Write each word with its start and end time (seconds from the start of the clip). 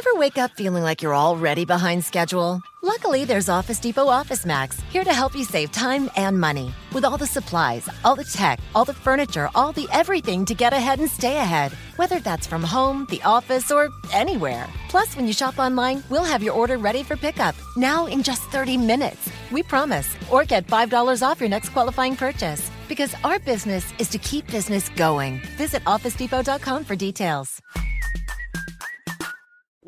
Ever 0.00 0.18
wake 0.18 0.38
up 0.38 0.52
feeling 0.52 0.82
like 0.82 1.02
you're 1.02 1.14
already 1.14 1.66
behind 1.66 2.02
schedule? 2.02 2.62
Luckily, 2.80 3.26
there's 3.26 3.50
Office 3.50 3.78
Depot 3.78 4.08
Office 4.08 4.46
Max 4.46 4.80
here 4.88 5.04
to 5.04 5.12
help 5.12 5.34
you 5.34 5.44
save 5.44 5.72
time 5.72 6.08
and 6.16 6.40
money. 6.40 6.72
With 6.94 7.04
all 7.04 7.18
the 7.18 7.26
supplies, 7.26 7.86
all 8.02 8.16
the 8.16 8.24
tech, 8.24 8.60
all 8.74 8.86
the 8.86 8.94
furniture, 8.94 9.50
all 9.54 9.72
the 9.72 9.86
everything 9.92 10.46
to 10.46 10.54
get 10.54 10.72
ahead 10.72 11.00
and 11.00 11.10
stay 11.10 11.36
ahead. 11.36 11.72
Whether 11.96 12.18
that's 12.18 12.46
from 12.46 12.62
home, 12.62 13.08
the 13.10 13.20
office, 13.24 13.70
or 13.70 13.90
anywhere. 14.10 14.66
Plus, 14.88 15.14
when 15.16 15.26
you 15.26 15.34
shop 15.34 15.58
online, 15.58 16.02
we'll 16.08 16.24
have 16.32 16.42
your 16.42 16.54
order 16.54 16.78
ready 16.78 17.02
for 17.02 17.16
pickup 17.16 17.54
now 17.76 18.06
in 18.06 18.22
just 18.22 18.42
30 18.44 18.78
minutes. 18.78 19.28
We 19.52 19.62
promise. 19.62 20.08
Or 20.30 20.46
get 20.46 20.66
$5 20.66 21.22
off 21.22 21.40
your 21.40 21.50
next 21.50 21.74
qualifying 21.74 22.16
purchase. 22.16 22.70
Because 22.88 23.14
our 23.22 23.38
business 23.38 23.92
is 23.98 24.08
to 24.08 24.18
keep 24.18 24.50
business 24.50 24.88
going. 24.96 25.42
Visit 25.58 25.84
OfficeDepot.com 25.84 26.84
for 26.84 26.96
details. 26.96 27.60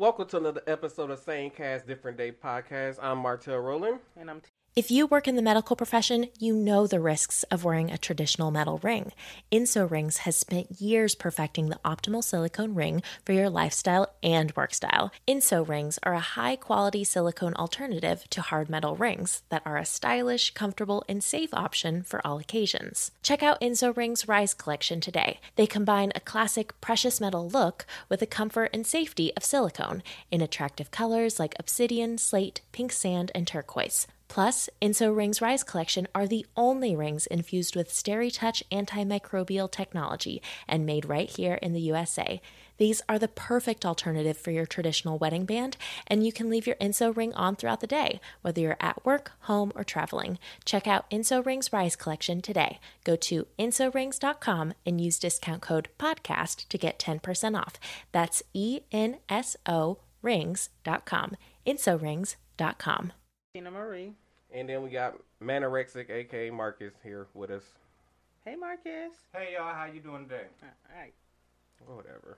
Welcome 0.03 0.27
to 0.27 0.37
another 0.37 0.61
episode 0.67 1.11
of 1.11 1.19
Same 1.19 1.49
Cast 1.49 1.87
Different 1.87 2.17
Day 2.17 2.33
podcast. 2.33 2.99
I'm 3.01 3.19
Martell 3.19 3.59
Rowland. 3.59 3.99
And 4.17 4.29
I'm 4.29 4.41
t- 4.41 4.49
If 4.75 4.89
you 4.89 5.05
work 5.05 5.27
in 5.27 5.35
the 5.35 5.43
medical 5.43 5.75
profession, 5.75 6.29
you 6.39 6.55
know 6.55 6.87
the 6.87 6.99
risks 6.99 7.43
of 7.51 7.63
wearing 7.63 7.91
a 7.91 7.97
traditional 7.99 8.49
metal 8.49 8.79
ring. 8.79 9.11
Enso 9.51 9.87
Rings 9.87 10.17
has 10.25 10.35
spent 10.35 10.81
years 10.81 11.13
perfecting 11.13 11.69
the 11.69 11.79
optimal 11.85 12.23
silicone 12.23 12.73
ring 12.73 13.03
for 13.23 13.33
your 13.33 13.51
lifestyle 13.51 14.15
and 14.23 14.51
work 14.55 14.73
style. 14.73 15.11
Enso 15.27 15.67
Rings 15.67 15.99
are 16.01 16.15
a 16.15 16.19
high 16.19 16.55
quality 16.55 17.03
silicone 17.03 17.53
alternative 17.53 18.27
to 18.31 18.41
hard 18.41 18.67
metal 18.67 18.95
rings 18.95 19.43
that 19.49 19.61
are 19.63 19.77
a 19.77 19.85
stylish, 19.85 20.55
comfortable, 20.55 21.05
and 21.07 21.23
safe 21.23 21.53
option 21.53 22.01
for 22.01 22.25
all 22.25 22.39
occasions. 22.39 23.11
Check 23.21 23.43
out 23.43 23.61
Enso 23.61 23.95
Rings 23.95 24.27
Rise 24.27 24.55
collection 24.55 24.99
today. 24.99 25.39
They 25.55 25.67
combine 25.67 26.11
a 26.15 26.19
classic 26.19 26.73
precious 26.81 27.21
metal 27.21 27.47
look 27.47 27.85
with 28.09 28.21
the 28.21 28.25
comfort 28.25 28.71
and 28.73 28.87
safety 28.87 29.31
of 29.37 29.43
silicone 29.43 30.01
in 30.31 30.41
attractive 30.41 30.89
colors 30.89 31.39
like 31.39 31.53
obsidian, 31.59 32.17
slate, 32.17 32.61
pink 32.71 32.91
sand, 32.91 33.31
and 33.35 33.45
turquoise. 33.45 34.07
Plus, 34.33 34.67
Enso 34.81 35.15
Rings 35.15 35.43
Rise 35.43 35.63
collection 35.63 36.07
are 36.15 36.25
the 36.25 36.43
only 36.57 36.95
rings 36.95 37.27
infused 37.27 37.75
with 37.75 37.91
SteriTouch 37.91 38.63
antimicrobial 38.71 39.69
technology 39.69 40.41
and 40.67 40.87
made 40.87 41.05
right 41.05 41.29
here 41.29 41.53
in 41.61 41.73
the 41.73 41.81
USA. 41.81 42.41
These 42.77 43.03
are 43.07 43.19
the 43.19 43.27
perfect 43.27 43.85
alternative 43.85 44.35
for 44.35 44.49
your 44.49 44.65
traditional 44.65 45.19
wedding 45.19 45.45
band, 45.45 45.77
and 46.07 46.25
you 46.25 46.33
can 46.33 46.49
leave 46.49 46.65
your 46.65 46.77
Enso 46.77 47.15
ring 47.15 47.31
on 47.35 47.55
throughout 47.55 47.81
the 47.81 47.85
day, 47.85 48.19
whether 48.41 48.59
you're 48.59 48.75
at 48.79 49.05
work, 49.05 49.33
home, 49.41 49.71
or 49.75 49.83
traveling. 49.83 50.39
Check 50.65 50.87
out 50.87 51.07
Enso 51.11 51.45
Rings 51.45 51.71
Rise 51.71 51.95
collection 51.95 52.41
today. 52.41 52.79
Go 53.03 53.15
to 53.15 53.45
ensorings.com 53.59 54.73
and 54.83 54.99
use 54.99 55.19
discount 55.19 55.61
code 55.61 55.89
PODCAST 55.99 56.67
to 56.69 56.77
get 56.79 56.97
10% 56.97 57.55
off. 57.55 57.75
That's 58.11 58.41
E 58.51 58.79
N 58.91 59.17
S 59.29 59.55
O 59.67 59.99
rings.com. 60.23 61.37
Ensorings.com. 61.67 63.13
Tina 63.53 63.69
Marie. 63.69 64.13
And 64.53 64.69
then 64.69 64.83
we 64.83 64.91
got 64.91 65.15
Manorexic, 65.41 66.11
aka 66.11 66.51
Marcus, 66.51 66.93
here 67.03 67.25
with 67.33 67.49
us. 67.49 67.63
Hey, 68.45 68.55
Marcus. 68.55 69.13
Hey 69.33 69.55
y'all, 69.57 69.73
how 69.73 69.85
you 69.85 69.99
doing 69.99 70.25
today? 70.25 70.43
All 70.61 70.99
right. 70.99 71.13
Whatever. 71.87 72.37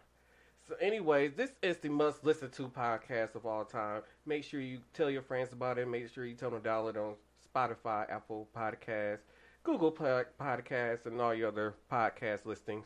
So, 0.65 0.75
anyways, 0.79 1.33
this 1.33 1.51
is 1.61 1.77
the 1.77 1.89
must 1.89 2.23
listen 2.23 2.49
to 2.51 2.69
podcast 2.69 3.35
of 3.35 3.45
all 3.45 3.65
time. 3.65 4.01
Make 4.25 4.45
sure 4.45 4.61
you 4.61 4.79
tell 4.93 5.09
your 5.09 5.23
friends 5.23 5.51
about 5.51 5.77
it. 5.77 5.89
Make 5.89 6.09
sure 6.09 6.25
you 6.25 6.35
tell 6.35 6.51
them 6.51 6.61
to 6.61 6.69
download 6.69 6.91
it 6.91 6.97
on 6.97 7.15
Spotify, 7.53 8.09
Apple 8.09 8.47
Podcasts, 8.55 9.19
Google 9.63 9.91
Pod- 9.91 10.27
Podcasts, 10.39 11.05
and 11.07 11.19
all 11.19 11.33
your 11.33 11.49
other 11.49 11.75
podcast 11.91 12.45
listings. 12.45 12.85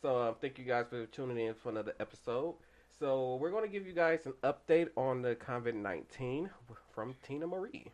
So, 0.00 0.28
um, 0.28 0.34
thank 0.40 0.58
you 0.58 0.64
guys 0.64 0.86
for 0.88 1.04
tuning 1.04 1.38
in 1.38 1.52
for 1.52 1.68
another 1.68 1.92
episode. 2.00 2.54
So, 2.98 3.36
we're 3.36 3.50
going 3.50 3.64
to 3.64 3.70
give 3.70 3.86
you 3.86 3.92
guys 3.92 4.24
an 4.24 4.32
update 4.42 4.88
on 4.96 5.20
the 5.20 5.36
COVID 5.36 5.74
19 5.74 6.48
from 6.94 7.14
Tina 7.22 7.46
Marie. 7.46 7.92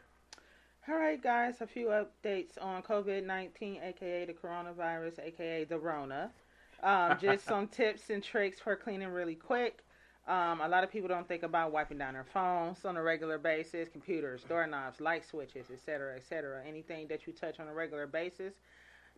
All 0.88 0.97
right, 0.97 1.22
guys. 1.22 1.60
A 1.60 1.66
few 1.69 1.87
updates 1.88 2.60
on 2.60 2.82
COVID 2.82 3.25
19, 3.25 3.78
aka 3.84 4.25
the 4.25 4.32
coronavirus, 4.32 5.20
aka 5.25 5.62
the 5.62 5.78
Rona. 5.78 6.32
Um, 6.82 7.16
just 7.20 7.47
some 7.47 7.69
tips 7.69 8.10
and 8.10 8.20
tricks 8.20 8.59
for 8.59 8.75
cleaning 8.75 9.10
really 9.10 9.37
quick. 9.37 9.84
Um, 10.26 10.60
a 10.60 10.69
lot 10.69 10.82
of 10.82 10.91
people 10.91 11.09
don't 11.09 11.28
think 11.28 11.44
about 11.44 11.70
wiping 11.70 11.98
down 11.98 12.15
their 12.15 12.25
phones 12.25 12.84
on 12.84 12.97
a 12.97 13.03
regular 13.03 13.38
basis, 13.38 13.88
computers, 13.91 14.43
doorknobs, 14.48 15.00
light 15.00 15.25
switches, 15.25 15.70
etc., 15.70 16.16
etc. 16.16 16.62
Anything 16.66 17.06
that 17.06 17.28
you 17.28 17.32
touch 17.32 17.60
on 17.60 17.69
a 17.69 17.72
regular 17.72 18.09
basis. 18.09 18.54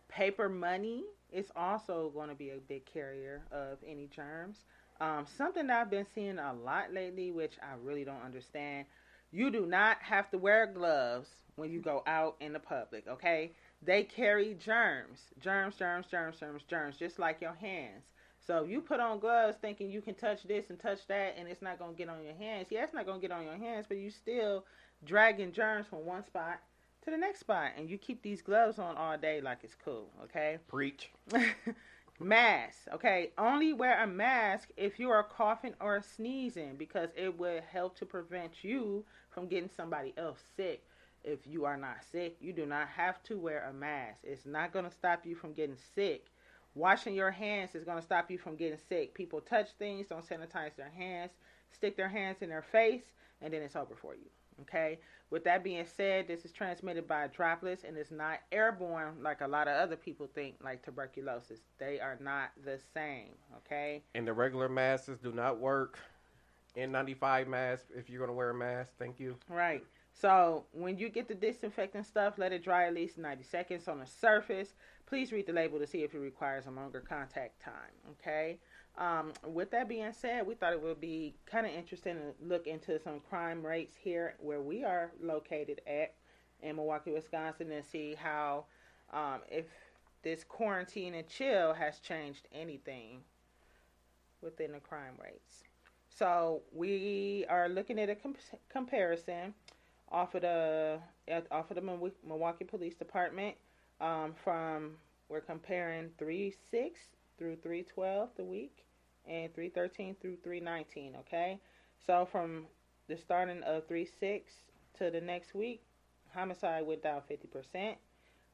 Paper 0.07 0.47
money 0.47 1.03
is 1.33 1.51
also 1.55 2.11
going 2.13 2.29
to 2.29 2.35
be 2.35 2.51
a 2.51 2.57
big 2.57 2.85
carrier 2.85 3.41
of 3.51 3.79
any 3.87 4.05
germs. 4.05 4.65
Um, 5.01 5.25
something 5.35 5.65
that 5.65 5.81
I've 5.81 5.89
been 5.89 6.05
seeing 6.13 6.37
a 6.37 6.53
lot 6.53 6.93
lately, 6.93 7.31
which 7.31 7.53
I 7.63 7.73
really 7.83 8.03
don't 8.03 8.21
understand. 8.23 8.85
You 9.35 9.51
do 9.51 9.65
not 9.65 9.97
have 10.01 10.31
to 10.31 10.37
wear 10.37 10.65
gloves 10.65 11.27
when 11.57 11.69
you 11.69 11.81
go 11.81 12.03
out 12.07 12.37
in 12.39 12.53
the 12.53 12.59
public, 12.59 13.05
okay? 13.05 13.51
They 13.81 14.03
carry 14.03 14.53
germs, 14.53 15.19
germs, 15.41 15.75
germs, 15.75 16.05
germs, 16.09 16.37
germs, 16.39 16.63
germs, 16.69 16.95
just 16.95 17.19
like 17.19 17.41
your 17.41 17.53
hands. 17.53 18.05
So 18.47 18.63
if 18.63 18.69
you 18.69 18.79
put 18.79 19.01
on 19.01 19.19
gloves 19.19 19.57
thinking 19.59 19.91
you 19.91 19.99
can 19.99 20.15
touch 20.15 20.43
this 20.43 20.69
and 20.69 20.79
touch 20.79 21.05
that 21.09 21.35
and 21.37 21.49
it's 21.49 21.61
not 21.61 21.79
going 21.79 21.91
to 21.91 21.97
get 21.97 22.07
on 22.07 22.23
your 22.23 22.35
hands, 22.35 22.67
yeah, 22.69 22.85
it's 22.85 22.93
not 22.93 23.05
going 23.05 23.19
to 23.19 23.27
get 23.27 23.35
on 23.35 23.43
your 23.43 23.57
hands, 23.57 23.87
but 23.89 23.97
you 23.97 24.09
still 24.09 24.63
dragging 25.03 25.51
germs 25.51 25.85
from 25.87 26.05
one 26.05 26.23
spot 26.23 26.61
to 27.03 27.11
the 27.11 27.17
next 27.17 27.41
spot. 27.41 27.71
And 27.77 27.89
you 27.89 27.97
keep 27.97 28.21
these 28.21 28.41
gloves 28.41 28.79
on 28.79 28.95
all 28.95 29.17
day 29.17 29.41
like 29.41 29.57
it's 29.63 29.75
cool, 29.83 30.11
okay? 30.23 30.59
Preach. 30.69 31.09
mask, 32.19 32.87
okay? 32.93 33.31
Only 33.37 33.73
wear 33.73 34.01
a 34.01 34.07
mask 34.07 34.69
if 34.77 34.99
you 34.99 35.09
are 35.09 35.23
coughing 35.23 35.73
or 35.81 36.01
sneezing 36.01 36.75
because 36.77 37.09
it 37.15 37.37
will 37.37 37.61
help 37.71 37.97
to 37.99 38.05
prevent 38.05 38.63
you 38.63 39.03
from 39.35 39.47
getting 39.47 39.69
somebody 39.69 40.13
else 40.17 40.39
sick. 40.55 40.81
If 41.23 41.45
you 41.45 41.65
are 41.65 41.77
not 41.77 41.97
sick, 42.11 42.37
you 42.39 42.53
do 42.53 42.65
not 42.65 42.87
have 42.87 43.21
to 43.23 43.37
wear 43.37 43.67
a 43.69 43.73
mask. 43.73 44.19
It's 44.23 44.45
not 44.45 44.71
going 44.71 44.85
to 44.85 44.91
stop 44.91 45.25
you 45.25 45.35
from 45.35 45.53
getting 45.53 45.77
sick. 45.93 46.27
Washing 46.73 47.13
your 47.13 47.31
hands 47.31 47.75
is 47.75 47.83
going 47.83 47.97
to 47.97 48.03
stop 48.03 48.31
you 48.31 48.37
from 48.37 48.55
getting 48.55 48.79
sick. 48.89 49.13
People 49.13 49.41
touch 49.41 49.69
things, 49.77 50.07
don't 50.07 50.27
sanitize 50.27 50.75
their 50.75 50.89
hands, 50.89 51.31
stick 51.71 51.97
their 51.97 52.09
hands 52.09 52.37
in 52.41 52.49
their 52.49 52.61
face, 52.61 53.03
and 53.41 53.53
then 53.53 53.61
it's 53.61 53.75
over 53.75 53.95
for 53.95 54.15
you. 54.15 54.29
Okay. 54.61 54.99
With 55.31 55.43
that 55.45 55.63
being 55.63 55.85
said, 55.97 56.27
this 56.27 56.45
is 56.45 56.51
transmitted 56.51 57.07
by 57.07 57.27
droplets 57.27 57.83
and 57.83 57.97
it's 57.97 58.11
not 58.11 58.39
airborne 58.51 59.21
like 59.21 59.41
a 59.41 59.47
lot 59.47 59.67
of 59.67 59.75
other 59.75 59.97
people 59.97 60.29
think, 60.33 60.55
like 60.63 60.83
tuberculosis. 60.83 61.59
They 61.77 61.99
are 61.99 62.17
not 62.21 62.51
the 62.63 62.79
same. 62.93 63.31
Okay. 63.57 64.03
And 64.13 64.25
the 64.25 64.33
regular 64.33 64.69
masks 64.69 65.09
do 65.21 65.31
not 65.33 65.59
work. 65.59 65.99
N95 66.77 67.47
mask, 67.47 67.85
if 67.95 68.09
you're 68.09 68.19
going 68.19 68.29
to 68.29 68.33
wear 68.33 68.49
a 68.49 68.53
mask, 68.53 68.91
thank 68.99 69.19
you. 69.19 69.35
Right. 69.49 69.83
So 70.13 70.65
when 70.71 70.97
you 70.97 71.09
get 71.09 71.27
the 71.27 71.35
disinfectant 71.35 72.05
stuff, 72.05 72.35
let 72.37 72.53
it 72.53 72.63
dry 72.63 72.87
at 72.87 72.93
least 72.93 73.17
90 73.17 73.43
seconds 73.43 73.87
on 73.87 73.99
the 73.99 74.05
surface. 74.05 74.75
Please 75.05 75.31
read 75.31 75.45
the 75.45 75.53
label 75.53 75.77
to 75.79 75.87
see 75.87 76.03
if 76.03 76.13
it 76.13 76.19
requires 76.19 76.65
a 76.67 76.71
longer 76.71 77.01
contact 77.01 77.61
time. 77.61 77.73
Okay. 78.11 78.57
Um, 78.97 79.33
with 79.45 79.71
that 79.71 79.89
being 79.89 80.13
said, 80.13 80.47
we 80.47 80.55
thought 80.55 80.71
it 80.71 80.81
would 80.81 81.01
be 81.01 81.35
kind 81.45 81.65
of 81.65 81.73
interesting 81.73 82.15
to 82.15 82.45
look 82.45 82.65
into 82.65 82.97
some 82.99 83.19
crime 83.29 83.65
rates 83.65 83.93
here 84.01 84.35
where 84.39 84.61
we 84.61 84.85
are 84.85 85.11
located 85.21 85.81
at 85.85 86.13
in 86.61 86.77
Milwaukee, 86.77 87.11
Wisconsin, 87.11 87.71
and 87.71 87.83
see 87.83 88.15
how 88.15 88.65
um, 89.11 89.41
if 89.49 89.65
this 90.23 90.43
quarantine 90.43 91.13
and 91.13 91.27
chill 91.27 91.73
has 91.73 91.99
changed 91.99 92.47
anything 92.53 93.19
within 94.41 94.71
the 94.71 94.79
crime 94.79 95.13
rates. 95.21 95.63
So 96.17 96.61
we 96.73 97.45
are 97.49 97.67
looking 97.67 97.99
at 97.99 98.09
a 98.09 98.15
comp- 98.15 98.37
comparison 98.69 99.53
off 100.09 100.33
of 100.33 100.43
the 100.43 100.99
off 101.51 101.69
of 101.71 101.75
the 101.75 102.11
Milwaukee 102.25 102.63
Police 102.63 102.95
Department 102.95 103.55
um, 103.99 104.33
from 104.43 104.91
we're 105.27 105.41
comparing 105.41 106.09
three 106.17 106.53
six 106.71 106.99
through 107.37 107.57
three 107.57 107.83
twelve 107.83 108.29
the 108.37 108.45
week 108.45 108.85
and 109.27 109.53
three 109.53 109.67
thirteen 109.67 110.15
through 110.21 110.37
three 110.41 110.61
nineteen. 110.61 111.15
Okay, 111.21 111.59
so 112.05 112.25
from 112.31 112.65
the 113.09 113.17
starting 113.17 113.61
of 113.63 113.85
three 113.87 114.07
six 114.19 114.53
to 114.97 115.11
the 115.11 115.19
next 115.19 115.53
week, 115.53 115.81
homicide 116.33 116.85
went 116.87 117.03
down 117.03 117.23
fifty 117.27 117.47
percent, 117.47 117.97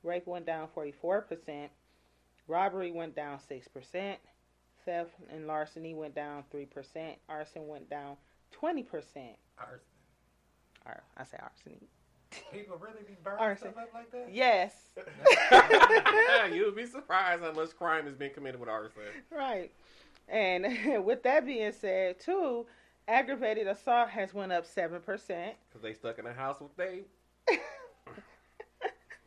rape 0.04 0.26
went 0.26 0.48
down 0.48 0.68
forty 0.74 0.94
four 0.94 1.22
percent, 1.22 1.70
robbery 2.48 2.92
went 2.92 3.16
down 3.16 3.40
six 3.48 3.68
percent, 3.68 4.20
Theft 4.86 5.12
and 5.32 5.48
larceny 5.48 5.94
went 5.94 6.16
down 6.16 6.44
3%. 6.54 7.16
Arson 7.30 7.68
went 7.68 7.90
down 7.90 8.18
20%. 8.62 8.86
Arson. 8.86 9.80
Or, 10.86 11.04
I 11.18 11.24
say 11.24 11.38
arsony. 11.38 11.84
People 12.52 12.78
really 12.78 13.04
be 13.06 13.18
burning 13.24 13.40
Arson. 13.40 13.72
stuff 13.72 13.84
up 13.84 13.94
like 13.94 14.12
that? 14.12 14.30
Yes. 14.32 14.74
You'll 16.54 16.72
be 16.72 16.86
surprised 16.86 17.44
how 17.44 17.52
much 17.52 17.76
crime 17.76 18.06
has 18.06 18.16
been 18.16 18.32
committed 18.32 18.60
with 18.60 18.70
arson. 18.70 19.02
Right. 19.30 19.72
And 20.30 20.66
with 21.06 21.24
that 21.24 21.46
being 21.46 21.72
said, 21.74 22.20
too, 22.20 22.66
aggravated 23.08 23.68
assault 23.68 24.10
has 24.10 24.34
went 24.34 24.52
up 24.52 24.66
7%. 24.66 25.02
Because 25.06 25.82
they 25.82 25.94
stuck 25.94 26.20
in 26.20 26.26
the 26.26 26.34
house 26.34 26.62
with 26.62 26.76
they. 26.78 27.02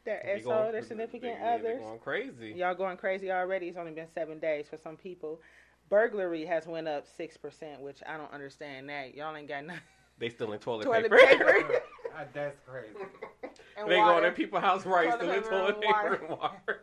Their 0.05 0.23
they 0.25 0.41
SO, 0.43 0.51
going- 0.51 0.73
their 0.73 0.83
significant 0.83 1.39
they- 1.39 1.45
they 1.45 1.55
others. 1.55 1.81
going 1.81 1.99
crazy. 1.99 2.53
Y'all 2.53 2.75
going 2.75 2.97
crazy 2.97 3.31
already. 3.33 3.69
It's 3.69 3.79
only 3.79 3.93
been 3.93 4.09
seven 4.15 4.39
days 4.39 4.69
for 4.69 4.77
some 4.77 4.97
people. 4.97 5.41
Burglary 5.89 6.45
has 6.47 6.67
went 6.67 6.89
up 6.89 7.07
6%, 7.07 7.81
which 7.81 8.03
I 8.07 8.17
don't 8.17 8.33
understand 8.33 8.89
that. 8.89 9.15
Y'all 9.15 9.35
ain't 9.37 9.49
got 9.49 9.65
nothing. 9.65 9.83
They 10.17 10.29
still 10.29 10.53
in 10.53 10.61
toilet, 10.61 10.85
Toilet 10.85 11.11
paper. 11.11 11.17
paper. 11.45 11.83
Uh, 12.17 12.25
That's 12.33 12.57
crazy. 12.69 12.95
And 13.77 13.91
they 13.91 13.97
water. 13.97 14.13
going 14.13 14.25
in 14.27 14.33
people's 14.33 14.63
house 14.63 14.87
right, 14.87 15.11
Toilet 15.19 15.45
still 15.45 15.67
in 15.67 15.73
toilet 15.73 15.75
and 15.75 15.83
paper 15.83 16.15
and 16.15 16.39
water. 16.39 16.83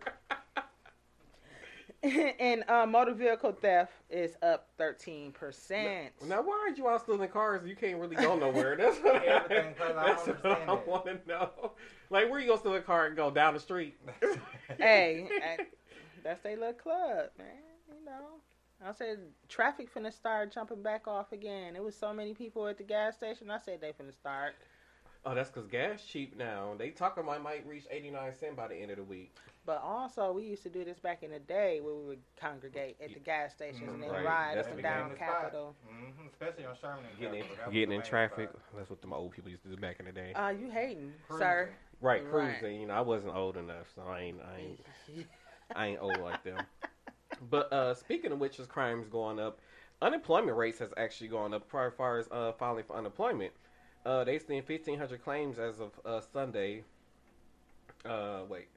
and 2.39 2.63
uh, 2.67 2.85
motor 2.85 3.13
vehicle 3.13 3.53
theft 3.53 3.93
is 4.09 4.35
up 4.41 4.67
13%. 4.79 6.09
now, 6.27 6.41
why 6.41 6.59
aren't 6.65 6.77
you 6.77 6.89
out 6.89 7.03
stealing 7.03 7.29
cars? 7.29 7.65
You 7.65 7.75
can't 7.75 7.99
really 7.99 8.17
go 8.17 8.35
nowhere. 8.35 8.75
That's 8.75 8.97
what, 8.97 9.23
Everything, 9.23 9.75
'cause 9.75 9.95
I 9.95 10.07
don't 10.07 10.25
that's 10.25 10.43
what 10.43 10.61
I 10.67 10.73
want 10.85 11.05
to 11.05 11.19
know. 11.25 11.71
Like, 12.11 12.29
where 12.29 12.41
you 12.41 12.47
gonna 12.47 12.59
steal 12.59 12.75
a 12.75 12.81
car 12.81 13.07
and 13.07 13.15
go 13.15 13.31
down 13.31 13.53
the 13.53 13.59
street? 13.59 13.95
hey, 14.77 15.27
eh, 15.41 15.63
that's 16.23 16.41
their 16.41 16.57
little 16.57 16.73
club, 16.73 17.29
man. 17.37 17.47
You 17.87 18.05
know. 18.05 18.41
I 18.85 18.91
said 18.91 19.19
traffic 19.47 19.93
finna 19.93 20.11
start 20.11 20.51
jumping 20.51 20.81
back 20.83 21.07
off 21.07 21.31
again. 21.31 21.75
It 21.75 21.83
was 21.83 21.95
so 21.95 22.13
many 22.13 22.33
people 22.33 22.67
at 22.67 22.77
the 22.77 22.83
gas 22.83 23.15
station. 23.15 23.49
I 23.49 23.59
said 23.59 23.79
they 23.79 23.91
finna 23.91 24.13
start. 24.13 24.55
Oh, 25.25 25.33
that's 25.33 25.49
because 25.49 25.67
gas 25.67 26.03
cheap 26.03 26.35
now. 26.35 26.73
They 26.77 26.89
talking 26.89 27.23
about 27.23 27.41
might 27.43 27.65
reach 27.65 27.85
eighty 27.89 28.09
nine 28.09 28.33
cent 28.37 28.57
by 28.57 28.67
the 28.67 28.75
end 28.75 28.91
of 28.91 28.97
the 28.97 29.03
week. 29.03 29.33
But 29.65 29.81
also, 29.83 30.31
we 30.31 30.43
used 30.43 30.63
to 30.63 30.69
do 30.69 30.83
this 30.83 30.99
back 30.99 31.21
in 31.21 31.29
the 31.31 31.39
day 31.39 31.81
where 31.81 31.93
we 31.93 32.03
would 32.05 32.21
congregate 32.35 32.97
at 32.99 33.13
the 33.13 33.19
gas 33.19 33.53
stations 33.53 33.87
and 33.93 34.01
then 34.01 34.09
Right. 34.09 34.25
ride 34.25 34.55
That's 34.57 34.67
up 34.67 34.73
and 34.73 34.83
down 34.83 35.07
Main 35.09 35.17
spot. 35.17 35.27
Capitol. 35.27 35.75
Mhm, 35.87 36.27
Especially 36.31 36.65
on 36.65 36.75
Sherman 36.77 37.05
and 37.05 37.19
Getting 37.19 37.35
in, 37.35 37.41
Capitol. 37.43 37.57
That 37.57 37.65
was 37.67 37.73
getting 37.73 37.95
in 37.95 38.01
traffic. 38.01 38.49
spot. 38.49 38.61
That's 38.75 38.89
what 38.89 39.01
the 39.01 39.07
old 39.13 39.31
people 39.33 39.51
used 39.51 39.63
to 39.63 39.69
do 39.69 39.77
back 39.77 39.99
in 39.99 40.05
the 40.07 40.11
day. 40.11 40.33
Uh, 40.33 40.49
you 40.49 40.71
hating, 40.71 41.13
Cruising. 41.27 41.39
sir? 41.45 41.69
right, 42.01 42.23
right. 42.23 42.57
cruising. 42.59 42.81
You 42.81 42.87
know, 42.87 42.95
I 42.95 43.01
wasn't 43.01 43.35
old 43.35 43.55
enough, 43.55 43.87
so 43.93 44.01
I 44.01 44.21
ain't, 44.21 44.41
I 44.41 44.57
ain't, 44.57 45.27
I 45.75 45.85
ain't 45.87 46.01
old 46.01 46.17
like 46.17 46.43
them. 46.43 46.65
But 47.49 47.71
uh, 47.71 47.93
speaking 47.93 48.31
of 48.31 48.39
which, 48.39 48.59
is 48.59 48.65
crimes 48.67 49.07
going 49.09 49.39
up. 49.39 49.59
Unemployment 50.01 50.57
rates 50.57 50.79
has 50.79 50.91
actually 50.97 51.27
gone 51.27 51.53
up 51.53 51.71
as 51.75 51.93
far 51.93 52.17
as 52.17 52.27
uh, 52.31 52.51
filing 52.53 52.83
for 52.83 52.95
unemployment. 52.95 53.53
Uh, 54.03 54.23
they 54.23 54.39
seen 54.39 54.63
fifteen 54.63 54.97
hundred 54.97 55.23
claims 55.23 55.59
as 55.59 55.79
of 55.79 55.91
uh, 56.03 56.19
Sunday. 56.19 56.83
Uh, 58.03 58.41
wait. 58.49 58.67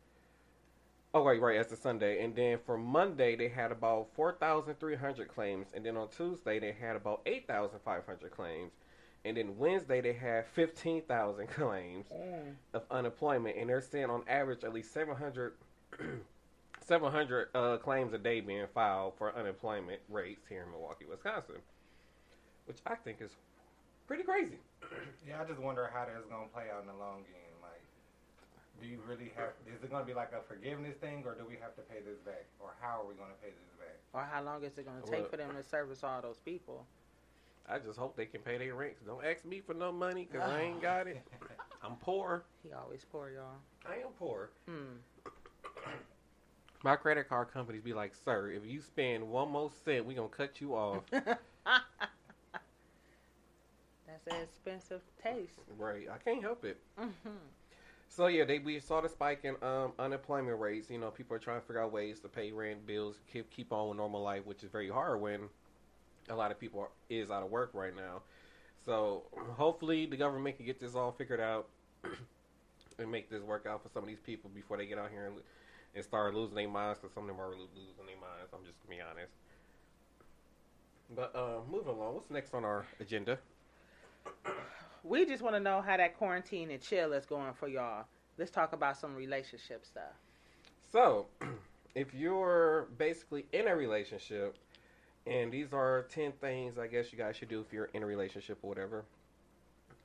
Oh 1.17 1.23
wait, 1.23 1.41
right, 1.41 1.57
as 1.57 1.71
of 1.71 1.79
Sunday, 1.79 2.25
and 2.25 2.35
then 2.35 2.59
for 2.67 2.77
Monday 2.77 3.37
they 3.37 3.49
had 3.49 3.71
about 3.71 4.09
four 4.15 4.33
thousand 4.33 4.81
three 4.81 4.97
hundred 4.97 5.29
claims, 5.29 5.69
and 5.73 5.87
then 5.87 5.97
on 5.97 6.09
Tuesday 6.09 6.59
they 6.59 6.73
had 6.73 6.97
about 6.97 7.21
eight 7.25 7.47
thousand 7.47 7.79
five 7.85 8.05
hundred 8.05 8.33
claims, 8.33 8.73
and 9.25 9.37
then 9.37 9.57
Wednesday 9.57 10.01
they 10.01 10.13
had 10.13 10.45
fifteen 10.45 11.03
thousand 11.03 11.47
claims 11.51 12.07
Mm. 12.13 12.55
of 12.75 12.83
unemployment, 12.91 13.57
and 13.57 13.71
they're 13.71 13.81
saying 13.81 14.11
on 14.11 14.25
average 14.29 14.65
at 14.65 14.73
least 14.75 14.93
700, 14.93 15.53
700 16.81 17.49
uh, 17.55 17.77
claims 17.79 18.13
a 18.13 18.19
day 18.19 18.41
being 18.41 18.67
filed 18.75 19.15
for 19.17 19.35
unemployment 19.37 20.01
rates 20.09 20.47
here 20.49 20.63
in 20.65 20.71
Milwaukee, 20.73 21.05
Wisconsin, 21.09 21.57
which 22.67 22.79
I 22.87 22.97
think 22.97 23.19
is 23.21 23.31
pretty 24.09 24.25
crazy. 24.25 24.59
Yeah, 25.27 25.41
I 25.41 25.45
just 25.45 25.61
wonder 25.61 25.89
how 25.95 26.05
that's 26.07 26.27
gonna 26.27 26.49
play 26.53 26.65
out 26.75 26.83
in 26.83 26.89
the 26.89 26.93
long 26.95 27.23
game. 27.23 27.44
Like, 28.75 28.83
do 28.83 28.87
you 28.89 28.99
really 29.09 29.33
have? 29.37 29.51
Is 29.67 29.83
it 29.83 29.91
gonna 29.91 30.05
be 30.05 30.15
like 30.15 30.33
a 30.33 30.43
forgiveness 30.47 30.97
thing, 30.97 31.23
or 31.27 31.35
do 31.35 31.45
we 31.49 31.57
have 31.61 31.75
to 31.77 31.83
pay 31.83 32.01
this 32.05 32.19
back, 32.19 32.45
or 32.61 32.75
how 32.81 33.01
are 33.03 33.07
we 33.07 33.15
gonna 33.15 33.35
pay 33.43 33.51
this 33.51 33.73
back? 33.79 33.97
Or 34.13 34.23
how 34.25 34.43
long 34.43 34.63
is 34.65 34.77
it 34.79 34.85
gonna 34.87 35.01
take 35.03 35.21
Well- 35.21 35.29
for 35.31 35.37
them 35.37 35.55
to 35.57 35.63
service 35.63 36.03
all 36.05 36.21
those 36.23 36.39
people? 36.39 36.87
I 37.67 37.79
just 37.79 37.99
hope 37.99 38.15
they 38.15 38.27
can 38.27 38.43
pay 38.43 38.59
their 38.59 38.75
rent. 38.75 38.95
Don't 39.07 39.25
ask 39.25 39.43
me 39.45 39.61
for 39.61 39.73
no 39.73 39.91
money 39.91 40.29
because 40.31 40.47
I 40.49 40.61
ain't 40.61 40.83
got 40.83 41.07
it. 41.07 41.23
I'm 41.83 41.97
poor. 41.97 42.45
He 42.63 42.73
always 42.73 43.05
poor, 43.11 43.31
y'all. 43.31 43.57
I 43.87 43.95
am 43.97 44.13
poor. 44.19 44.51
Hmm. 44.67 44.99
My 46.83 46.97
credit 46.97 47.27
card 47.29 47.51
companies 47.51 47.81
be 47.83 47.95
like, 47.95 48.15
sir, 48.15 48.51
if 48.51 48.67
you 48.67 48.83
spend 48.83 49.27
one 49.27 49.51
more 49.51 49.71
cent, 49.87 50.05
we 50.05 50.13
gonna 50.15 50.29
cut 50.29 50.61
you 50.61 50.75
off. 50.75 51.05
That's 51.11 51.39
an 54.27 54.43
expensive 54.43 55.01
taste. 55.23 55.61
right. 55.79 56.07
I 56.11 56.19
can't 56.19 56.43
help 56.43 56.65
it. 56.65 56.79
hmm 56.99 57.09
So 58.15 58.29
yeah, 58.29 58.45
they 58.45 58.61
we 58.61 58.79
saw 58.79 59.01
the 59.01 59.09
spike 59.09 59.41
in 59.43 59.57
um, 59.61 59.93
unemployment 59.99 60.61
rates. 60.61 60.89
You 60.89 60.99
know, 60.99 61.11
people 61.11 61.35
are 61.35 61.41
trying 61.41 61.61
to 61.61 61.67
figure 61.67 61.83
out 61.83 61.91
ways 61.91 62.21
to 62.21 62.29
pay 62.29 62.53
rent, 62.53 62.87
bills, 62.87 63.17
keep 63.33 63.51
keep 63.51 63.73
on 63.73 63.89
with 63.89 63.97
normal 63.97 64.23
life, 64.23 64.47
which 64.47 64.63
is 64.63 64.71
very 64.71 64.89
hard 64.89 65.21
when 65.21 65.49
a 66.29 66.37
lot 66.37 66.53
of 66.53 66.61
people 66.61 66.79
are, 66.79 66.91
is 67.11 67.33
out 67.33 67.43
of 67.43 67.51
work 67.51 67.71
right 67.75 67.95
now. 67.97 68.23
So 68.85 69.25
hopefully 69.57 70.07
the 70.07 70.17
government 70.17 70.57
can 70.57 70.65
get 70.65 70.79
this 70.79 70.95
all 70.95 71.11
figured 71.11 71.41
out 71.41 71.67
and 73.01 73.11
make 73.11 73.31
this 73.31 73.43
work 73.43 73.67
out 73.69 73.83
for 73.83 73.89
some 73.89 74.05
of 74.05 74.09
these 74.09 74.21
people 74.21 74.49
before 74.55 74.77
they 74.77 74.87
get 74.87 74.99
out 74.99 75.11
here 75.11 75.27
and, 75.27 75.39
and 75.97 76.05
start 76.05 76.37
losing 76.37 76.55
their 76.55 76.69
minds. 76.69 77.01
Because 77.01 77.15
some 77.15 77.25
of 77.25 77.29
them 77.31 77.41
are 77.41 77.51
losing 77.51 78.07
their 78.07 78.21
minds. 78.21 78.53
I'm 78.53 78.65
just 78.65 78.79
gonna 78.87 78.97
be 78.97 79.03
honest. 79.03 79.33
But 81.17 81.35
uh, 81.35 81.69
moving 81.69 81.89
along, 81.89 82.15
what's 82.15 82.31
next 82.31 82.55
on 82.55 82.65
our 82.65 82.87
agenda? 83.01 83.41
We 85.05 85.27
just 85.27 85.43
want 85.43 85.55
to 85.55 85.61
know 85.61 85.83
how 85.83 85.99
that 85.99 86.17
quarantine 86.17 86.71
and 86.71 86.81
chill 86.81 87.13
is 87.13 87.27
going 87.27 87.53
for 87.53 87.69
y'all. 87.69 88.07
Let's 88.39 88.51
talk 88.51 88.73
about 88.73 88.97
some 88.97 89.15
relationship 89.15 89.85
stuff. 89.85 90.15
So, 90.91 91.27
if 91.95 92.15
you're 92.15 92.89
basically 92.97 93.45
in 93.53 93.69
a 93.69 93.77
relationship, 93.77 94.57
and 95.27 95.53
these 95.53 95.73
are 95.75 96.07
10 96.11 96.33
things 96.33 96.79
I 96.79 96.87
guess 96.87 97.13
you 97.13 97.19
guys 97.19 97.37
should 97.37 97.49
do 97.49 97.61
if 97.61 97.73
you're 97.73 97.91
in 97.93 98.03
a 98.03 98.07
relationship 98.07 98.59
or 98.63 98.69
whatever. 98.69 99.05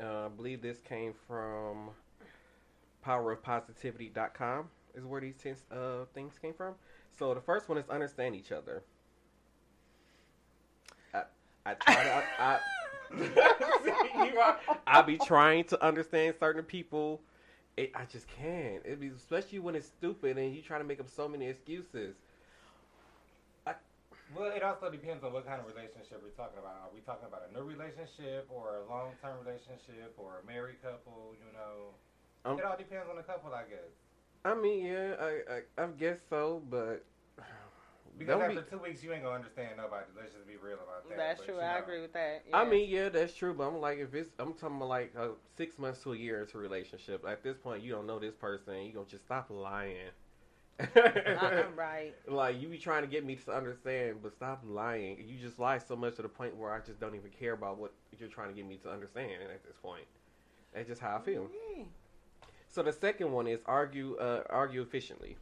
Uh, 0.01 0.25
I 0.25 0.27
believe 0.29 0.61
this 0.61 0.79
came 0.81 1.13
from 1.27 1.91
powerofpositivity.com, 3.05 4.67
is 4.95 5.05
where 5.05 5.21
these 5.21 5.35
10 5.41 5.55
uh, 5.71 6.05
things 6.13 6.33
came 6.41 6.53
from. 6.53 6.73
So, 7.17 7.33
the 7.33 7.41
first 7.41 7.69
one 7.69 7.77
is 7.77 7.89
understand 7.89 8.35
each 8.35 8.51
other. 8.51 8.83
I, 11.13 11.23
I 11.65 11.73
try 11.75 12.03
to. 12.03 12.13
I, 12.13 12.23
I, 12.39 12.59
I 14.87 15.01
be 15.05 15.17
trying 15.17 15.65
to 15.65 15.83
understand 15.83 16.35
certain 16.39 16.63
people. 16.63 17.21
It, 17.77 17.91
I 17.95 18.05
just 18.05 18.27
can't. 18.27 18.85
It 18.85 18.99
be 18.99 19.07
especially 19.07 19.59
when 19.59 19.75
it's 19.75 19.87
stupid 19.87 20.37
and 20.37 20.53
you 20.53 20.61
try 20.61 20.77
to 20.77 20.83
make 20.83 20.99
up 20.99 21.09
so 21.09 21.27
many 21.27 21.47
excuses. 21.47 22.15
I, 23.65 23.73
Well, 24.35 24.51
it 24.51 24.63
also 24.63 24.89
depends 24.91 25.23
on 25.23 25.33
what 25.33 25.45
kind 25.45 25.61
of 25.61 25.67
relationship 25.67 26.21
we're 26.23 26.29
talking 26.35 26.59
about. 26.59 26.75
Are 26.83 26.91
we 26.93 27.01
talking 27.01 27.27
about 27.27 27.43
a 27.49 27.53
new 27.53 27.63
relationship 27.63 28.47
or 28.49 28.77
a 28.85 28.89
long 28.89 29.11
term 29.21 29.37
relationship 29.45 30.13
or 30.17 30.41
a 30.43 30.47
married 30.47 30.81
couple? 30.81 31.35
You 31.39 31.51
know, 31.53 31.93
Um, 32.45 32.59
it 32.59 32.65
all 32.65 32.77
depends 32.77 33.09
on 33.09 33.15
the 33.17 33.23
couple, 33.23 33.53
I 33.53 33.63
guess. 33.63 33.91
I 34.45 34.55
mean, 34.55 34.85
yeah, 34.85 35.15
I, 35.19 35.31
I, 35.81 35.83
I 35.83 35.87
guess 35.97 36.19
so, 36.29 36.61
but 36.69 37.03
Because 38.19 38.41
after 38.41 38.61
be- 38.61 38.69
two 38.69 38.77
weeks, 38.79 39.03
you 39.03 39.13
ain't 39.13 39.23
gonna 39.23 39.35
understand 39.35 39.77
nobody. 39.77 40.05
Let's 40.15 40.33
just 40.33 40.45
be 40.47 40.57
real 40.57 40.75
about 40.75 41.07
that. 41.09 41.17
That's 41.17 41.39
But, 41.39 41.45
true. 41.45 41.55
you 41.55 41.61
I 41.61 41.77
agree 41.79 42.01
with 42.01 42.13
that. 42.13 42.43
I 42.53 42.65
mean, 42.65 42.89
yeah, 42.89 43.09
that's 43.09 43.33
true. 43.33 43.53
But 43.53 43.67
I'm 43.67 43.79
like, 43.79 43.99
if 43.99 44.13
it's, 44.13 44.29
I'm 44.39 44.53
talking 44.53 44.77
about 44.77 44.89
like 44.89 45.13
uh, 45.17 45.29
six 45.57 45.79
months 45.79 46.03
to 46.03 46.13
a 46.13 46.17
year 46.17 46.41
into 46.41 46.57
a 46.57 46.61
relationship. 46.61 47.25
At 47.27 47.43
this 47.43 47.57
point, 47.57 47.83
you 47.83 47.91
don't 47.91 48.05
know 48.07 48.19
this 48.19 48.35
person. 48.35 48.75
You 48.83 48.93
gonna 48.93 49.05
just 49.07 49.25
stop 49.25 49.47
lying. 49.49 49.95
Uh-uh, 50.79 51.63
right. 51.75 52.13
Like 52.27 52.61
you 52.61 52.69
be 52.69 52.77
trying 52.77 53.01
to 53.03 53.07
get 53.07 53.25
me 53.25 53.35
to 53.35 53.51
understand, 53.53 54.17
but 54.23 54.33
stop 54.33 54.63
lying. 54.65 55.17
You 55.27 55.37
just 55.37 55.59
lie 55.59 55.77
so 55.77 55.95
much 55.95 56.15
to 56.17 56.21
the 56.21 56.29
point 56.29 56.55
where 56.55 56.71
I 56.71 56.79
just 56.79 56.99
don't 56.99 57.15
even 57.15 57.31
care 57.31 57.53
about 57.53 57.77
what 57.77 57.93
you're 58.17 58.29
trying 58.29 58.49
to 58.49 58.53
get 58.53 58.65
me 58.65 58.77
to 58.83 58.89
understand. 58.91 59.31
At 59.43 59.63
this 59.63 59.75
point, 59.81 60.05
that's 60.73 60.87
just 60.87 61.01
how 61.01 61.17
I 61.17 61.21
feel. 61.21 61.49
Yeah. 61.77 61.83
So 62.67 62.83
the 62.83 62.93
second 62.93 63.31
one 63.31 63.47
is 63.47 63.59
argue, 63.65 64.15
uh, 64.17 64.43
argue 64.49 64.81
efficiently. 64.81 65.37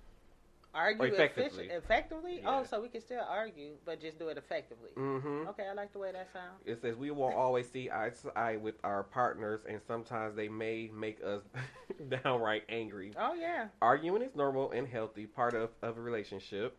Argue 0.73 1.05
effectively. 1.05 1.65
effectively. 1.65 1.75
effectively? 1.75 2.39
Yeah. 2.43 2.59
Oh, 2.59 2.63
so 2.63 2.81
we 2.81 2.89
can 2.89 3.01
still 3.01 3.23
argue, 3.27 3.71
but 3.85 3.99
just 3.99 4.19
do 4.19 4.27
it 4.27 4.37
effectively. 4.37 4.89
Mm-hmm. 4.95 5.47
Okay, 5.49 5.67
I 5.69 5.73
like 5.73 5.91
the 5.91 5.99
way 5.99 6.11
that 6.11 6.27
sounds. 6.31 6.61
It 6.65 6.81
says 6.81 6.95
we 6.95 7.09
won't 7.11 7.35
always 7.35 7.69
see 7.69 7.89
eye 7.89 8.11
to 8.21 8.37
eye 8.37 8.57
with 8.57 8.75
our 8.83 9.03
partners, 9.03 9.61
and 9.67 9.79
sometimes 9.87 10.35
they 10.35 10.49
may 10.49 10.89
make 10.93 11.19
us 11.23 11.41
downright 12.23 12.63
angry. 12.69 13.13
Oh 13.19 13.33
yeah. 13.33 13.67
Arguing 13.81 14.21
is 14.21 14.35
normal 14.35 14.71
and 14.71 14.87
healthy, 14.87 15.25
part 15.25 15.55
of, 15.55 15.69
of 15.81 15.97
a 15.97 16.01
relationship. 16.01 16.77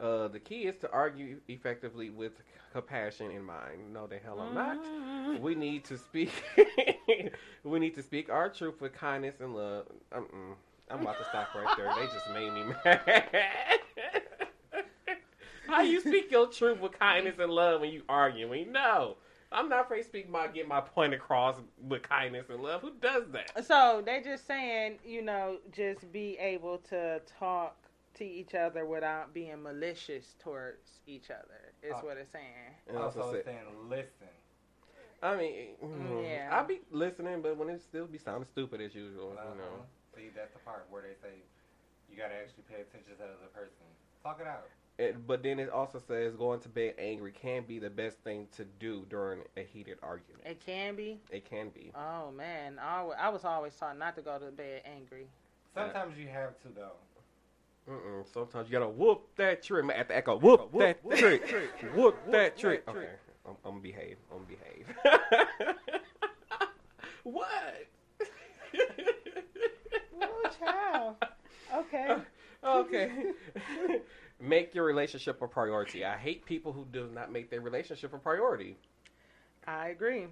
Uh, 0.00 0.28
the 0.28 0.38
key 0.38 0.62
is 0.62 0.76
to 0.78 0.90
argue 0.92 1.40
effectively 1.48 2.08
with 2.10 2.32
compassion 2.72 3.30
in 3.30 3.42
mind. 3.42 3.92
No, 3.92 4.06
the 4.06 4.18
hell 4.18 4.40
I'm 4.40 4.54
not. 4.54 4.82
Mhm. 4.82 5.40
We 5.40 5.54
need 5.54 5.84
to 5.86 5.98
speak. 5.98 6.30
we 7.64 7.78
need 7.78 7.94
to 7.96 8.02
speak 8.02 8.30
our 8.30 8.48
truth 8.48 8.80
with 8.80 8.92
kindness 8.92 9.40
and 9.40 9.54
love. 9.54 9.86
Mm-mm. 10.12 10.54
I'm 10.90 11.00
about 11.02 11.18
to 11.18 11.24
stop 11.24 11.54
right 11.54 11.76
there. 11.76 11.92
They 11.96 12.06
just 12.06 12.28
made 12.32 12.52
me 12.52 12.64
mad. 12.84 13.80
How 15.66 15.82
you 15.82 16.00
speak 16.00 16.30
your 16.30 16.46
truth 16.46 16.80
with 16.80 16.98
kindness 16.98 17.36
and 17.38 17.52
love 17.52 17.82
when 17.82 17.90
you 17.90 18.02
arguing? 18.08 18.72
No. 18.72 19.16
I'm 19.52 19.68
not 19.68 19.84
afraid 19.86 20.02
to 20.02 20.08
speak 20.08 20.28
my 20.28 20.46
get 20.46 20.66
my 20.68 20.80
point 20.80 21.14
across 21.14 21.56
with 21.86 22.02
kindness 22.02 22.46
and 22.50 22.62
love. 22.62 22.80
Who 22.82 22.92
does 23.00 23.24
that? 23.32 23.64
So 23.66 24.02
they 24.04 24.20
just 24.22 24.46
saying, 24.46 24.98
you 25.04 25.22
know, 25.22 25.58
just 25.72 26.10
be 26.12 26.36
able 26.38 26.78
to 26.90 27.20
talk 27.38 27.76
to 28.14 28.24
each 28.24 28.54
other 28.54 28.84
without 28.84 29.32
being 29.32 29.62
malicious 29.62 30.34
towards 30.38 31.00
each 31.06 31.30
other. 31.30 31.72
Is 31.82 31.92
Uh, 31.94 32.00
what 32.00 32.16
it's 32.16 32.30
saying. 32.30 32.74
And 32.88 32.98
also 32.98 33.20
also 33.22 33.34
say- 33.34 33.42
saying 33.44 33.88
listen. 33.88 34.28
I 35.22 35.36
mean, 35.36 35.76
mm, 35.82 36.22
Yeah. 36.24 36.48
I'll 36.52 36.66
be 36.66 36.80
listening, 36.90 37.42
but 37.42 37.56
when 37.56 37.68
it 37.70 37.80
still 37.82 38.06
be 38.06 38.18
sounding 38.18 38.46
stupid 38.52 38.80
as 38.80 38.94
usual, 38.94 39.32
Uh-huh. 39.32 39.48
you 39.52 39.58
know. 39.58 39.86
See, 40.18 40.30
that's 40.34 40.52
the 40.52 40.58
part 40.58 40.86
where 40.90 41.02
they 41.02 41.14
say 41.22 41.34
you 42.10 42.16
gotta 42.16 42.34
actually 42.34 42.64
pay 42.68 42.82
attention 42.82 43.12
to 43.12 43.18
the 43.18 43.24
other 43.24 43.52
person. 43.54 43.86
Talk 44.22 44.40
it 44.40 44.48
out. 44.48 44.66
It, 44.98 45.28
but 45.28 45.44
then 45.44 45.60
it 45.60 45.70
also 45.70 46.00
says 46.00 46.34
going 46.34 46.58
to 46.58 46.68
bed 46.68 46.94
angry 46.98 47.30
can 47.30 47.62
be 47.62 47.78
the 47.78 47.88
best 47.88 48.18
thing 48.24 48.48
to 48.56 48.64
do 48.80 49.06
during 49.08 49.42
a 49.56 49.62
heated 49.62 49.98
argument. 50.02 50.42
It 50.44 50.58
can 50.58 50.96
be. 50.96 51.20
It 51.30 51.48
can 51.48 51.68
be. 51.68 51.92
Oh 51.94 52.32
man, 52.32 52.80
I 52.82 53.02
wa- 53.02 53.14
I 53.16 53.28
was 53.28 53.44
always 53.44 53.76
taught 53.76 53.96
not 53.96 54.16
to 54.16 54.22
go 54.22 54.40
to 54.40 54.50
bed 54.50 54.82
angry. 54.84 55.28
Sometimes 55.72 56.18
you 56.18 56.26
have 56.26 56.60
to 56.62 56.68
though. 56.74 56.98
Mm-mm. 57.88 58.26
Sometimes 58.34 58.68
you 58.68 58.72
gotta 58.72 58.88
whoop 58.88 59.28
that 59.36 59.62
trick. 59.62 59.84
Man, 59.84 59.96
At 59.96 60.08
the 60.08 60.16
echo, 60.16 60.36
whoop, 60.36 60.72
that 60.72 60.98
trick, 61.16 61.44
whoop 61.94 62.16
that 62.32 62.58
trick. 62.58 62.82
Okay, 62.88 63.08
I'm, 63.46 63.54
I'm 63.64 63.70
gonna 63.70 63.80
behave. 63.80 64.16
I'm 64.34 64.44
behave. 64.44 64.96
what? 67.22 67.86
Child. 70.58 71.16
Okay. 71.74 72.16
okay. 72.64 73.10
make 74.40 74.74
your 74.74 74.84
relationship 74.84 75.40
a 75.42 75.48
priority. 75.48 76.04
I 76.04 76.16
hate 76.16 76.44
people 76.44 76.72
who 76.72 76.86
do 76.92 77.08
not 77.12 77.32
make 77.32 77.50
their 77.50 77.60
relationship 77.60 78.14
a 78.14 78.18
priority. 78.18 78.76
I 79.66 79.88
agree. 79.88 80.26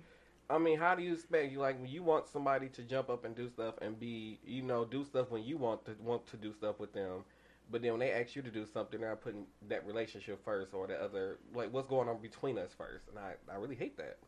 I 0.49 0.59
mean, 0.59 0.79
how 0.79 0.95
do 0.95 1.03
you 1.03 1.15
expect 1.15 1.51
you 1.51 1.59
like 1.59 1.81
when 1.81 1.91
you 1.91 2.03
want 2.03 2.29
somebody 2.29 2.69
to 2.69 2.83
jump 2.83 3.11
up 3.11 3.25
and 3.25 3.35
do 3.35 3.49
stuff 3.49 3.75
and 3.83 3.99
be, 3.99 4.39
you 4.47 4.63
know, 4.63 4.85
do 4.85 5.05
stuff 5.05 5.31
when 5.31 5.43
you 5.43 5.57
want 5.57 5.85
to 5.87 5.97
want 6.01 6.27
to 6.29 6.37
do 6.37 6.53
stuff 6.53 6.79
with 6.79 6.93
them, 6.93 7.25
but 7.71 7.83
then 7.83 7.93
when 7.93 8.01
they 8.01 8.13
ask 8.13 8.37
you 8.37 8.43
to 8.43 8.51
do 8.51 8.65
something, 8.65 9.01
they're 9.01 9.11
not 9.11 9.23
putting 9.23 9.47
that 9.69 9.85
relationship 9.85 10.45
first 10.45 10.73
or 10.73 10.87
the 10.87 10.95
other 11.03 11.39
like 11.53 11.73
what's 11.73 11.89
going 11.89 12.09
on 12.09 12.23
between 12.23 12.59
us 12.59 12.71
first, 12.79 13.09
and 13.09 13.19
I 13.19 13.35
I 13.53 13.57
really 13.57 13.75
hate 13.75 13.97
that. 13.97 14.19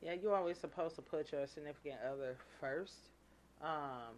Yeah, 0.00 0.12
you're 0.12 0.36
always 0.36 0.58
supposed 0.58 0.94
to 0.96 1.02
put 1.02 1.32
your 1.32 1.46
significant 1.46 1.96
other 2.08 2.36
first. 2.60 3.10
Um, 3.60 4.14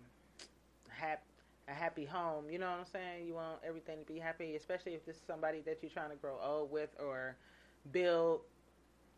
hap- 0.97 1.25
a 1.69 1.73
happy 1.73 2.05
home. 2.05 2.51
You 2.51 2.59
know 2.59 2.71
what 2.71 2.81
I'm 2.81 2.87
saying? 2.87 3.27
You 3.27 3.35
want 3.35 3.59
everything 3.67 3.99
to 3.99 4.05
be 4.13 4.19
happy, 4.19 4.57
especially 4.57 4.95
if 4.95 5.05
this 5.05 5.17
is 5.17 5.23
somebody 5.27 5.61
that 5.63 5.79
you're 5.83 5.91
trying 5.91 6.11
to 6.11 6.17
grow 6.17 6.39
old 6.43 6.71
with 6.71 6.91
or 7.01 7.37
build 7.93 8.41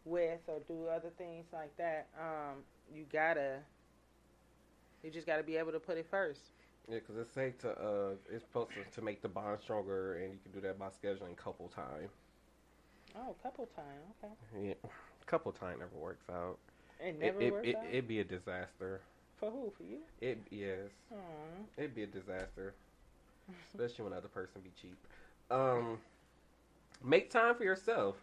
with 0.04 0.40
or 0.48 0.60
do 0.66 0.86
other 0.86 1.10
things 1.18 1.46
like 1.52 1.76
that. 1.76 2.08
Um, 2.18 2.58
you 2.92 3.04
gotta, 3.12 3.58
you 5.02 5.10
just 5.10 5.26
gotta 5.26 5.42
be 5.42 5.56
able 5.56 5.72
to 5.72 5.80
put 5.80 5.98
it 5.98 6.06
first. 6.10 6.40
Yeah, 6.88 7.00
because 7.00 7.16
it's 7.18 7.34
say 7.34 7.52
to 7.60 7.70
uh, 7.70 8.10
it's 8.30 8.44
supposed 8.44 8.70
to, 8.70 9.00
to 9.00 9.04
make 9.04 9.20
the 9.20 9.28
bond 9.28 9.58
stronger, 9.60 10.14
and 10.14 10.32
you 10.32 10.38
can 10.42 10.52
do 10.52 10.66
that 10.66 10.78
by 10.78 10.88
scheduling 10.88 11.36
couple 11.36 11.68
time. 11.68 12.08
Oh, 13.14 13.34
couple 13.42 13.66
time. 13.76 13.84
Okay. 14.24 14.68
Yeah, 14.68 14.90
couple 15.26 15.52
time 15.52 15.80
never 15.80 15.96
works 15.96 16.24
out. 16.30 16.58
It 17.00 17.18
never 17.20 17.40
it, 17.40 17.52
works 17.52 17.68
it, 17.68 17.76
out. 17.76 17.84
It'd 17.90 18.08
be 18.08 18.20
a 18.20 18.24
disaster. 18.24 19.02
For 19.38 19.50
who? 19.50 19.72
For 19.76 19.84
you? 19.84 19.98
It 20.20 20.40
yes. 20.50 20.90
Aw. 21.12 21.16
It'd 21.76 21.94
be 21.94 22.02
a 22.02 22.06
disaster, 22.06 22.74
especially 23.68 24.04
when 24.04 24.12
other 24.12 24.28
person 24.28 24.60
be 24.62 24.70
cheap. 24.80 24.96
Um, 25.50 25.98
make 27.04 27.30
time 27.30 27.54
for 27.54 27.64
yourself. 27.64 28.16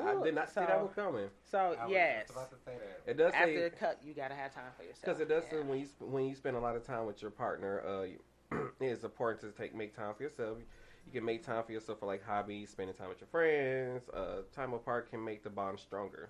I 0.00 0.22
did 0.22 0.34
not 0.34 0.48
see 0.48 0.60
that 0.60 0.68
so- 0.68 0.84
one 0.84 0.94
coming. 0.94 1.28
So 1.50 1.58
I 1.58 1.84
was 1.84 1.90
yes, 1.90 2.26
just 2.28 2.30
about 2.30 2.50
to 2.50 2.56
say 2.64 2.72
that. 2.78 3.10
It 3.10 3.16
does 3.16 3.32
after 3.32 3.46
say 3.54 3.62
the 3.64 3.70
cut, 3.70 3.98
you 4.04 4.14
gotta 4.14 4.34
have 4.34 4.54
time 4.54 4.70
for 4.76 4.84
yourself. 4.84 5.00
because 5.02 5.20
it 5.20 5.28
does 5.28 5.44
say 5.50 5.60
when 5.62 5.80
you 5.80 5.86
when 5.98 6.26
you 6.26 6.34
spend 6.34 6.56
a 6.56 6.60
lot 6.60 6.76
of 6.76 6.84
time 6.86 7.06
with 7.06 7.20
your 7.22 7.30
partner, 7.30 7.82
uh, 7.86 8.02
you- 8.02 8.70
it's 8.80 9.02
important 9.04 9.40
to 9.40 9.50
take 9.60 9.74
make 9.74 9.96
time 9.96 10.14
for 10.14 10.22
yourself. 10.22 10.58
You 11.06 11.12
can 11.12 11.24
make 11.24 11.42
time 11.42 11.64
for 11.64 11.72
yourself 11.72 12.00
for 12.00 12.06
like 12.06 12.22
hobbies, 12.22 12.70
spending 12.70 12.94
time 12.94 13.08
with 13.08 13.20
your 13.20 13.28
friends. 13.28 14.08
Uh, 14.10 14.42
time 14.54 14.74
apart 14.74 15.10
can 15.10 15.24
make 15.24 15.42
the 15.42 15.50
bond 15.50 15.80
stronger. 15.80 16.28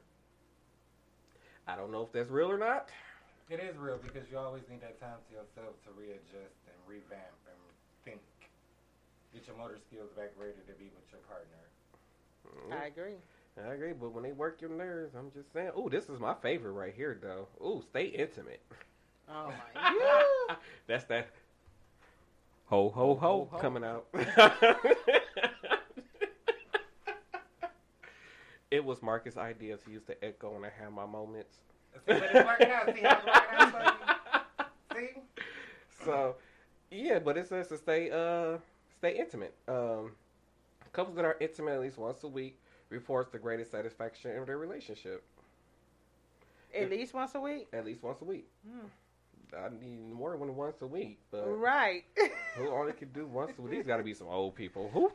I 1.67 1.76
don't 1.76 1.90
know 1.93 2.02
if 2.02 2.12
that's 2.12 2.31
real 2.31 2.50
or 2.50 2.59
not. 2.59 2.88
It 3.49 3.61
is 3.61 3.76
real 3.78 3.97
because 3.97 4.28
you 4.31 4.37
always 4.37 4.62
need 4.69 4.83
that 4.83 5.00
time 5.00 5.17
to 5.28 5.33
yourself 5.33 5.73
to 5.85 5.90
readjust 5.97 6.61
and 6.69 6.76
revamp 6.87 7.33
and 7.49 7.57
think. 8.05 8.21
Get 9.33 9.47
your 9.47 9.57
motor 9.57 9.78
skills 9.88 10.11
back 10.17 10.33
ready 10.37 10.52
to 10.52 10.75
be 10.76 10.90
with 10.93 11.09
your 11.11 11.21
partner. 11.25 11.64
Mm-hmm. 12.47 12.73
I 12.73 12.87
agree. 12.87 13.17
I 13.57 13.73
agree, 13.73 13.93
but 13.93 14.12
when 14.12 14.23
they 14.23 14.33
work 14.33 14.61
your 14.61 14.71
nerves, 14.71 15.14
I'm 15.14 15.31
just 15.33 15.52
saying. 15.52 15.71
Oh, 15.75 15.88
this 15.88 16.11
is 16.11 16.21
my 16.21 16.35
favorite 16.35 16.73
right 16.73 16.95
here, 16.95 17.19
though. 17.21 17.49
Oh, 17.61 17.81
stay 17.81 18.05
intimate. 18.05 18.61
Oh 19.28 19.49
my. 19.49 19.93
god. 20.49 20.57
That's 20.87 21.05
that. 21.05 21.28
Ho 22.67 22.90
ho 22.90 23.14
ho, 23.14 23.14
ho, 23.14 23.49
ho. 23.50 23.59
coming 23.59 23.83
out. 23.83 24.07
it 28.71 28.85
was 28.85 29.02
Marcus' 29.02 29.38
idea 29.38 29.78
to 29.78 29.90
use 29.90 30.05
the 30.05 30.23
echo 30.23 30.52
when 30.52 30.67
I 30.67 30.71
have 30.83 30.93
my 30.93 31.07
moments. 31.07 31.59
See, 32.07 32.12
but 32.14 32.23
it's 32.23 32.47
working 32.47 32.71
out. 32.71 32.95
See 32.95 33.02
how 33.02 33.17
it's 33.17 33.26
working 33.26 33.59
out 33.59 34.67
for 34.93 35.00
you? 35.00 35.07
See? 35.14 35.21
So, 36.05 36.37
yeah, 36.90 37.19
but 37.19 37.37
it 37.37 37.47
says 37.49 37.69
to 37.69 37.76
stay 37.76 38.11
uh 38.11 38.59
stay 38.99 39.17
intimate. 39.19 39.55
Um, 39.67 40.12
couples 40.93 41.17
that 41.17 41.25
are 41.25 41.37
intimate 41.40 41.73
at 41.75 41.81
least 41.81 41.99
once 41.99 42.23
a 42.25 42.28
week 42.28 42.59
reports 42.90 43.31
the 43.31 43.38
greatest 43.38 43.71
satisfaction 43.71 44.31
in 44.33 44.45
their 44.45 44.59
relationship. 44.59 45.23
At 46.75 46.90
least 46.90 47.14
once 47.14 47.35
a 47.35 47.40
week. 47.40 47.69
At 47.73 47.85
least 47.85 48.02
once 48.02 48.21
a 48.21 48.25
week. 48.25 48.47
Hmm. 48.69 48.87
I 49.57 49.69
need 49.83 50.12
more 50.12 50.37
than 50.37 50.55
once 50.55 50.83
a 50.83 50.87
week, 50.87 51.19
but 51.31 51.47
Right. 51.47 52.05
who 52.57 52.69
only 52.69 52.93
can 52.93 53.09
do 53.12 53.26
once 53.26 53.52
a 53.59 53.62
week? 53.62 53.73
These 53.73 53.87
got 53.87 53.97
to 53.97 54.02
be 54.02 54.12
some 54.12 54.28
old 54.28 54.55
people. 54.55 54.90
Who? 54.93 55.11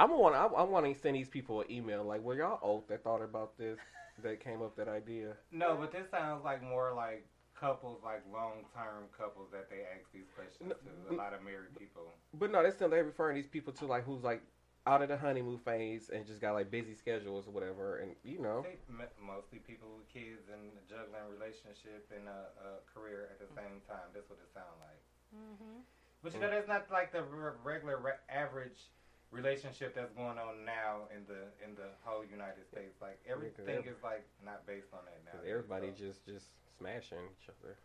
I'm 0.00 0.10
want. 0.10 0.34
I, 0.34 0.46
I 0.46 0.62
want 0.64 0.86
to 0.86 1.00
send 1.00 1.14
these 1.14 1.28
people 1.28 1.60
an 1.60 1.70
email. 1.70 2.02
Like, 2.02 2.20
were 2.22 2.34
y'all 2.36 2.58
old 2.62 2.88
that 2.88 3.04
thought 3.04 3.22
about 3.22 3.56
this? 3.56 3.78
That 4.22 4.40
came 4.40 4.62
up 4.62 4.76
that 4.76 4.88
idea. 4.88 5.36
No, 5.52 5.76
but 5.78 5.92
this 5.92 6.08
sounds 6.10 6.44
like 6.44 6.62
more 6.62 6.92
like 6.94 7.26
couples, 7.58 8.00
like 8.02 8.22
long-term 8.32 9.04
couples 9.16 9.48
that 9.52 9.68
they 9.68 9.84
ask 9.92 10.10
these 10.12 10.28
questions 10.34 10.72
No, 10.72 10.76
to. 11.08 11.14
A 11.14 11.16
lot 11.16 11.34
of 11.34 11.42
married 11.44 11.76
people. 11.78 12.14
But 12.32 12.50
no, 12.50 12.62
they 12.62 12.70
still 12.70 12.88
they're 12.88 13.04
referring 13.04 13.36
these 13.36 13.46
people 13.46 13.72
to 13.74 13.86
like 13.86 14.04
who's 14.04 14.24
like 14.24 14.42
out 14.86 15.02
of 15.02 15.08
the 15.08 15.16
honeymoon 15.16 15.58
phase 15.58 16.10
and 16.14 16.24
just 16.24 16.40
got 16.40 16.54
like 16.54 16.70
busy 16.70 16.94
schedules 16.94 17.46
or 17.46 17.50
whatever, 17.50 17.98
and 17.98 18.14
you 18.24 18.40
know. 18.40 18.64
See, 18.64 18.78
m- 18.88 19.08
mostly 19.20 19.58
people 19.58 19.88
with 19.98 20.08
kids 20.08 20.48
and 20.52 20.72
juggling 20.88 21.26
relationship 21.28 22.08
and 22.14 22.28
a, 22.28 22.48
a 22.56 22.68
career 22.88 23.28
at 23.30 23.38
the 23.38 23.52
same 23.52 23.84
time. 23.84 24.08
That's 24.14 24.30
what 24.30 24.38
it 24.40 24.48
sounds 24.54 24.80
like. 24.80 25.02
hmm 25.34 25.84
But 26.22 26.32
you 26.34 26.40
know, 26.40 26.50
that's 26.50 26.68
not 26.68 26.88
like 26.90 27.12
the 27.12 27.22
regular 27.62 27.98
re- 27.98 28.22
average 28.30 28.88
relationship 29.36 29.94
that's 29.94 30.12
going 30.12 30.38
on 30.38 30.64
now 30.64 31.08
in 31.14 31.24
the 31.26 31.48
in 31.64 31.74
the 31.74 31.88
whole 32.04 32.24
United 32.24 32.66
States. 32.66 32.96
Like 33.00 33.18
everything 33.28 33.68
every- 33.68 33.90
is 33.90 34.02
like 34.02 34.24
not 34.44 34.66
based 34.66 34.92
on 34.92 35.00
that 35.04 35.20
now. 35.24 35.32
'Cause 35.38 35.46
everybody 35.48 35.92
just 35.96 36.24
just 36.24 36.46
smashing 36.78 37.18
each 37.40 37.48
other. 37.48 37.76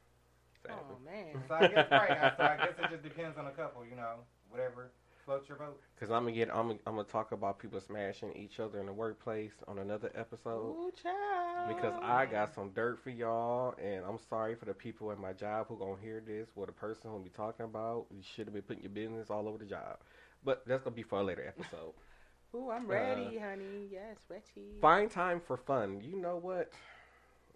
Sadly. 0.66 0.96
Oh 0.96 1.00
man. 1.04 1.44
So 1.48 1.56
I 1.56 1.68
guess 1.68 1.92
right. 1.92 2.34
So 2.38 2.44
I 2.44 2.58
guess 2.58 2.76
it 2.80 2.90
just 2.92 3.04
depends 3.10 3.38
on 3.38 3.48
a 3.48 3.52
couple. 3.52 3.86
You 3.86 3.96
know, 3.96 4.16
whatever 4.50 4.92
floats 5.26 5.48
your 5.48 5.58
boat. 5.58 5.80
Cause 6.00 6.10
I'm 6.10 6.24
gonna 6.24 6.32
get 6.36 6.50
I'm 6.50 6.68
gonna, 6.68 6.80
I'm 6.88 6.96
gonna 6.96 7.08
talk 7.08 7.32
about 7.32 7.60
people 7.60 7.80
smashing 7.80 8.34
each 8.36 8.60
other 8.60 8.80
in 8.80 8.88
the 8.88 8.94
workplace 8.94 9.54
on 9.68 9.78
another 9.78 10.12
episode. 10.16 10.76
Ooh, 10.76 10.92
child. 11.02 11.76
Because 11.76 11.94
I 12.02 12.26
got 12.26 12.54
some 12.54 12.72
dirt 12.72 13.00
for 13.04 13.12
y'all, 13.12 13.76
and 13.82 14.04
I'm 14.04 14.18
sorry 14.30 14.56
for 14.56 14.66
the 14.66 14.74
people 14.74 15.12
at 15.12 15.20
my 15.20 15.32
job 15.34 15.68
who 15.68 15.78
gonna 15.78 16.02
hear 16.02 16.22
this. 16.26 16.50
Or 16.56 16.66
the 16.66 16.72
person 16.72 17.12
who 17.12 17.20
be 17.20 17.30
talking 17.30 17.66
about, 17.66 18.08
you 18.12 18.22
should 18.24 18.46
have 18.48 18.54
been 18.54 18.64
putting 18.64 18.82
your 18.84 18.92
business 18.92 19.30
all 19.30 19.48
over 19.48 19.58
the 19.60 19.66
job. 19.66 19.98
But 20.44 20.64
that's 20.66 20.84
gonna 20.84 20.96
be 20.96 21.04
for 21.04 21.20
a 21.20 21.24
later 21.24 21.46
episode. 21.48 21.94
Ooh, 22.56 22.70
I'm 22.70 22.86
uh, 22.86 22.94
ready, 22.94 23.38
honey. 23.38 23.88
Yes, 23.92 24.18
ready. 24.30 24.80
Find 24.82 25.10
time 25.10 25.40
for 25.40 25.58
fun. 25.58 26.02
You 26.02 26.18
know 26.20 26.38
what? 26.38 26.72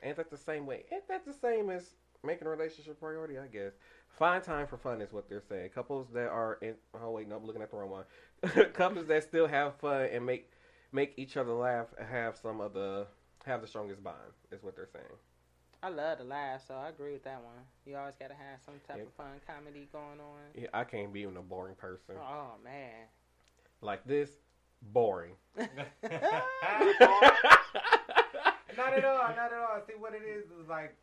Ain't 0.04 0.18
that 0.18 0.30
the 0.30 0.38
same 0.38 0.66
way? 0.66 0.84
Ain't 0.92 1.08
that 1.08 1.26
the 1.26 1.34
same 1.34 1.70
as 1.70 1.96
making 2.24 2.48
a 2.48 2.50
relationship 2.50 3.00
priority? 3.00 3.38
I 3.38 3.48
guess. 3.48 3.74
Find 4.10 4.42
time 4.42 4.68
for 4.68 4.78
fun 4.78 5.02
is 5.02 5.12
what 5.12 5.28
they're 5.28 5.42
saying. 5.42 5.70
Couples 5.76 6.08
that 6.14 6.30
are 6.30 6.58
in. 6.62 6.76
Oh 6.94 7.12
wait, 7.12 7.28
no, 7.28 7.36
I'm 7.36 7.46
looking 7.46 7.62
at 7.62 7.72
the 7.72 7.78
wrong 7.78 7.90
one. 7.90 8.06
Couples 8.74 9.08
that 9.08 9.24
still 9.24 9.48
have 9.48 9.76
fun 9.76 10.08
and 10.12 10.26
make 10.26 10.52
make 10.92 11.14
each 11.18 11.36
other 11.36 11.52
laugh 11.52 11.88
have 12.10 12.38
some 12.38 12.62
of 12.62 12.74
the 12.74 13.08
have 13.46 13.62
the 13.62 13.68
strongest 13.68 14.04
bond 14.04 14.16
is 14.52 14.64
what 14.64 14.76
they're 14.76 14.88
saying. 14.92 15.06
I 15.86 15.90
love 15.90 16.18
to 16.18 16.24
laugh, 16.24 16.66
so 16.68 16.74
I 16.74 16.90
agree 16.90 17.14
with 17.14 17.24
that 17.30 17.38
one. 17.46 17.62
You 17.86 17.94
always 17.96 18.18
gotta 18.18 18.34
have 18.34 18.58
some 18.66 18.82
type 18.88 18.98
Yeah. 18.98 19.04
of 19.06 19.14
fun 19.14 19.38
comedy 19.46 19.88
going 19.94 20.18
on. 20.20 20.50
Yeah, 20.58 20.74
I 20.74 20.84
can't 20.84 21.14
be 21.14 21.22
even 21.22 21.38
a 21.38 21.44
boring 21.46 21.76
person 21.76 22.18
Oh 22.18 22.58
man. 22.64 23.06
like 23.82 24.02
this. 24.04 24.32
Boring. 24.82 25.38
Not 25.56 25.70
at 28.98 29.06
all. 29.06 29.30
Not 29.30 29.54
at 29.54 29.54
all. 29.54 29.78
See 29.86 29.94
what 29.94 30.14
it 30.16 30.24
is 30.26 30.46
is 30.60 30.68
like 30.68 30.96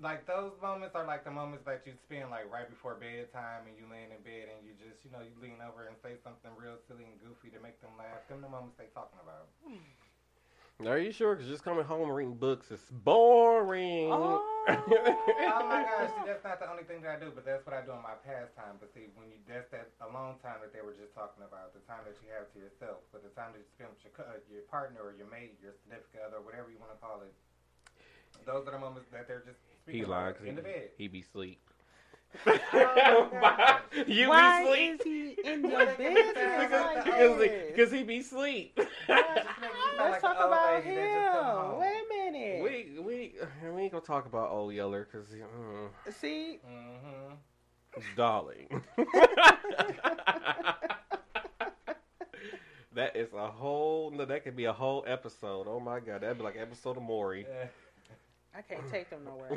like 0.00 0.24
those 0.24 0.52
moments 0.62 0.94
are 0.96 1.04
like 1.04 1.24
the 1.24 1.30
moments 1.30 1.66
that 1.66 1.82
you 1.84 1.92
spend 1.92 2.30
like 2.30 2.48
right 2.50 2.70
before 2.70 2.94
bedtime 2.94 3.66
and 3.68 3.76
you 3.76 3.84
laying 3.90 4.16
in 4.16 4.22
bed 4.24 4.48
and 4.48 4.64
you 4.64 4.72
just 4.80 5.04
you 5.04 5.10
know 5.12 5.20
you 5.20 5.34
lean 5.42 5.60
over 5.60 5.84
and 5.92 5.96
say 6.00 6.16
something 6.24 6.48
real 6.56 6.80
silly 6.88 7.04
and 7.04 7.20
goofy 7.20 7.52
to 7.52 7.60
make 7.60 7.76
them 7.84 7.92
laugh. 8.00 8.24
Them 8.32 8.40
the 8.40 8.48
moments 8.48 8.80
they 8.80 8.88
talking 8.96 9.20
about. 9.20 9.52
Hmm. 9.60 9.84
Are 10.86 10.98
you 10.98 11.12
sure? 11.12 11.36
Because 11.36 11.50
just 11.50 11.60
coming 11.60 11.84
home 11.84 12.08
and 12.08 12.16
reading 12.16 12.40
books 12.40 12.70
is 12.70 12.80
boring. 13.04 14.08
Oh. 14.08 14.40
oh 14.68 15.64
my 15.68 15.84
gosh, 15.84 16.08
see, 16.12 16.24
that's 16.24 16.44
not 16.44 16.56
the 16.60 16.68
only 16.68 16.84
thing 16.84 17.04
that 17.04 17.16
I 17.16 17.18
do, 17.20 17.32
but 17.34 17.44
that's 17.44 17.64
what 17.68 17.76
I 17.76 17.84
do 17.84 17.92
in 17.92 18.00
my 18.00 18.16
pastime. 18.24 18.80
But 18.80 18.92
see, 18.96 19.12
when 19.12 19.28
you 19.28 19.40
that's 19.44 19.68
that 19.72 19.92
alone 20.00 20.40
time 20.40 20.64
that 20.64 20.72
they 20.72 20.80
were 20.80 20.96
just 20.96 21.12
talking 21.12 21.44
about, 21.44 21.76
the 21.76 21.84
time 21.84 22.04
that 22.08 22.16
you 22.24 22.32
have 22.32 22.48
to 22.52 22.58
yourself, 22.60 23.04
but 23.12 23.20
the 23.20 23.32
time 23.36 23.52
that 23.52 23.60
you 23.60 23.68
spend 23.76 23.92
with 23.92 24.00
your 24.04 24.12
uh, 24.20 24.40
your 24.48 24.64
partner 24.72 25.04
or 25.04 25.12
your 25.12 25.28
mate, 25.28 25.60
your 25.60 25.76
significant 25.84 26.24
other, 26.28 26.40
whatever 26.40 26.72
you 26.72 26.80
want 26.80 26.92
to 26.96 27.00
call 27.00 27.20
it. 27.24 27.32
Those 28.48 28.64
are 28.64 28.72
the 28.72 28.80
moments 28.80 29.10
that 29.12 29.28
they're 29.28 29.44
just 29.44 29.60
he 29.84 30.00
speaking 30.00 30.08
lied. 30.08 30.38
about 30.38 30.48
in 30.48 30.56
the 30.56 30.64
bed. 30.64 30.96
He 30.96 31.08
be 31.08 31.20
sleep. 31.20 31.60
Oh, 32.46 33.78
you 34.06 34.28
Why 34.28 34.62
be 34.62 34.66
sleep. 34.68 34.92
is 34.94 35.02
he 35.04 35.36
in 35.52 35.68
your 35.68 35.86
business 35.86 36.36
like 36.70 37.04
Because 37.04 37.38
this? 37.38 37.72
because 37.74 37.92
he 37.92 38.02
be 38.02 38.22
sleep. 38.22 38.76
Just 38.76 38.88
make 39.08 39.16
you 39.16 39.42
sound 39.96 39.98
Let's 39.98 40.12
like 40.12 40.20
talk 40.22 40.36
an 40.38 40.46
about 40.46 40.84
lady 40.84 40.94
that 40.96 41.04
just 41.04 41.32
come 41.32 41.72
him. 41.72 41.78
Wait 41.80 41.96
a 42.00 42.32
minute. 42.32 42.62
we 42.62 43.00
we 43.00 43.34
we 43.74 43.82
ain't 43.82 43.92
gonna 43.92 44.04
talk 44.04 44.26
about 44.26 44.50
old 44.50 44.72
Yeller 44.72 45.08
because 45.10 45.28
mm, 45.28 45.88
See, 46.14 46.60
Mhm. 46.66 47.36
darling. 48.16 48.68
that 52.94 53.14
is 53.16 53.32
a 53.34 53.48
whole. 53.48 54.10
No, 54.10 54.24
that 54.24 54.44
could 54.44 54.56
be 54.56 54.64
a 54.64 54.72
whole 54.72 55.04
episode. 55.06 55.66
Oh 55.68 55.80
my 55.80 56.00
god, 56.00 56.22
that'd 56.22 56.38
be 56.38 56.44
like 56.44 56.56
episode 56.58 56.96
of 56.96 57.02
Maury. 57.02 57.46
Yeah. 57.48 57.66
I 58.56 58.62
can't 58.62 58.88
take 58.90 59.10
them 59.10 59.24
nowhere. 59.24 59.50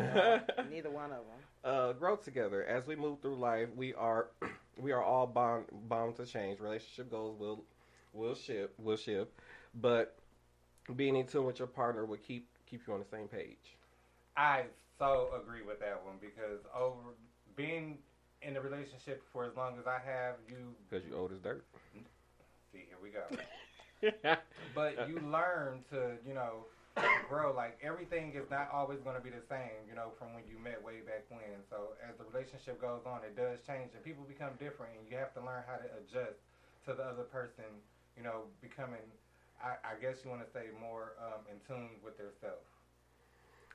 no. 0.58 0.64
Neither 0.72 0.90
one 0.90 1.12
of 1.12 1.18
them. 1.26 1.40
uh, 1.64 1.94
grow 1.94 2.16
together 2.16 2.64
as 2.66 2.86
we 2.88 2.96
move 2.96 3.20
through 3.22 3.36
life. 3.38 3.70
We 3.76 3.94
are 3.94 4.28
we 4.78 4.92
are 4.92 5.04
all 5.04 5.28
bound 5.28 5.66
bound 5.90 6.16
to 6.18 6.26
change. 6.26 6.60
Relationship 6.60 7.10
goals 7.10 7.40
will 7.40 7.64
will 8.14 8.36
shift 8.36 8.80
will 8.80 8.98
shift, 8.98 9.32
but 9.76 10.16
being 10.96 11.16
in 11.16 11.26
tune 11.26 11.46
with 11.46 11.60
your 11.60 11.68
partner 11.68 12.06
will 12.06 12.18
keep 12.18 12.48
keep 12.70 12.82
you 12.88 12.94
on 12.94 13.00
the 13.00 13.06
same 13.06 13.28
page. 13.28 13.78
I 14.38 14.66
so 15.00 15.30
agree 15.42 15.62
with 15.64 15.80
that 15.80 16.02
one 16.06 16.16
because 16.22 16.62
over 16.76 17.16
being 17.56 17.98
in 18.42 18.58
a 18.58 18.62
relationship 18.62 19.24
for 19.32 19.46
as 19.46 19.56
long 19.56 19.78
as 19.80 19.88
I 19.88 20.00
have, 20.06 20.36
you 20.50 20.76
Because 20.90 21.06
you 21.08 21.16
old 21.16 21.32
as 21.32 21.40
dirt. 21.40 21.64
see 22.72 22.84
here 22.88 22.98
we 23.02 23.10
go. 23.10 23.24
But 24.76 25.08
you 25.08 25.20
learn 25.20 25.84
to, 25.92 26.18
you 26.28 26.34
know, 26.34 26.66
grow. 27.30 27.54
Like 27.54 27.80
everything 27.82 28.34
is 28.36 28.50
not 28.50 28.70
always 28.72 29.00
going 29.02 29.16
to 29.16 29.24
be 29.24 29.30
the 29.30 29.44
same, 29.50 29.90
you 29.90 29.96
know, 29.96 30.14
from 30.20 30.34
when 30.34 30.46
you 30.46 30.58
met 30.62 30.78
way 30.82 31.02
back 31.02 31.26
when. 31.30 31.66
So 31.70 31.98
as 32.04 32.18
the 32.18 32.26
relationship 32.26 32.80
goes 32.80 33.02
on, 33.06 33.24
it 33.24 33.36
does 33.36 33.60
change, 33.66 33.94
and 33.94 34.04
people 34.04 34.24
become 34.24 34.54
different, 34.60 34.94
and 34.98 35.10
you 35.10 35.18
have 35.18 35.34
to 35.34 35.42
learn 35.42 35.64
how 35.66 35.82
to 35.82 35.88
adjust 35.98 36.38
to 36.86 36.94
the 36.94 37.04
other 37.04 37.26
person. 37.26 37.66
You 38.18 38.22
know, 38.22 38.46
becoming, 38.62 39.02
I, 39.58 39.82
I 39.82 39.94
guess 39.98 40.22
you 40.22 40.30
want 40.30 40.46
to 40.46 40.52
say, 40.54 40.70
more 40.78 41.18
um, 41.18 41.42
in 41.50 41.58
tune 41.66 41.98
with 42.06 42.14
themselves. 42.18 42.70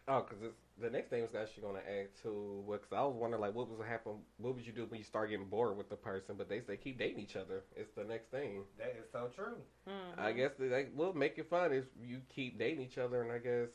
Oh, 0.07 0.23
because 0.23 0.55
the 0.81 0.91
next 0.91 1.11
thing 1.11 1.23
was 1.23 1.35
actually 1.35 1.63
going 1.63 1.77
to 1.77 1.91
add 1.91 2.09
to 2.23 2.63
what? 2.65 2.83
Because 2.83 2.97
I 2.97 3.03
was 3.03 3.15
wondering, 3.17 3.41
like, 3.41 3.55
what 3.55 3.69
was 3.69 3.79
happen? 3.87 4.13
What 4.39 4.55
would 4.55 4.67
you 4.67 4.73
do 4.73 4.87
when 4.87 4.99
you 4.99 5.05
start 5.05 5.31
getting 5.31 5.47
bored 5.47 5.77
with 5.77 5.89
the 5.89 5.97
person? 5.97 6.37
But 6.39 6.49
they 6.49 6.61
say 6.61 6.77
keep 6.77 6.99
dating 6.99 7.21
each 7.21 7.37
other. 7.37 7.65
It's 7.77 7.93
the 7.95 8.05
next 8.05 8.31
thing. 8.31 8.63
That 8.79 8.97
is 8.99 9.11
so 9.11 9.29
true. 9.35 9.57
Mm-hmm. 9.89 10.21
I 10.21 10.33
guess 10.33 10.53
they, 10.59 10.69
they 10.69 10.87
will 10.95 11.13
make 11.13 11.39
it 11.39 11.49
fun 11.51 11.73
if 11.73 11.85
you 12.03 12.21
keep 12.35 12.59
dating 12.59 12.83
each 12.85 12.99
other. 12.99 13.23
And 13.23 13.33
I 13.33 13.39
guess 13.39 13.69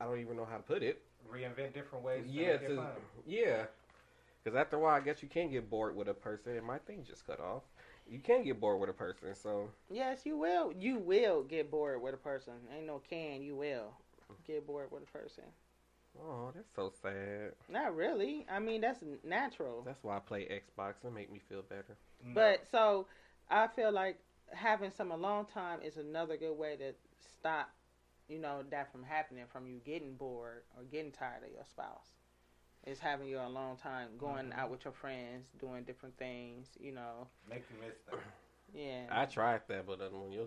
I 0.00 0.04
don't 0.04 0.20
even 0.20 0.36
know 0.36 0.46
how 0.48 0.56
to 0.56 0.62
put 0.62 0.82
it. 0.82 1.02
Reinvent 1.32 1.74
different 1.74 2.04
ways. 2.04 2.24
To 2.26 2.30
yeah, 2.30 2.52
make 2.52 2.62
it 2.62 2.68
to, 2.68 2.76
fun. 2.76 2.86
yeah. 3.26 3.62
Because 4.42 4.58
after 4.58 4.76
a 4.76 4.80
while, 4.80 4.94
I 4.94 5.00
guess 5.00 5.22
you 5.22 5.28
can 5.28 5.50
get 5.50 5.68
bored 5.68 5.94
with 5.94 6.08
a 6.08 6.14
person, 6.14 6.56
and 6.56 6.66
my 6.66 6.78
thing 6.78 7.04
just 7.06 7.26
cut 7.26 7.40
off. 7.40 7.62
You 8.10 8.18
can 8.18 8.42
get 8.42 8.58
bored 8.58 8.80
with 8.80 8.90
a 8.90 8.94
person, 8.94 9.34
so 9.34 9.68
Yes, 9.90 10.22
you 10.24 10.36
will. 10.36 10.72
You 10.78 10.98
will 10.98 11.42
get 11.42 11.70
bored 11.70 12.02
with 12.02 12.14
a 12.14 12.18
person. 12.18 12.54
Ain't 12.74 12.86
no 12.86 13.00
can. 13.08 13.42
You 13.42 13.54
will 13.54 13.92
get 14.46 14.66
bored 14.66 14.90
with 14.90 15.02
a 15.02 15.18
person. 15.18 15.44
Oh, 16.18 16.50
that's 16.54 16.68
so 16.74 16.92
sad. 17.02 17.52
Not 17.68 17.94
really. 17.94 18.46
I 18.50 18.58
mean, 18.58 18.80
that's 18.80 19.02
natural. 19.24 19.82
That's 19.84 20.02
why 20.02 20.16
I 20.16 20.20
play 20.20 20.42
Xbox 20.48 20.94
and 21.04 21.14
make 21.14 21.30
me 21.32 21.40
feel 21.48 21.62
better. 21.62 21.96
No. 22.24 22.32
But 22.34 22.66
so 22.70 23.06
I 23.50 23.66
feel 23.68 23.92
like 23.92 24.18
having 24.52 24.90
some 24.90 25.10
alone 25.10 25.46
time 25.46 25.80
is 25.82 25.96
another 25.96 26.36
good 26.36 26.56
way 26.56 26.76
to 26.76 26.92
stop, 27.38 27.70
you 28.28 28.38
know, 28.38 28.62
that 28.70 28.90
from 28.92 29.02
happening 29.04 29.44
from 29.52 29.66
you 29.66 29.78
getting 29.84 30.14
bored 30.14 30.62
or 30.76 30.84
getting 30.84 31.12
tired 31.12 31.44
of 31.44 31.50
your 31.52 31.64
spouse. 31.64 32.08
Is 32.86 32.98
having 32.98 33.28
your 33.28 33.42
alone 33.42 33.76
time, 33.76 34.16
going 34.16 34.46
Mhm. 34.52 34.58
out 34.58 34.70
with 34.70 34.84
your 34.86 34.94
friends, 34.94 35.46
doing 35.58 35.84
different 35.84 36.16
things, 36.16 36.66
you 36.80 36.92
know. 36.92 37.28
make 37.46 37.62
you 37.70 37.76
miss 37.78 37.98
them. 38.10 38.18
Yeah. 38.72 39.06
I 39.10 39.26
tried 39.26 39.62
that, 39.68 39.84
but 39.86 39.98
when 40.12 40.30
your 40.32 40.46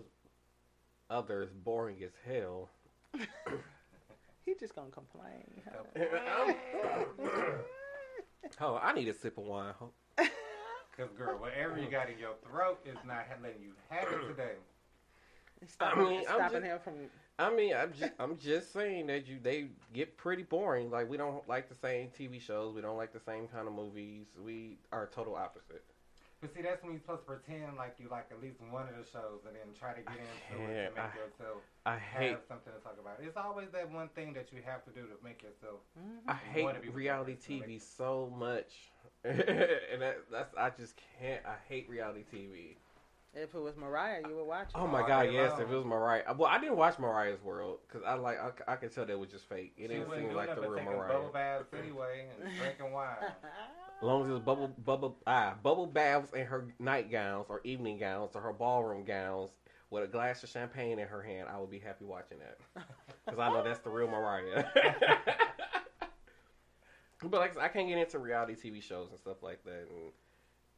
other 1.10 1.42
is 1.42 1.52
boring 1.52 2.02
as 2.02 2.10
hell. 2.26 2.70
he 4.44 4.54
just 4.58 4.74
gonna 4.74 4.90
complain. 4.90 5.62
Oh, 8.60 8.78
I 8.80 8.92
need 8.92 9.08
a 9.08 9.14
sip 9.14 9.38
of 9.38 9.44
wine. 9.44 9.72
Ho- 9.78 9.90
Cause 10.96 11.08
girl, 11.18 11.38
whatever 11.38 11.76
you 11.80 11.90
got 11.90 12.08
in 12.08 12.18
your 12.18 12.34
throat 12.48 12.78
is 12.86 12.96
not 13.04 13.24
letting 13.42 13.62
you 13.62 13.72
have 13.88 14.06
it 14.12 14.28
today. 14.28 14.52
stopping, 15.66 16.04
I 16.04 16.08
mean, 16.08 16.18
I'm 16.18 16.24
stopping 16.36 16.60
just- 16.60 16.64
him 16.64 16.78
from 16.84 16.94
I 17.36 17.50
mean, 17.52 17.74
I'm 17.74 17.92
just, 17.92 18.12
I'm 18.20 18.38
just 18.38 18.72
saying 18.72 19.08
that 19.08 19.26
you 19.26 19.40
they 19.42 19.66
get 19.92 20.16
pretty 20.16 20.44
boring. 20.44 20.90
Like 20.90 21.10
we 21.10 21.16
don't 21.16 21.46
like 21.48 21.68
the 21.68 21.74
same 21.74 22.10
TV 22.16 22.40
shows. 22.40 22.74
We 22.76 22.80
don't 22.80 22.96
like 22.96 23.12
the 23.12 23.18
same 23.18 23.48
kind 23.48 23.66
of 23.66 23.74
movies. 23.74 24.26
We 24.44 24.78
are 24.92 25.08
total 25.12 25.34
opposite. 25.34 25.82
But 26.44 26.52
see, 26.52 26.60
that's 26.60 26.82
when 26.82 26.92
you're 26.92 27.00
supposed 27.00 27.24
to 27.24 27.40
pretend 27.40 27.80
like 27.80 27.96
you 27.96 28.08
like 28.10 28.28
at 28.30 28.36
least 28.36 28.60
one 28.68 28.84
of 28.84 28.92
the 28.92 29.10
shows, 29.10 29.48
and 29.48 29.56
then 29.56 29.72
try 29.72 29.96
to 29.96 30.04
get 30.04 30.20
into 30.20 30.60
it 30.68 30.92
to 30.92 30.92
make 30.92 31.00
I- 31.00 31.16
yourself 31.16 31.64
I 31.86 31.96
hate 31.96 32.36
have 32.36 32.44
something 32.46 32.70
to 32.70 32.80
talk 32.80 33.00
about. 33.00 33.16
It's 33.24 33.38
always 33.38 33.70
that 33.72 33.90
one 33.90 34.08
thing 34.12 34.34
that 34.34 34.52
you 34.52 34.60
have 34.66 34.84
to 34.84 34.90
do 34.90 35.08
to 35.08 35.16
make 35.24 35.40
yourself. 35.40 35.80
Mm-hmm. 35.96 36.28
I 36.28 36.36
You 36.58 36.64
wanna 36.64 36.80
hate 36.84 36.92
reality 36.94 37.36
TV 37.40 37.80
so 37.80 38.30
much, 38.36 38.92
and 39.24 40.02
that, 40.04 40.18
that's 40.30 40.54
I 40.54 40.68
just 40.68 41.00
can't. 41.18 41.40
I 41.46 41.56
hate 41.66 41.88
reality 41.88 42.24
TV. 42.30 42.76
If 43.36 43.54
it 43.54 43.60
was 43.60 43.76
Mariah, 43.76 44.20
you 44.28 44.36
would 44.36 44.46
watch 44.46 44.68
it. 44.68 44.76
Oh 44.76 44.86
my 44.86 45.00
All 45.02 45.08
god, 45.08 45.32
yes! 45.32 45.50
long. 45.52 45.62
If 45.62 45.70
it 45.70 45.74
was 45.74 45.84
Mariah, 45.84 46.22
well, 46.36 46.48
I 46.48 46.58
didn't 46.60 46.76
watch 46.76 46.98
Mariah's 46.98 47.42
World 47.42 47.78
because 47.86 48.02
I 48.06 48.14
like 48.14 48.38
I, 48.40 48.72
I 48.72 48.76
could 48.76 48.94
tell 48.94 49.04
that 49.06 49.18
was 49.18 49.30
just 49.30 49.48
fake. 49.48 49.72
It 49.76 49.82
She 49.82 49.88
didn't 49.88 50.10
seem 50.14 50.32
like 50.34 50.54
the 50.54 50.60
real 50.68 50.84
Mariah. 50.84 51.08
bubble 51.12 51.30
baths 51.32 51.74
anyway 51.76 52.26
and 52.40 52.56
drinking 52.58 52.92
wine. 52.92 53.16
As 54.00 54.02
long 54.02 54.22
as 54.22 54.28
it 54.28 54.32
was 54.32 54.40
bubble 54.40 54.68
bubble 54.84 55.16
ah 55.26 55.54
bubble 55.62 55.86
baths 55.86 56.32
in 56.32 56.44
her 56.46 56.66
nightgowns 56.78 57.46
or 57.48 57.60
evening 57.64 57.98
gowns 57.98 58.32
or 58.34 58.40
her 58.40 58.52
ballroom 58.52 59.04
gowns 59.04 59.50
with 59.90 60.04
a 60.04 60.06
glass 60.08 60.42
of 60.42 60.48
champagne 60.48 60.98
in 60.98 61.06
her 61.08 61.22
hand, 61.22 61.48
I 61.52 61.58
would 61.58 61.70
be 61.70 61.78
happy 61.78 62.04
watching 62.04 62.38
that 62.38 62.58
because 63.24 63.38
I 63.40 63.48
know 63.50 63.62
that's 63.64 63.78
the 63.80 63.90
real 63.90 64.08
Mariah. 64.08 64.64
but 67.22 67.40
like 67.40 67.56
I 67.58 67.64
I 67.64 67.68
can't 67.68 67.88
get 67.88 67.98
into 67.98 68.18
reality 68.18 68.54
TV 68.54 68.82
shows 68.82 69.08
and 69.10 69.18
stuff 69.18 69.42
like 69.42 69.64
that, 69.64 69.86
and 69.90 70.12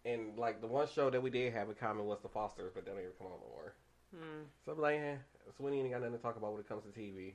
and 0.06 0.38
like 0.38 0.60
the 0.60 0.66
one 0.66 0.86
show 0.94 1.10
that 1.10 1.22
we 1.22 1.30
did 1.30 1.52
have 1.52 1.68
in 1.68 1.74
common 1.74 2.06
was 2.06 2.18
The 2.22 2.28
Fosters, 2.28 2.70
but 2.74 2.84
they 2.84 2.90
don't 2.92 3.00
even 3.00 3.12
come 3.18 3.26
on 3.26 3.32
no 3.40 3.48
more. 3.52 3.74
Hmm. 4.14 4.42
So 4.64 4.72
I'm 4.72 4.80
like, 4.80 4.96
eh, 5.00 5.16
Sweeney 5.56 5.80
ain't 5.80 5.90
got 5.90 6.00
nothing 6.00 6.16
to 6.16 6.22
talk 6.22 6.36
about 6.36 6.52
when 6.52 6.60
it 6.60 6.68
comes 6.68 6.84
to 6.84 6.98
TV. 6.98 7.32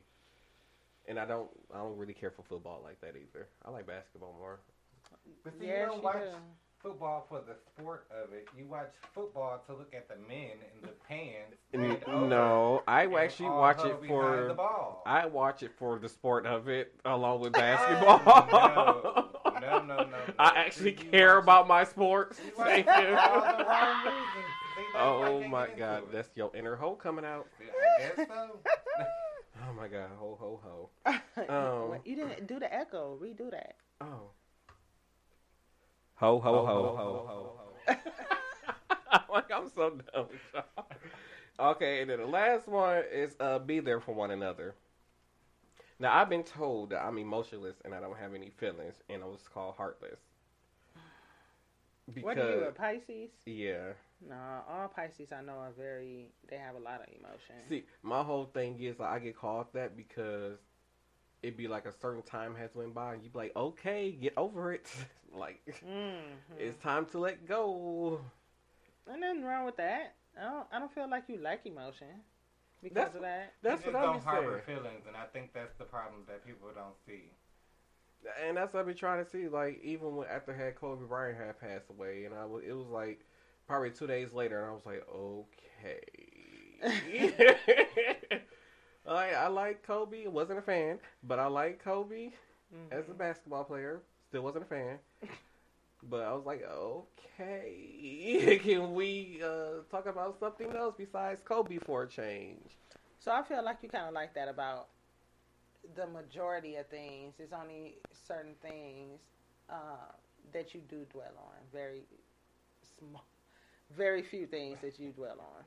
And 1.07 1.19
I 1.19 1.25
don't, 1.25 1.49
I 1.73 1.79
don't 1.79 1.97
really 1.97 2.13
care 2.13 2.31
for 2.31 2.43
football 2.43 2.81
like 2.84 3.01
that 3.01 3.15
either. 3.17 3.47
I 3.65 3.71
like 3.71 3.86
basketball 3.88 4.36
more. 4.39 4.60
But 5.43 5.53
see, 5.60 5.67
Yeah, 5.67 5.81
you 5.81 5.86
don't 5.88 6.03
watch 6.03 6.21
do. 6.21 6.36
football 6.81 7.25
for 7.27 7.41
the 7.45 7.55
sport 7.55 8.05
of 8.12 8.31
it. 8.34 8.47
You 8.57 8.65
watch 8.67 8.91
football 9.13 9.62
to 9.67 9.73
look 9.73 9.93
at 9.93 10.07
the 10.07 10.15
men 10.27 10.51
in 10.75 10.81
the 10.84 10.93
pants. 11.10 11.57
N- 11.73 11.97
over, 12.07 12.27
No, 12.27 12.84
I 12.88 13.05
actually 13.07 13.49
watch 13.49 13.84
it 13.84 13.99
behind 14.01 14.45
the 14.45 14.49
for. 14.49 14.53
ball. 14.53 15.03
I 15.05 15.25
watch 15.25 15.63
it 15.63 15.71
for 15.77 15.97
the 15.99 16.07
sport 16.07 16.45
of 16.45 16.69
it, 16.69 16.93
along 17.03 17.41
with 17.41 17.55
Oh, 17.55 17.60
basketball. 17.60 18.47
no. 18.51 19.40
No, 19.62 19.80
no, 19.82 19.97
no, 19.97 20.04
no. 20.06 20.17
I 20.39 20.63
actually 20.65 20.95
See, 20.95 21.06
care 21.12 21.39
watch 21.39 21.43
about 21.43 21.67
my 21.67 21.84
sports. 21.84 22.39
you 22.45 22.52
Thank 22.63 22.86
you. 22.86 22.91
all 22.91 23.41
the 23.41 23.63
wrong 23.65 24.04
reasons. 24.06 24.54
See, 24.76 24.84
that's 24.93 25.17
why 25.17 25.28
I 25.28 25.32
Oh 25.32 25.39
can't 25.39 25.52
my 25.52 25.67
god, 25.78 26.04
that's 26.12 26.30
your 26.36 26.52
inner 26.56 26.76
hole 26.76 26.95
coming 26.95 27.26
out. 27.26 27.47
I 27.60 28.02
guess 28.02 28.28
so. 28.28 28.60
Oh 29.69 29.74
my 29.74 29.88
god, 29.88 30.10
ho 30.17 30.38
ho 30.39 30.60
ho. 30.63 30.89
Um, 31.50 32.00
you 32.06 32.15
didn't 32.15 32.47
do 32.47 32.60
the 32.60 32.74
echo. 32.74 33.17
Redo 33.21 33.52
that. 33.52 33.76
Oh. 34.00 34.32
Ho 36.15 36.39
ho 36.39 36.65
ho 36.65 36.95
ho 36.97 37.26
ho 37.28 37.60
ho. 37.88 37.95
like 39.34 39.52
I'm 39.52 39.69
so 39.69 40.00
dumb. 40.13 40.28
okay, 41.60 42.02
and 42.02 42.10
then 42.10 42.19
the 42.19 42.26
last 42.26 42.67
one 42.67 43.04
is 43.12 43.36
uh, 43.39 43.60
be 43.60 43.80
there 43.80 44.00
for 44.00 44.13
one 44.15 44.32
another. 44.32 44.76
Now 46.01 46.17
I've 46.17 46.29
been 46.29 46.43
told 46.43 46.89
that 46.89 47.03
I'm 47.05 47.19
emotionless 47.19 47.75
and 47.85 47.93
I 47.93 47.99
don't 47.99 48.17
have 48.17 48.33
any 48.33 48.49
feelings, 48.49 48.95
and 49.07 49.21
I 49.21 49.27
was 49.27 49.47
called 49.53 49.75
heartless. 49.77 50.19
what 52.21 52.39
are 52.39 52.49
you, 52.49 52.63
a 52.63 52.71
Pisces? 52.71 53.29
yeah. 53.45 53.93
No, 54.27 54.35
all 54.67 54.87
Pisces 54.87 55.31
I 55.31 55.41
know 55.41 55.53
are 55.53 55.71
very. 55.77 56.31
They 56.49 56.57
have 56.57 56.75
a 56.75 56.79
lot 56.79 57.01
of 57.01 57.07
emotion. 57.09 57.55
See, 57.69 57.83
my 58.01 58.23
whole 58.23 58.45
thing 58.45 58.79
is 58.79 58.99
like, 58.99 59.09
I 59.09 59.19
get 59.19 59.37
called 59.37 59.67
that 59.73 59.95
because 59.95 60.57
it'd 61.43 61.57
be 61.57 61.67
like 61.67 61.85
a 61.85 61.91
certain 61.91 62.23
time 62.23 62.55
has 62.55 62.73
went 62.75 62.95
by, 62.95 63.13
and 63.13 63.23
you'd 63.23 63.33
be 63.33 63.37
like, 63.39 63.55
okay, 63.55 64.11
get 64.11 64.33
over 64.37 64.73
it. 64.73 64.91
like 65.35 65.61
Mhm. 65.87 66.21
it's 66.57 66.77
time 66.77 67.05
to 67.07 67.19
let 67.19 67.47
go. 67.47 68.21
Ain't 69.09 69.19
nothing 69.21 69.43
wrong 69.43 69.65
with 69.65 69.77
that. 69.77 70.15
I 70.39 70.43
don't. 70.45 70.67
I 70.71 70.79
don't 70.79 70.91
feel 70.91 71.07
like 71.09 71.23
you 71.27 71.37
like 71.37 71.65
emotion 71.67 72.07
because 72.81 72.95
That's- 72.95 73.15
of 73.15 73.21
that. 73.21 73.53
That's 73.61 73.85
what 73.85 73.93
just 73.93 74.03
I'm 74.03 74.13
don't 74.13 74.23
harbor 74.23 74.63
saying, 74.65 74.79
feelings, 74.79 75.05
and 75.07 75.15
I 75.15 75.25
think 75.33 75.53
that's 75.53 75.75
the 75.77 75.83
problem 75.85 76.23
that 76.27 76.45
people 76.45 76.67
don't 76.73 76.97
see. 77.05 77.31
and 78.45 78.57
that's 78.57 78.73
what 78.73 78.81
I 78.81 78.83
be 78.83 78.93
trying 78.93 79.23
to 79.23 79.29
see. 79.29 79.47
Like 79.47 79.81
even 79.83 80.15
when 80.15 80.27
after 80.27 80.53
had 80.53 80.75
Kobe 80.75 81.05
Bryant 81.05 81.37
had 81.37 81.59
passed 81.59 81.89
away, 81.89 82.25
and 82.25 82.33
I 82.35 82.45
was, 82.45 82.63
it 82.67 82.73
was 82.73 82.87
like 82.87 83.25
probably 83.67 83.91
two 83.91 84.07
days 84.07 84.33
later, 84.33 84.61
and 84.61 84.69
I 84.69 84.73
was 84.73 84.85
like, 84.85 85.03
okay. 85.13 86.01
I 89.07 89.31
I 89.33 89.47
like 89.47 89.83
Kobe. 89.83 90.27
Wasn't 90.27 90.59
a 90.59 90.61
fan, 90.61 90.99
but 91.23 91.39
I 91.39 91.47
like 91.47 91.83
Kobe 91.83 92.31
as 92.91 93.05
a 93.05 93.09
mm-hmm. 93.09 93.17
basketball 93.17 93.63
player. 93.63 94.01
Still 94.27 94.43
wasn't 94.43 94.63
a 94.63 94.67
fan. 94.67 94.99
But 96.09 96.21
I 96.23 96.33
was 96.33 96.45
like, 96.45 96.63
okay, 96.63 98.59
can 98.63 98.93
we 98.93 99.39
uh, 99.43 99.83
talk 99.89 100.07
about 100.07 100.39
something 100.39 100.71
else 100.75 100.95
besides 100.97 101.41
Kobe 101.41 101.77
for 101.77 102.03
a 102.03 102.07
change? 102.07 102.77
So 103.19 103.31
I 103.31 103.43
feel 103.43 103.63
like 103.63 103.77
you 103.83 103.89
kind 103.89 104.07
of 104.07 104.13
like 104.13 104.33
that 104.33 104.47
about 104.47 104.87
the 105.95 106.07
majority 106.07 106.75
of 106.75 106.87
things. 106.87 107.35
It's 107.39 107.53
only 107.53 107.97
certain 108.27 108.55
things 108.61 109.19
uh, 109.69 110.11
that 110.53 110.73
you 110.73 110.81
do 110.89 111.05
dwell 111.11 111.37
on. 111.37 111.53
Very 111.71 112.01
small, 112.97 113.25
very 113.95 114.23
few 114.23 114.47
things 114.47 114.79
that 114.81 114.99
you 114.99 115.11
dwell 115.11 115.39
on. 115.39 115.63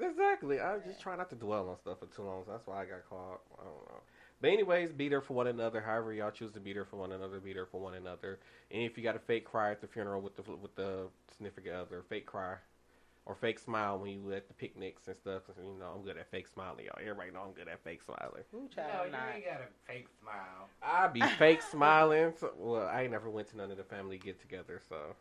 Exactly. 0.00 0.60
I 0.60 0.78
just 0.86 1.00
try 1.00 1.16
not 1.16 1.28
to 1.30 1.36
dwell 1.36 1.68
on 1.68 1.76
stuff 1.76 1.98
for 1.98 2.06
too 2.06 2.22
long. 2.22 2.44
So 2.46 2.52
that's 2.52 2.66
why 2.66 2.82
I 2.82 2.84
got 2.84 3.08
caught. 3.08 3.40
I 3.58 3.64
don't 3.64 3.88
know. 3.88 4.02
But 4.44 4.52
anyways, 4.52 4.92
be 4.92 5.08
there 5.08 5.22
for 5.22 5.32
one 5.32 5.46
another. 5.46 5.80
However 5.80 6.12
y'all 6.12 6.30
choose 6.30 6.52
to 6.52 6.60
be 6.60 6.74
there 6.74 6.84
for 6.84 6.96
one 6.98 7.12
another, 7.12 7.40
be 7.40 7.54
there 7.54 7.64
for 7.64 7.80
one 7.80 7.94
another. 7.94 8.40
And 8.70 8.82
if 8.82 8.98
you 8.98 9.02
got 9.02 9.16
a 9.16 9.18
fake 9.18 9.46
cry 9.46 9.70
at 9.70 9.80
the 9.80 9.86
funeral 9.86 10.20
with 10.20 10.36
the 10.36 10.42
with 10.42 10.74
the 10.74 11.06
significant 11.32 11.74
other, 11.74 12.02
fake 12.10 12.26
cry. 12.26 12.56
Or 13.24 13.34
fake 13.34 13.58
smile 13.58 13.98
when 13.98 14.10
you 14.10 14.32
at 14.34 14.48
the 14.48 14.52
picnics 14.52 15.08
and 15.08 15.16
stuff. 15.16 15.46
'cause, 15.46 15.56
you 15.56 15.72
know, 15.80 15.94
I'm 15.96 16.02
good 16.02 16.18
at 16.18 16.30
fake 16.30 16.46
smiling, 16.46 16.84
y'all. 16.84 16.98
Everybody 17.00 17.30
know 17.30 17.40
I'm 17.40 17.52
good 17.54 17.68
at 17.68 17.82
fake 17.82 18.02
smiling. 18.02 18.44
Ooh, 18.52 18.60
No, 18.64 18.68
child, 18.68 19.06
you 19.06 19.12
not. 19.12 19.34
ain't 19.34 19.44
got 19.46 19.60
a 19.62 19.68
fake 19.90 20.08
smile. 20.20 20.68
I 20.82 21.06
be 21.06 21.22
fake 21.22 21.62
smiling. 21.62 22.34
So, 22.36 22.52
well, 22.58 22.86
I 22.86 23.00
ain't 23.04 23.12
never 23.12 23.30
went 23.30 23.48
to 23.48 23.56
none 23.56 23.70
of 23.70 23.78
the 23.78 23.84
family 23.84 24.18
get 24.18 24.38
together, 24.40 24.78
so 24.90 25.16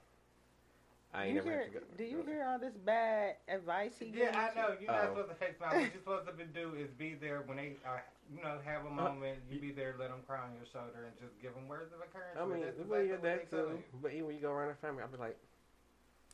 I 1.15 1.25
ain't 1.25 1.29
You 1.29 1.35
never. 1.35 1.51
hear, 1.51 1.63
to 1.65 1.69
go- 1.69 1.79
do 1.97 2.03
you 2.05 2.23
hear 2.25 2.43
all 2.49 2.57
this 2.57 2.73
bad 2.85 3.35
advice 3.47 3.93
he 3.99 4.05
gives? 4.07 4.33
Yeah, 4.33 4.49
I 4.51 4.55
know. 4.59 4.73
You're 4.81 4.91
not 4.91 5.05
Oh. 5.05 5.09
supposed 5.13 5.29
to 5.29 5.35
fake 5.35 5.57
smile. 5.57 5.69
What 5.73 5.81
you're 5.81 5.91
supposed 5.91 6.25
to 6.27 6.33
be- 6.33 6.43
do 6.45 6.73
is 6.75 6.89
be 6.97 7.13
there 7.13 7.41
when 7.45 7.57
they, 7.57 7.75
uh, 7.85 7.99
you 8.35 8.41
know, 8.41 8.57
have 8.65 8.85
a 8.85 8.89
moment. 8.89 9.37
You 9.49 9.59
be 9.59 9.71
there, 9.71 9.93
let 9.99 10.09
them 10.09 10.21
cry 10.25 10.39
on 10.41 10.55
your 10.55 10.65
shoulder, 10.65 11.05
and 11.05 11.13
just 11.21 11.39
give 11.39 11.53
them 11.53 11.67
words 11.67 11.93
of 11.93 12.01
encouragement. 12.01 12.41
I 12.41 12.45
mean, 12.51 12.61
That's 12.65 12.79
well, 12.89 12.99
yeah, 13.01 13.13
exactly 13.13 13.19
what 13.21 13.21
that 13.21 13.49
too. 13.51 13.57
you. 13.77 13.83
But 14.01 14.11
even 14.13 14.25
when 14.25 14.35
you 14.35 14.41
go 14.41 14.51
around 14.51 14.69
the 14.69 14.75
family, 14.75 15.03
I'll 15.03 15.09
be 15.09 15.17
like, 15.17 15.37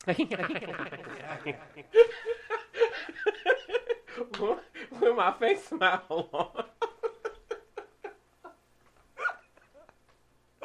with 5.00 5.16
my 5.16 5.32
face 5.38 5.64
smile 5.66 6.02
on. 6.08 6.24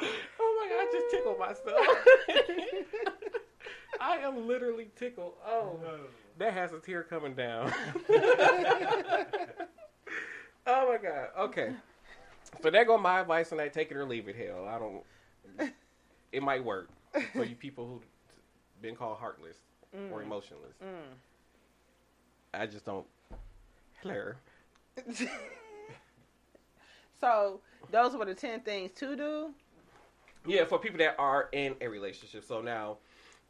my 0.00 0.66
god, 0.68 0.80
I 0.80 0.86
just 0.92 1.10
tickled 1.10 1.38
myself. 1.38 1.86
I 4.06 4.18
am 4.18 4.46
literally 4.46 4.88
tickled. 4.94 5.32
Oh, 5.44 5.80
that 6.38 6.52
has 6.52 6.72
a 6.72 6.78
tear 6.78 7.02
coming 7.02 7.34
down. 7.34 7.72
oh 10.66 10.88
my 10.88 10.98
god. 11.02 11.28
Okay. 11.36 11.72
So 12.62 12.70
there 12.70 12.84
go 12.84 12.96
my 12.96 13.20
advice 13.20 13.50
on 13.50 13.58
that. 13.58 13.72
Take 13.72 13.90
it 13.90 13.96
or 13.96 14.04
leave 14.04 14.28
it. 14.28 14.36
Hell, 14.36 14.64
I 14.68 14.78
don't. 14.78 15.02
It 16.30 16.42
might 16.42 16.64
work 16.64 16.88
for 17.32 17.44
you 17.44 17.56
people 17.56 17.86
who 17.86 18.00
been 18.80 18.94
called 18.94 19.18
heartless 19.18 19.56
or 20.12 20.22
emotionless. 20.22 20.76
Mm. 20.82 21.14
I 22.54 22.66
just 22.66 22.84
don't. 22.84 23.06
Hello. 24.02 24.32
So 27.20 27.60
those 27.90 28.14
were 28.14 28.24
the 28.26 28.34
ten 28.34 28.60
things 28.60 28.92
to 28.96 29.16
do. 29.16 29.50
Yeah, 30.46 30.64
for 30.64 30.78
people 30.78 30.98
that 30.98 31.16
are 31.18 31.48
in 31.52 31.74
a 31.80 31.88
relationship. 31.88 32.44
So 32.44 32.60
now, 32.60 32.98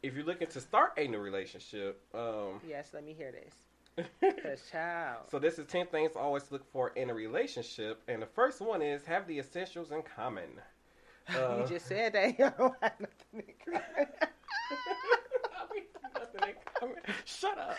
if 0.03 0.15
you're 0.15 0.25
looking 0.25 0.47
to 0.47 0.61
start 0.61 0.93
a 0.97 1.07
new 1.07 1.19
relationship, 1.19 2.01
um, 2.13 2.61
Yes, 2.67 2.89
let 2.93 3.03
me 3.03 3.13
hear 3.13 3.31
this. 3.31 4.05
Cause 4.43 4.61
child. 4.71 5.23
so 5.31 5.39
this 5.39 5.57
is 5.57 5.65
ten 5.65 5.87
things 5.87 6.11
to 6.11 6.19
always 6.19 6.51
look 6.51 6.63
for 6.71 6.89
in 6.89 7.09
a 7.09 7.13
relationship, 7.13 8.01
and 8.07 8.21
the 8.21 8.27
first 8.27 8.61
one 8.61 8.81
is 8.83 9.03
have 9.05 9.25
the 9.27 9.39
essentials 9.39 9.91
in 9.91 10.01
common. 10.03 10.49
Uh, 11.29 11.57
you 11.61 11.67
just 11.67 11.87
said 11.87 12.13
that. 12.13 12.29
You 12.39 12.49
don't 12.57 12.73
have 12.81 12.93
nothing 13.01 13.43
in 13.49 13.53
common. 13.65 13.83
I 14.71 15.73
mean, 15.73 15.83
nothing 16.15 16.49
in 16.49 16.55
common. 16.73 16.95
Shut 17.25 17.57
up. 17.57 17.75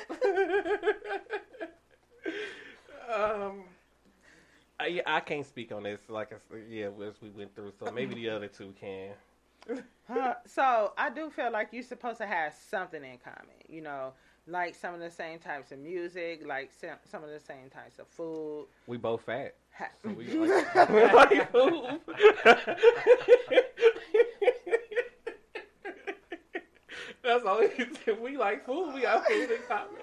um, 3.11 3.63
I, 4.79 5.01
I 5.07 5.21
can't 5.21 5.47
speak 5.47 5.73
on 5.73 5.85
this. 5.85 6.01
Like 6.11 6.33
I 6.33 6.37
said, 6.51 6.65
yeah, 6.69 6.89
as 7.07 7.15
we 7.23 7.31
went 7.31 7.55
through, 7.55 7.73
so 7.83 7.91
maybe 7.91 8.15
the 8.17 8.29
other 8.29 8.49
two 8.49 8.75
can. 8.79 9.13
Huh, 10.11 10.35
so 10.47 10.93
I 10.97 11.11
do 11.11 11.29
feel 11.29 11.53
like 11.53 11.69
you're 11.73 11.83
supposed 11.83 12.19
to 12.19 12.27
have 12.27 12.55
something 12.71 13.05
in 13.05 13.19
common. 13.19 13.55
You 13.69 13.83
know, 13.83 14.13
like 14.47 14.75
some 14.75 14.95
of 14.95 15.01
the 15.01 15.11
same 15.11 15.39
types 15.39 15.71
of 15.71 15.79
music, 15.79 16.43
like 16.47 16.71
some, 16.81 16.97
some 17.05 17.23
of 17.23 17.31
the 17.31 17.41
same 17.41 17.69
types 17.69 17.99
of 17.99 18.09
food. 18.09 18.67
We 18.87 18.97
both 18.97 19.23
fat. 19.23 19.55
So 20.03 20.11
we 20.11 20.27
like, 20.49 20.89
we 20.89 21.05
like 21.13 21.53
food. 21.53 22.01
That's 27.23 27.45
all 27.45 27.61
we 27.61 27.69
said. 28.05 28.21
We 28.21 28.39
like 28.39 28.65
food. 28.65 28.95
We 28.95 29.03
got 29.03 29.27
food 29.27 29.51
in 29.51 29.59
common. 29.69 29.95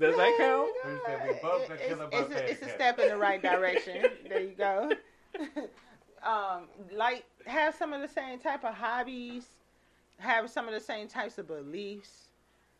Does 0.00 0.16
that 0.16 0.34
count? 0.38 0.70
We 0.84 0.98
said 1.04 1.20
we 1.26 1.34
both 1.42 1.68
the 1.68 1.74
It's, 1.74 2.00
it's, 2.12 2.34
a, 2.34 2.50
it's 2.50 2.62
a 2.62 2.68
step 2.68 2.98
in 3.00 3.08
the 3.08 3.16
right 3.16 3.42
direction. 3.42 4.06
there 4.28 4.40
you 4.40 4.54
go. 4.56 4.90
um, 6.24 6.68
like 6.92 7.24
have 7.46 7.74
some 7.74 7.92
of 7.92 8.00
the 8.00 8.08
same 8.08 8.38
type 8.38 8.64
of 8.64 8.74
hobbies, 8.74 9.46
have 10.18 10.50
some 10.50 10.66
of 10.68 10.74
the 10.74 10.80
same 10.80 11.08
types 11.08 11.38
of 11.38 11.46
beliefs 11.46 12.28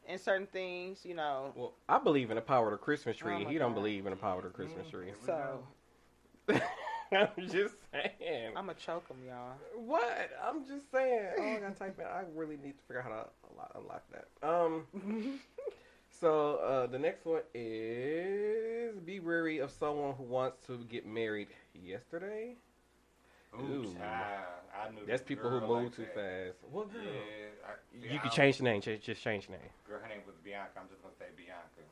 in 0.09 0.19
certain 0.19 0.47
things. 0.47 1.01
You 1.05 1.15
know, 1.15 1.53
Well, 1.55 1.73
I 1.89 1.99
believe 1.99 2.31
in 2.31 2.37
the 2.37 2.43
power 2.43 2.67
of 2.67 2.73
the 2.73 2.79
Christmas 2.79 3.17
tree. 3.17 3.35
Oh 3.35 3.45
my 3.45 3.51
he 3.51 3.59
don't 3.59 3.75
believe 3.75 4.07
in 4.07 4.11
the 4.11 4.17
power 4.17 4.39
of 4.39 4.45
the 4.45 4.51
Christmas 4.51 4.89
tree. 4.89 5.13
so 5.25 5.59
I'm 7.13 7.29
just 7.49 7.75
saying. 7.93 8.57
I'm 8.57 8.67
gonna 8.67 8.75
choke 8.75 9.09
him, 9.09 9.19
y'all. 9.27 9.53
What? 9.77 10.31
I'm 10.45 10.67
just 10.67 10.91
saying. 10.91 11.31
Oh, 11.39 11.43
I 11.43 11.61
gotta 11.61 11.75
type 11.75 11.99
in. 11.99 12.07
I 12.07 12.23
really 12.35 12.57
need 12.57 12.77
to 12.79 12.85
figure 12.89 13.01
out 13.01 13.05
how 13.05 13.11
to 13.11 13.29
unlock, 13.51 13.73
unlock 13.79 14.03
that. 14.13 14.49
Um. 14.49 15.41
so 16.11 16.57
uh, 16.57 16.87
the 16.87 16.99
next 16.99 17.25
one 17.25 17.43
is 17.55 18.99
be 19.01 19.21
wary 19.21 19.59
of 19.59 19.71
someone 19.71 20.15
who 20.15 20.25
wants 20.25 20.67
to 20.67 20.79
get 20.91 21.07
married 21.07 21.49
yesterday. 21.75 22.57
Ooh, 23.61 23.85
Ooh. 23.85 23.95
child. 23.95 24.63
I 24.75 24.91
knew 24.91 25.07
That's 25.07 25.23
people 25.23 25.49
who 25.51 25.61
move 25.61 25.71
like 25.71 25.97
too 25.97 26.03
that. 26.03 26.15
fast. 26.15 26.59
What 26.71 26.93
girl? 26.93 27.03
Yeah, 27.03 27.71
I, 27.71 27.73
see, 28.03 28.13
You 28.13 28.19
can 28.21 28.31
change 28.31 28.59
the 28.59 28.65
name. 28.65 28.81
Just, 28.83 29.03
just 29.03 29.23
change 29.23 29.47
the 29.47 29.53
name. 29.53 29.71
Girl, 29.87 30.01
her 30.03 30.09
name 30.09 30.23
was 30.27 30.35
Bianca. 30.43 30.77
I'm 30.81 30.89
just 30.91 31.01
gonna 31.03 31.15
say 31.19 31.31
Bianca. 31.37 31.87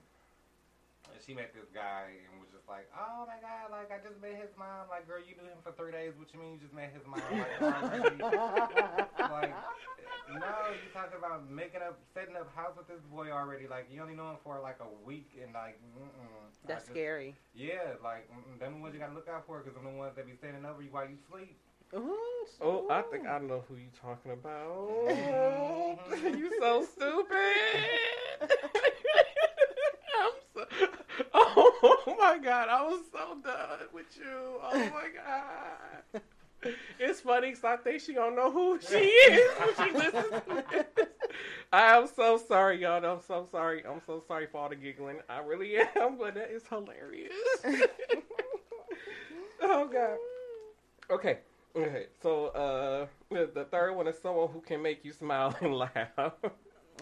And 1.23 1.31
she 1.31 1.39
met 1.39 1.55
this 1.55 1.71
guy 1.71 2.11
and 2.27 2.43
was 2.43 2.51
just 2.51 2.67
like, 2.67 2.91
"Oh 2.99 3.23
my 3.31 3.39
god, 3.39 3.71
like 3.71 3.95
I 3.95 4.03
just 4.03 4.19
met 4.19 4.35
his 4.35 4.51
mom. 4.59 4.91
Like, 4.91 5.07
girl, 5.07 5.23
you 5.23 5.39
knew 5.39 5.47
him 5.47 5.63
for 5.63 5.71
three 5.79 5.95
days. 5.95 6.19
What 6.19 6.27
you 6.35 6.41
mean 6.43 6.59
you 6.59 6.59
just 6.59 6.75
met 6.75 6.91
his 6.91 7.07
mom? 7.07 7.23
Like, 7.23 7.63
like, 9.31 9.55
no, 10.35 10.51
you 10.75 10.91
talking 10.91 11.19
about 11.23 11.47
making 11.47 11.79
up, 11.79 12.03
setting 12.11 12.35
up 12.35 12.51
house 12.59 12.75
with 12.75 12.89
this 12.91 12.99
boy 13.07 13.31
already. 13.31 13.71
Like, 13.71 13.87
you 13.87 14.03
only 14.03 14.19
know 14.19 14.35
him 14.35 14.43
for 14.43 14.59
like 14.59 14.83
a 14.83 14.91
week, 15.07 15.31
and 15.39 15.55
like, 15.55 15.79
mm-mm. 15.95 16.11
That's 16.67 16.83
just- 16.83 16.91
scary. 16.91 17.39
Yeah, 17.55 17.95
like 18.03 18.27
them 18.59 18.75
the 18.75 18.81
ones 18.83 18.95
you 18.95 18.99
gotta 18.99 19.15
look 19.15 19.31
out 19.31 19.47
for 19.47 19.63
because 19.63 19.79
them 19.79 19.87
the 19.87 19.95
ones 19.95 20.19
that 20.19 20.27
be 20.27 20.35
standing 20.35 20.67
over 20.67 20.83
you 20.83 20.91
while 20.91 21.07
you 21.07 21.23
sleep. 21.31 21.55
Ooh, 21.95 22.19
Oh, 22.61 22.89
I 22.91 23.03
think 23.15 23.29
I 23.29 23.39
know 23.39 23.63
who 23.71 23.77
you 23.79 23.95
talking 23.95 24.33
about. 24.35 25.07
You 26.35 26.51
so 26.59 26.83
stupid. 26.97 27.39
Oh 31.35 32.17
my 32.19 32.39
god, 32.39 32.69
I 32.69 32.83
was 32.85 33.01
so 33.13 33.37
done 33.43 33.89
with 33.93 34.07
you. 34.17 34.61
Oh 34.63 34.91
my 34.93 35.09
god. 35.15 36.23
It's 36.99 37.21
funny 37.21 37.51
because 37.51 37.65
I 37.65 37.77
think 37.77 38.01
she 38.01 38.13
don't 38.15 38.37
know 38.37 38.51
who 38.51 38.79
she 38.81 38.97
is 38.97 39.51
when 39.59 39.75
she 39.77 39.93
listens 39.97 40.43
to 40.47 40.65
this. 40.71 41.07
I 41.73 41.97
am 41.97 42.07
so 42.07 42.37
sorry, 42.39 42.81
y'all. 42.83 43.05
I'm 43.05 43.21
so 43.21 43.47
sorry. 43.51 43.85
I'm 43.85 44.01
so 44.07 44.23
sorry 44.29 44.47
for 44.47 44.59
all 44.59 44.69
the 44.69 44.77
giggling. 44.77 45.19
I 45.29 45.39
really 45.41 45.77
am, 45.97 46.19
but 46.19 46.35
that 46.35 46.51
is 46.51 46.63
hilarious. 46.69 47.33
oh 49.63 49.89
god. 49.89 50.19
Okay. 51.11 51.39
Okay. 51.77 52.07
So 52.23 52.47
uh 52.49 53.07
the 53.31 53.65
third 53.71 53.95
one 53.95 54.07
is 54.09 54.19
someone 54.19 54.49
who 54.53 54.61
can 54.61 54.83
make 54.83 55.05
you 55.05 55.13
smile 55.13 55.57
and 55.61 55.75
laugh. 55.75 56.33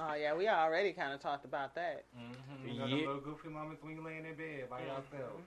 Oh 0.00 0.14
yeah, 0.14 0.34
we 0.34 0.48
already 0.48 0.92
kind 0.92 1.12
of 1.12 1.20
talked 1.20 1.44
about 1.44 1.74
that. 1.74 2.04
Mm-hmm. 2.18 2.68
You 2.68 2.74
know 2.78 2.86
Yeah. 2.86 2.96
them 2.96 3.06
little 3.06 3.20
goofy 3.20 3.48
moments 3.48 3.82
when 3.82 3.96
you 3.96 4.02
laying 4.04 4.24
in 4.24 4.34
bed 4.34 4.70
by 4.70 4.80
yourself. 4.80 5.40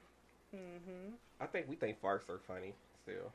hmm 0.52 1.14
I 1.42 1.46
think 1.48 1.68
we 1.68 1.76
think 1.76 2.00
farts 2.02 2.30
are 2.30 2.40
funny 2.48 2.74
still. 3.02 3.32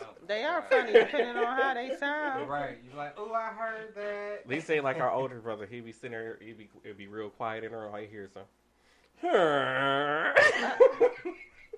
Oh, 0.00 0.06
They 0.26 0.44
are 0.44 0.60
God. 0.62 0.70
funny 0.70 0.92
depending 0.92 1.36
on 1.36 1.58
how 1.60 1.74
they 1.74 1.94
sound. 2.00 2.48
Right. 2.48 2.78
You're 2.86 2.96
like, 2.96 3.14
oh, 3.18 3.32
I 3.32 3.48
heard 3.52 3.94
that. 3.96 4.48
They 4.48 4.60
say 4.60 4.80
like 4.80 4.98
our 4.98 5.10
older 5.10 5.40
brother, 5.40 5.66
he'd 5.66 5.84
be 5.84 5.92
sitting 5.92 6.12
there, 6.12 6.38
he'd 6.40 6.56
be, 6.58 6.68
it'd 6.84 6.96
be 6.96 7.06
real 7.08 7.30
quiet 7.30 7.64
in 7.64 7.72
there, 7.72 7.88
all 7.88 8.00
you 8.00 8.06
hear 8.08 8.24
is 8.24 8.32
some. 8.32 8.44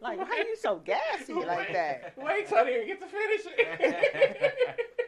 Like, 0.02 0.18
why 0.18 0.24
are 0.26 0.46
you 0.46 0.56
so 0.60 0.76
gassy 0.84 1.32
like 1.32 1.72
that? 1.72 2.12
Wait 2.18 2.46
till 2.46 2.58
I 2.58 2.64
didn't 2.64 2.86
get 2.86 3.00
to 3.00 3.06
finish 3.06 3.40
it. 3.46 4.54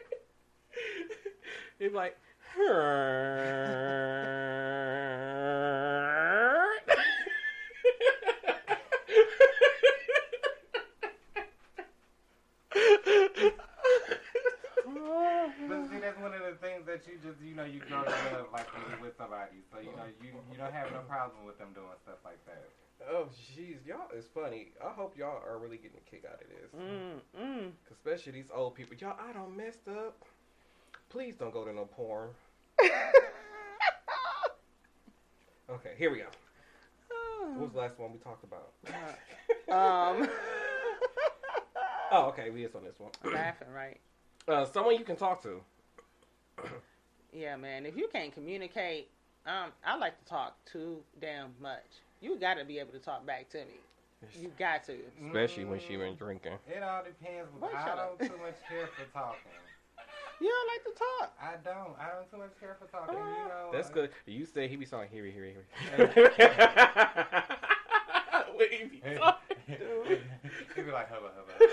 He'd 1.79 1.89
be 1.89 1.95
like, 1.95 2.17
But 2.59 2.65
see, 15.87 15.99
that's 15.99 16.19
one 16.19 16.33
of 16.33 16.41
the 16.41 16.55
things 16.59 16.85
that 16.85 17.07
you 17.07 17.17
just, 17.23 17.39
you 17.41 17.55
know, 17.55 17.63
you 17.63 17.79
grow 17.79 18.03
to 18.03 18.09
love, 18.09 18.47
like 18.51 18.67
when 18.73 18.83
you're 18.89 18.99
with 19.01 19.15
somebody. 19.17 19.63
So, 19.71 19.79
you 19.79 19.95
know, 19.95 20.03
you 20.21 20.31
you 20.51 20.57
don't 20.57 20.73
have 20.73 20.91
no 20.91 20.99
problem 21.07 21.45
with 21.45 21.57
them 21.59 21.69
doing 21.73 21.87
stuff 22.03 22.19
like 22.25 22.43
that. 22.45 22.67
oh, 23.09 23.29
jeez, 23.55 23.85
y'all 23.87 24.09
is 24.13 24.25
funny. 24.33 24.73
I 24.83 24.91
hope 24.91 25.17
y'all 25.17 25.41
are 25.47 25.57
really 25.59 25.77
getting 25.77 25.97
a 25.97 26.01
kick 26.09 26.25
out 26.27 26.41
of 26.41 26.49
this. 26.49 26.71
Mm, 26.75 27.21
mm. 27.39 27.71
Especially 27.91 28.33
these 28.33 28.49
old 28.53 28.75
people. 28.75 28.97
Y'all, 28.97 29.15
I 29.19 29.31
don't 29.31 29.55
messed 29.55 29.87
up. 29.87 30.25
Please 31.09 31.35
don't 31.37 31.53
go 31.53 31.63
to 31.65 31.71
no 31.73 31.85
porn. 31.85 32.29
Okay, 35.69 35.91
here 35.97 36.11
we 36.11 36.17
go. 36.17 36.25
What 37.53 37.59
was 37.59 37.71
the 37.73 37.79
last 37.79 37.99
one 37.99 38.11
we 38.11 38.17
talked 38.19 38.43
about? 38.43 38.73
Um, 39.69 40.27
oh, 42.11 42.25
okay, 42.29 42.49
we 42.49 42.63
just 42.63 42.75
on 42.75 42.83
this 42.83 42.99
one. 42.99 43.11
laughing, 43.33 43.67
right? 43.73 43.99
Uh, 44.47 44.65
someone 44.65 44.95
you 44.95 45.03
can 45.03 45.15
talk 45.15 45.43
to. 45.43 45.61
Yeah, 47.31 47.55
man. 47.55 47.85
If 47.85 47.95
you 47.95 48.09
can't 48.11 48.33
communicate, 48.33 49.09
um, 49.45 49.71
I 49.85 49.95
like 49.97 50.17
to 50.19 50.25
talk 50.25 50.57
too 50.65 51.03
damn 51.21 51.53
much. 51.61 51.85
You 52.19 52.37
got 52.39 52.55
to 52.55 52.65
be 52.65 52.79
able 52.79 52.91
to 52.93 52.99
talk 52.99 53.25
back 53.25 53.49
to 53.49 53.59
me. 53.59 53.79
You 54.41 54.51
got 54.57 54.83
to. 54.85 54.97
Especially 55.27 55.65
when 55.65 55.79
she 55.79 55.95
been 55.95 56.15
drinking. 56.15 56.53
It 56.67 56.83
all 56.83 57.03
depends. 57.03 57.49
But 57.59 57.75
I 57.75 57.95
don't 57.95 58.19
too 58.19 58.37
much 58.41 58.57
care 58.67 58.87
for 58.87 59.05
talking. 59.13 59.51
You 60.41 60.47
don't 60.47 60.69
like 60.71 60.83
to 60.85 60.93
talk. 60.99 61.33
I 61.41 61.55
don't. 61.63 61.95
I 61.99 62.15
don't 62.15 62.29
too 62.31 62.37
much 62.37 62.57
care 62.59 62.77
for 62.79 62.87
talking. 62.87 63.15
Oh, 63.17 63.27
you 63.27 63.47
know, 63.49 63.69
That's 63.73 63.89
uh, 63.89 63.93
good. 63.93 64.09
You 64.25 64.45
say 64.45 64.67
he 64.67 64.75
be 64.77 64.85
saying 64.85 65.09
here, 65.11 65.25
here, 65.25 65.45
here. 65.45 65.65
What 68.59 68.67
he 68.75 68.91
be 68.91 68.99
talking, 68.99 69.55
dude? 69.71 70.19
He'd 70.75 70.83
be 70.83 70.91
like, 70.91 71.07
hubba, 71.07 71.31
hubba. 71.31 71.55
hubba. 71.55 71.63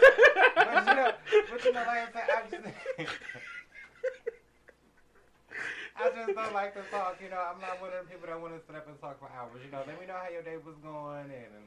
but 0.55 0.87
you 0.87 0.95
know, 0.95 1.11
but 1.51 1.59
you 1.67 1.73
know, 1.75 1.83
like 1.83 1.99
I 1.99 2.09
said, 2.15 2.31
I 2.31 2.47
just, 2.47 2.63
I 5.99 6.15
just 6.15 6.31
don't 6.31 6.55
like 6.55 6.79
to 6.79 6.87
talk. 6.95 7.19
You 7.19 7.27
know, 7.27 7.43
I'm 7.43 7.59
not 7.59 7.83
one 7.83 7.91
of 7.91 8.07
the 8.07 8.11
people 8.15 8.31
that 8.31 8.39
want 8.39 8.55
to 8.55 8.63
sit 8.63 8.79
up 8.79 8.87
and 8.87 8.95
talk 9.03 9.19
for 9.19 9.27
hours. 9.35 9.59
You 9.67 9.71
know, 9.75 9.83
let 9.83 9.99
me 9.99 10.07
know 10.07 10.15
how 10.15 10.31
your 10.31 10.47
day 10.47 10.63
was 10.63 10.79
going 10.79 11.27
and, 11.27 11.51
and 11.59 11.67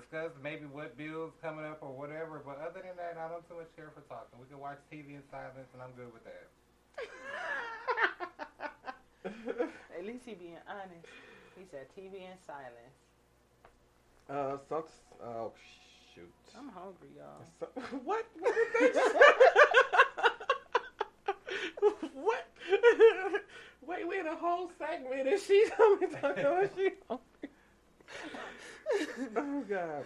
discuss 0.00 0.30
maybe 0.42 0.66
what 0.66 0.96
bills 0.96 1.32
coming 1.42 1.64
up 1.64 1.78
or 1.80 1.92
whatever. 1.92 2.42
But 2.44 2.58
other 2.60 2.80
than 2.84 2.96
that, 2.96 3.16
I 3.18 3.28
don't 3.28 3.46
too 3.48 3.56
much 3.56 3.72
care 3.76 3.90
for 3.94 4.02
talking. 4.02 4.38
We 4.38 4.46
can 4.48 4.58
watch 4.58 4.78
TV 4.92 5.16
in 5.16 5.22
silence, 5.30 5.68
and 5.72 5.80
I'm 5.82 5.92
good 5.96 6.12
with 6.12 6.24
that. 6.24 6.48
At 9.98 10.04
least 10.06 10.24
he 10.24 10.34
being 10.34 10.58
honest. 10.68 11.06
He 11.58 11.64
said 11.70 11.86
TV 11.96 12.22
in 12.28 12.36
silence. 12.46 12.96
Uh, 14.28 14.58
some, 14.68 14.82
oh 15.24 15.52
shoot. 16.14 16.30
I'm 16.58 16.68
hungry, 16.68 17.08
y'all. 17.16 17.44
So- 17.58 17.68
what? 18.04 18.24
What 18.38 18.54
did 18.54 18.94
they 18.94 19.00
say? 19.00 19.12
what? 22.14 22.46
Wait, 23.86 24.08
we 24.08 24.16
had 24.16 24.26
a 24.26 24.34
whole 24.36 24.70
segment 24.78 25.28
and 25.28 25.40
she's 25.40 25.70
only 25.80 26.06
talking 26.08 26.44
about 26.44 26.70
she 26.76 26.90
hungry. 27.08 27.50
Oh 29.36 29.64
god. 29.68 30.04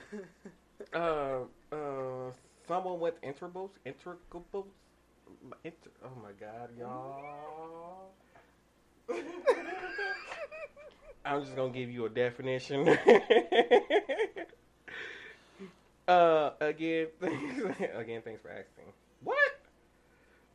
Uh, 0.95 1.40
uh, 1.75 2.31
someone 2.66 3.01
with 3.01 3.14
intervals, 3.23 3.73
integrals. 3.85 4.66
Inter- 5.64 5.90
oh 6.05 6.11
my 6.23 6.33
god, 6.38 6.71
y'all. 6.79 8.11
I'm 11.25 11.43
just 11.43 11.55
gonna 11.55 11.73
give 11.73 11.90
you 11.90 12.07
a 12.07 12.09
definition. 12.09 12.88
uh, 16.09 16.51
again, 16.61 17.09
again, 17.95 18.23
thanks 18.25 18.40
for 18.43 18.51
asking. 18.51 18.93
What? 19.23 19.37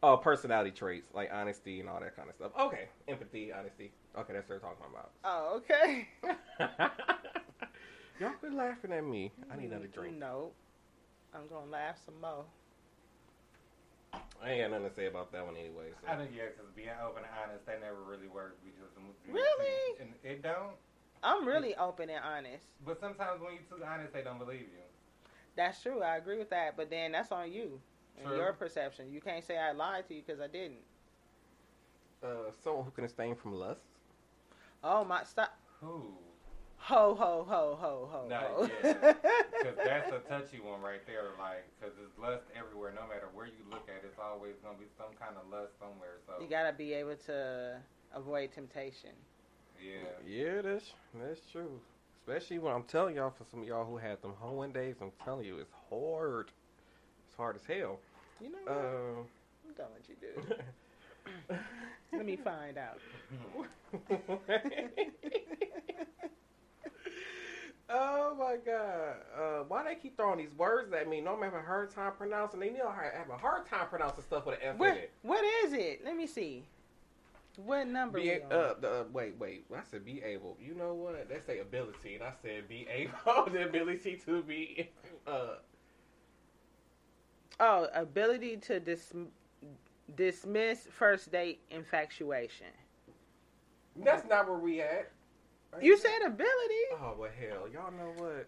Oh, 0.03 0.17
personality 0.17 0.71
traits 0.71 1.07
like 1.13 1.29
honesty 1.31 1.79
and 1.79 1.87
all 1.89 1.99
that 1.99 2.15
kind 2.15 2.29
of 2.29 2.35
stuff. 2.35 2.51
Okay, 2.59 2.87
empathy, 3.07 3.51
honesty. 3.53 3.91
Okay, 4.17 4.33
that's 4.33 4.49
what 4.49 4.59
they're 4.61 4.69
talking 4.69 4.85
about. 4.91 5.11
Oh, 5.23 5.57
okay. 5.57 6.07
Y'all 8.19 8.31
quit 8.39 8.53
laughing 8.53 8.93
at 8.93 9.03
me. 9.03 9.31
I 9.51 9.57
need 9.57 9.71
another 9.71 9.87
drink. 9.87 10.17
No. 10.17 10.51
I'm 11.33 11.47
going 11.47 11.65
to 11.65 11.71
laugh 11.71 11.97
some 12.05 12.19
more. 12.21 12.45
I 14.41 14.51
ain't 14.51 14.61
got 14.61 14.71
nothing 14.71 14.89
to 14.89 14.95
say 14.95 15.07
about 15.07 15.31
that 15.33 15.45
one 15.45 15.55
anyway. 15.57 15.91
So. 16.01 16.07
I 16.07 16.15
think 16.15 16.31
yeah, 16.35 16.43
because 16.55 16.71
being 16.75 16.87
open 17.03 17.23
and 17.23 17.33
honest, 17.43 17.65
that 17.65 17.81
never 17.81 18.01
really 18.07 18.27
worked. 18.27 18.63
Because 18.63 18.91
Really? 19.29 19.99
and 19.99 20.09
it 20.23 20.41
don't. 20.41 20.75
I'm 21.23 21.45
really 21.47 21.75
open 21.75 22.09
and 22.09 22.23
honest. 22.23 22.65
But 22.85 22.99
sometimes 22.99 23.41
when 23.41 23.53
you're 23.53 23.79
too 23.79 23.83
honest, 23.83 24.13
they 24.13 24.21
don't 24.21 24.39
believe 24.39 24.61
you. 24.61 24.85
That's 25.55 25.81
true. 25.81 26.01
I 26.01 26.17
agree 26.17 26.37
with 26.37 26.49
that. 26.51 26.77
But 26.77 26.89
then 26.89 27.13
that's 27.13 27.31
on 27.31 27.51
you 27.51 27.79
and 28.17 28.27
True. 28.27 28.37
your 28.37 28.53
perception. 28.53 29.11
You 29.11 29.21
can't 29.21 29.43
say 29.43 29.57
I 29.57 29.71
lied 29.71 30.07
to 30.09 30.13
you 30.15 30.21
because 30.25 30.41
I 30.41 30.47
didn't. 30.47 30.83
Uh, 32.23 32.51
someone 32.63 32.85
who 32.85 32.91
can 32.91 33.03
abstain 33.03 33.35
from 33.35 33.53
lust. 33.53 33.81
Oh, 34.83 35.03
my. 35.03 35.23
Stop. 35.23 35.57
Who? 35.81 36.13
Ho, 36.85 37.15
ho, 37.17 37.43
ho, 37.49 37.75
ho, 37.81 38.07
ho. 38.11 38.27
Not 38.29 38.43
ho. 38.43 38.69
yet. 38.83 39.01
Because 39.01 39.77
that's 39.83 40.11
a 40.11 40.19
touchy 40.29 40.59
one 40.59 40.81
right 40.81 41.01
there. 41.07 41.33
Like, 41.39 41.65
because 41.73 41.95
there's 41.97 42.13
lust 42.21 42.45
everywhere. 42.55 42.93
No 42.93 43.07
matter 43.07 43.27
where 43.33 43.47
you 43.47 43.65
look 43.71 43.89
at, 43.89 44.05
it's 44.05 44.19
always 44.21 44.53
gonna 44.63 44.77
be 44.77 44.85
some 44.95 45.09
kind 45.19 45.33
of 45.35 45.49
lust 45.49 45.73
somewhere. 45.79 46.21
So 46.27 46.33
you 46.39 46.47
got 46.47 46.69
to 46.69 46.73
be 46.73 46.93
able 46.93 47.15
to 47.25 47.77
avoid 48.13 48.51
temptation. 48.53 49.17
yeah. 49.81 50.05
Yeah, 50.27 50.61
that's 50.61 50.93
that's 51.19 51.41
true. 51.51 51.81
Especially 52.19 52.59
when 52.59 52.71
I'm 52.73 52.83
telling 52.83 53.15
y'all, 53.15 53.31
for 53.31 53.45
some 53.49 53.61
of 53.61 53.67
y'all 53.67 53.85
who 53.85 53.97
had 53.97 54.21
them 54.21 54.33
hoeing 54.39 54.71
days, 54.71 54.95
I'm 55.01 55.11
telling 55.23 55.45
you, 55.45 55.57
it's 55.57 55.73
hard. 55.89 56.51
It's 57.27 57.35
hard 57.35 57.55
as 57.55 57.65
hell. 57.67 57.97
You 58.39 58.51
know 58.51 58.57
what? 58.63 58.71
Uh, 58.71 59.21
I'm 59.67 59.73
done 59.75 59.87
what 59.91 60.07
you 60.07 60.15
do. 60.21 61.55
Let 62.17 62.25
me 62.27 62.35
find 62.35 62.77
out. 62.77 62.99
oh 67.89 68.35
my 68.37 68.57
god! 68.65 69.15
Uh, 69.37 69.63
why 69.67 69.83
they 69.83 69.95
keep 69.95 70.17
throwing 70.17 70.37
these 70.39 70.53
words 70.57 70.91
at 70.93 71.07
me? 71.09 71.21
No, 71.21 71.35
I'm 71.35 71.41
having 71.41 71.59
a 71.59 71.63
hard 71.63 71.91
time 71.91 72.13
pronouncing. 72.17 72.59
They 72.59 72.71
know 72.71 72.87
I 72.87 73.17
have 73.17 73.29
a 73.29 73.37
hard 73.37 73.65
time 73.65 73.87
pronouncing 73.87 74.23
stuff 74.23 74.45
with 74.45 74.55
an 74.61 74.61
F 74.69 74.81
in 74.81 74.97
it. 74.97 75.11
what 75.21 75.43
is 75.65 75.73
it? 75.73 76.01
Let 76.03 76.15
me 76.15 76.27
see. 76.27 76.63
What 77.57 77.87
number 77.87 78.19
Be 78.19 78.33
uh, 78.33 78.73
the, 78.81 78.89
uh, 78.89 79.03
wait, 79.13 79.35
wait. 79.39 79.65
I 79.73 79.79
said 79.89 80.03
be 80.03 80.21
able. 80.21 80.57
You 80.61 80.75
know 80.75 80.93
what? 80.93 81.29
They 81.29 81.39
say 81.39 81.59
ability, 81.59 82.15
and 82.15 82.23
I 82.23 82.33
said 82.41 82.67
be 82.67 82.85
able. 82.91 83.49
the 83.51 83.65
ability 83.65 84.21
to 84.25 84.41
be. 84.43 84.89
Uh, 85.25 85.55
Oh, 87.57 87.87
ability 87.93 88.57
to 88.57 88.81
dis- 88.81 89.13
dismiss 90.17 90.87
first 90.91 91.31
date 91.31 91.61
infatuation. 91.71 92.67
that's 94.03 94.27
not 94.27 94.49
where 94.49 94.57
we 94.59 94.81
at. 94.81 95.09
You 95.81 95.97
said 95.97 96.21
ability. 96.25 96.85
Oh 97.01 97.15
well, 97.17 97.29
hell, 97.39 97.67
y'all 97.71 97.91
know 97.91 98.13
what? 98.17 98.47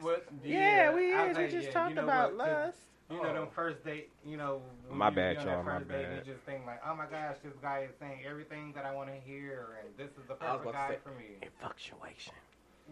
What? 0.00 0.26
Yeah, 0.44 0.94
we 0.94 1.12
I 1.12 1.30
is. 1.30 1.36
We 1.36 1.48
just 1.48 1.66
yeah, 1.66 1.72
talked 1.72 1.90
you 1.90 1.96
know 1.96 2.04
about 2.04 2.36
what, 2.36 2.46
'cause, 2.46 2.66
lust. 2.66 2.78
You 3.10 3.16
know, 3.16 3.32
them 3.34 3.48
Oh. 3.48 3.52
first 3.54 3.84
date, 3.84 4.08
you 4.24 4.36
know. 4.36 4.62
My 4.90 5.10
bad, 5.10 5.34
be 5.34 5.40
on 5.40 5.46
that 5.46 5.52
y'all, 5.56 5.62
my 5.64 5.78
First 5.78 5.88
date, 5.88 6.02
bad. 6.04 6.26
you 6.26 6.32
just 6.32 6.44
think 6.46 6.64
like, 6.66 6.80
oh 6.86 6.94
my 6.94 7.06
gosh, 7.06 7.36
this 7.42 7.54
guy 7.60 7.80
is 7.90 7.96
saying 7.98 8.20
everything 8.24 8.72
that 8.74 8.84
I 8.86 8.94
want 8.94 9.08
to 9.08 9.16
hear, 9.16 9.78
and 9.82 9.96
this 9.96 10.10
is 10.16 10.24
the 10.28 10.34
perfect 10.34 10.72
guy 10.72 10.90
say- 10.90 10.98
for 11.02 11.10
me. 11.10 11.36
Infatuation. 11.42 12.34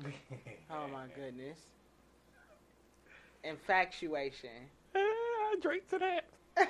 Oh 0.71 0.87
my 0.89 1.07
goodness. 1.15 1.59
Infatuation. 3.45 4.69
I 4.95 5.57
drink 5.63 5.89
to 5.91 5.99
that. 5.99 6.25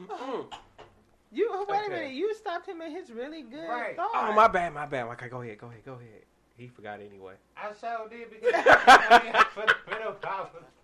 Mm. 0.00 0.46
You 1.32 1.50
wait 1.50 1.78
Okay. 1.78 1.86
a 1.86 1.90
minute. 1.90 2.12
You 2.12 2.34
stopped 2.34 2.68
him 2.68 2.82
in 2.82 2.90
his 2.90 3.10
really 3.10 3.42
good 3.42 3.66
Right. 3.68 3.96
thought. 3.96 4.10
Oh 4.14 4.32
my 4.32 4.48
bad, 4.48 4.74
my 4.74 4.84
bad. 4.86 5.06
Okay, 5.12 5.28
go 5.28 5.40
ahead, 5.40 5.58
go 5.58 5.68
ahead, 5.68 5.84
go 5.84 5.94
ahead. 5.94 6.22
He 6.56 6.68
forgot 6.68 7.00
anyway. 7.00 7.34
I 7.56 7.72
sure 7.80 8.06
did 8.08 8.30
because 8.30 8.52
I 8.54 9.22
mean, 9.24 9.32
for 9.54 9.66
the 9.66 9.74
middle 9.90 10.12
problem. 10.12 10.64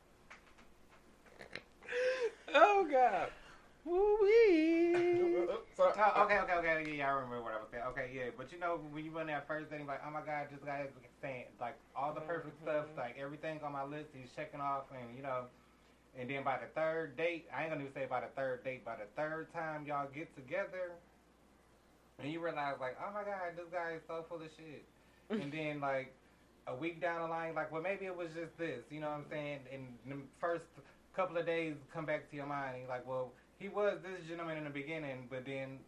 Oh 2.54 2.87
God. 2.90 3.28
Woo-wee. 3.84 5.46
So, 5.76 5.92
Talk 5.92 6.16
no, 6.16 6.24
okay, 6.24 6.38
okay, 6.40 6.54
okay, 6.58 6.96
yeah, 6.96 7.06
I 7.06 7.11
remember 7.14 7.40
what 7.40 7.54
I 7.54 7.58
was 7.62 7.68
saying. 7.70 7.84
Okay, 7.94 8.11
yeah, 8.12 8.34
but 8.37 8.50
you 8.50 8.58
know, 8.58 8.80
when 8.90 9.04
you 9.04 9.12
run 9.12 9.28
that 9.28 9.46
first 9.46 9.70
thing, 9.70 9.87
like, 9.87 10.00
oh 10.04 10.11
my 10.11 10.22
god, 10.22 10.48
this 10.50 10.58
guy 10.66 10.82
is 10.82 10.90
saying 11.22 11.44
like 11.61 11.76
all 11.94 12.12
the 12.12 12.20
perfect 12.20 12.61
stuff, 12.61 12.87
mm-hmm. 12.87 12.98
like 12.98 13.16
everything 13.16 13.61
on 13.62 13.72
my 13.72 13.84
list, 13.84 14.11
he's 14.12 14.28
checking 14.34 14.61
off, 14.61 14.90
and 14.90 15.16
you 15.16 15.22
know, 15.22 15.46
and 16.16 16.31
then 16.31 16.44
by 16.44 16.59
the 16.59 16.71
third 16.75 17.16
date, 17.16 17.47
I 17.55 17.62
ain't 17.62 17.71
gonna 17.71 17.83
even 17.83 17.94
say 17.94 18.07
by 18.09 18.21
the 18.21 18.33
third 18.37 18.64
date, 18.64 18.85
by 18.85 18.97
the 18.97 19.11
third 19.16 19.53
time 19.53 19.85
y'all 19.87 20.09
get 20.14 20.35
together, 20.37 20.92
and 22.18 22.31
you 22.31 22.40
realize 22.40 22.77
like, 22.81 22.97
oh 23.03 23.12
my 23.12 23.25
god, 23.25 23.57
this 23.57 23.66
guy 23.73 23.94
is 23.97 24.03
so 24.07 24.25
full 24.29 24.38
of 24.38 24.51
shit, 24.57 24.85
mm. 25.31 25.42
and 25.42 25.53
then 25.53 25.81
like 25.81 26.14
a 26.66 26.75
week 26.75 27.01
down 27.01 27.23
the 27.23 27.29
line, 27.29 27.55
like, 27.55 27.73
well, 27.73 27.83
maybe 27.83 28.05
it 28.05 28.16
was 28.16 28.29
just 28.35 28.57
this, 28.59 28.85
you 28.90 29.01
know 29.01 29.09
what 29.09 29.25
I'm 29.25 29.25
mm. 29.25 29.31
saying? 29.31 29.61
And 29.73 29.83
the 30.07 30.16
first 30.40 30.64
couple 31.16 31.37
of 31.37 31.47
days 31.47 31.75
come 31.92 32.07
back 32.07 32.31
to 32.31 32.37
your 32.37 32.47
mind, 32.47 32.77
and 32.77 32.83
you're 32.85 32.92
like, 32.92 33.07
well, 33.07 33.33
he 33.59 33.68
was 33.68 33.99
this 34.03 34.23
gentleman 34.29 34.57
in 34.57 34.64
the 34.64 34.71
beginning, 34.71 35.27
but 35.31 35.44
then 35.44 35.79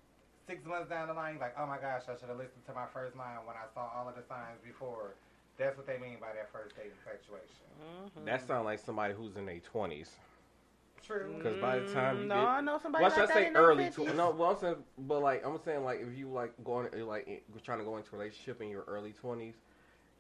six 0.50 0.66
months 0.66 0.90
down 0.90 1.06
the 1.06 1.14
line, 1.14 1.38
like, 1.38 1.54
oh 1.54 1.66
my 1.66 1.78
gosh, 1.78 2.02
I 2.10 2.18
should 2.18 2.28
have 2.28 2.38
listened 2.38 2.66
to 2.66 2.74
my 2.74 2.86
first 2.92 3.14
mind 3.14 3.46
when 3.46 3.54
I 3.54 3.70
saw 3.74 3.86
all 3.94 4.08
of 4.08 4.18
the 4.18 4.26
signs 4.26 4.58
before. 4.66 5.14
That's 5.58 5.76
what 5.76 5.86
they 5.86 5.98
mean 5.98 6.16
by 6.20 6.28
that 6.34 6.50
first 6.52 6.76
date 6.76 6.92
infatuation. 6.98 7.66
Mm-hmm. 7.80 8.24
That 8.24 8.46
sounds 8.46 8.64
like 8.64 8.78
somebody 8.78 9.14
who's 9.14 9.36
in 9.36 9.46
their 9.46 9.58
twenties. 9.58 10.10
True. 11.06 11.34
Because 11.36 11.60
by 11.60 11.78
the 11.78 11.92
time 11.92 12.20
you 12.20 12.26
no, 12.26 12.36
get, 12.36 12.44
I 12.44 12.60
know 12.60 12.78
somebody 12.80 13.02
well, 13.02 13.10
like 13.10 13.18
should 13.18 13.24
I 13.24 13.26
that 13.26 13.34
say 13.34 13.46
in 13.46 13.52
their 13.54 13.62
early? 13.62 13.84
50s. 13.86 14.12
Tw- 14.12 14.16
no, 14.16 14.30
well, 14.30 14.50
I'm 14.50 14.58
saying, 14.58 14.76
but 14.98 15.22
like 15.22 15.44
I'm 15.44 15.58
saying, 15.64 15.84
like 15.84 16.00
if 16.00 16.16
you 16.16 16.28
like 16.28 16.52
going 16.64 16.88
like 17.06 17.42
trying 17.64 17.78
to 17.78 17.84
go 17.84 17.96
into 17.96 18.14
a 18.14 18.18
relationship 18.18 18.60
in 18.60 18.68
your 18.68 18.84
early 18.86 19.12
twenties, 19.12 19.54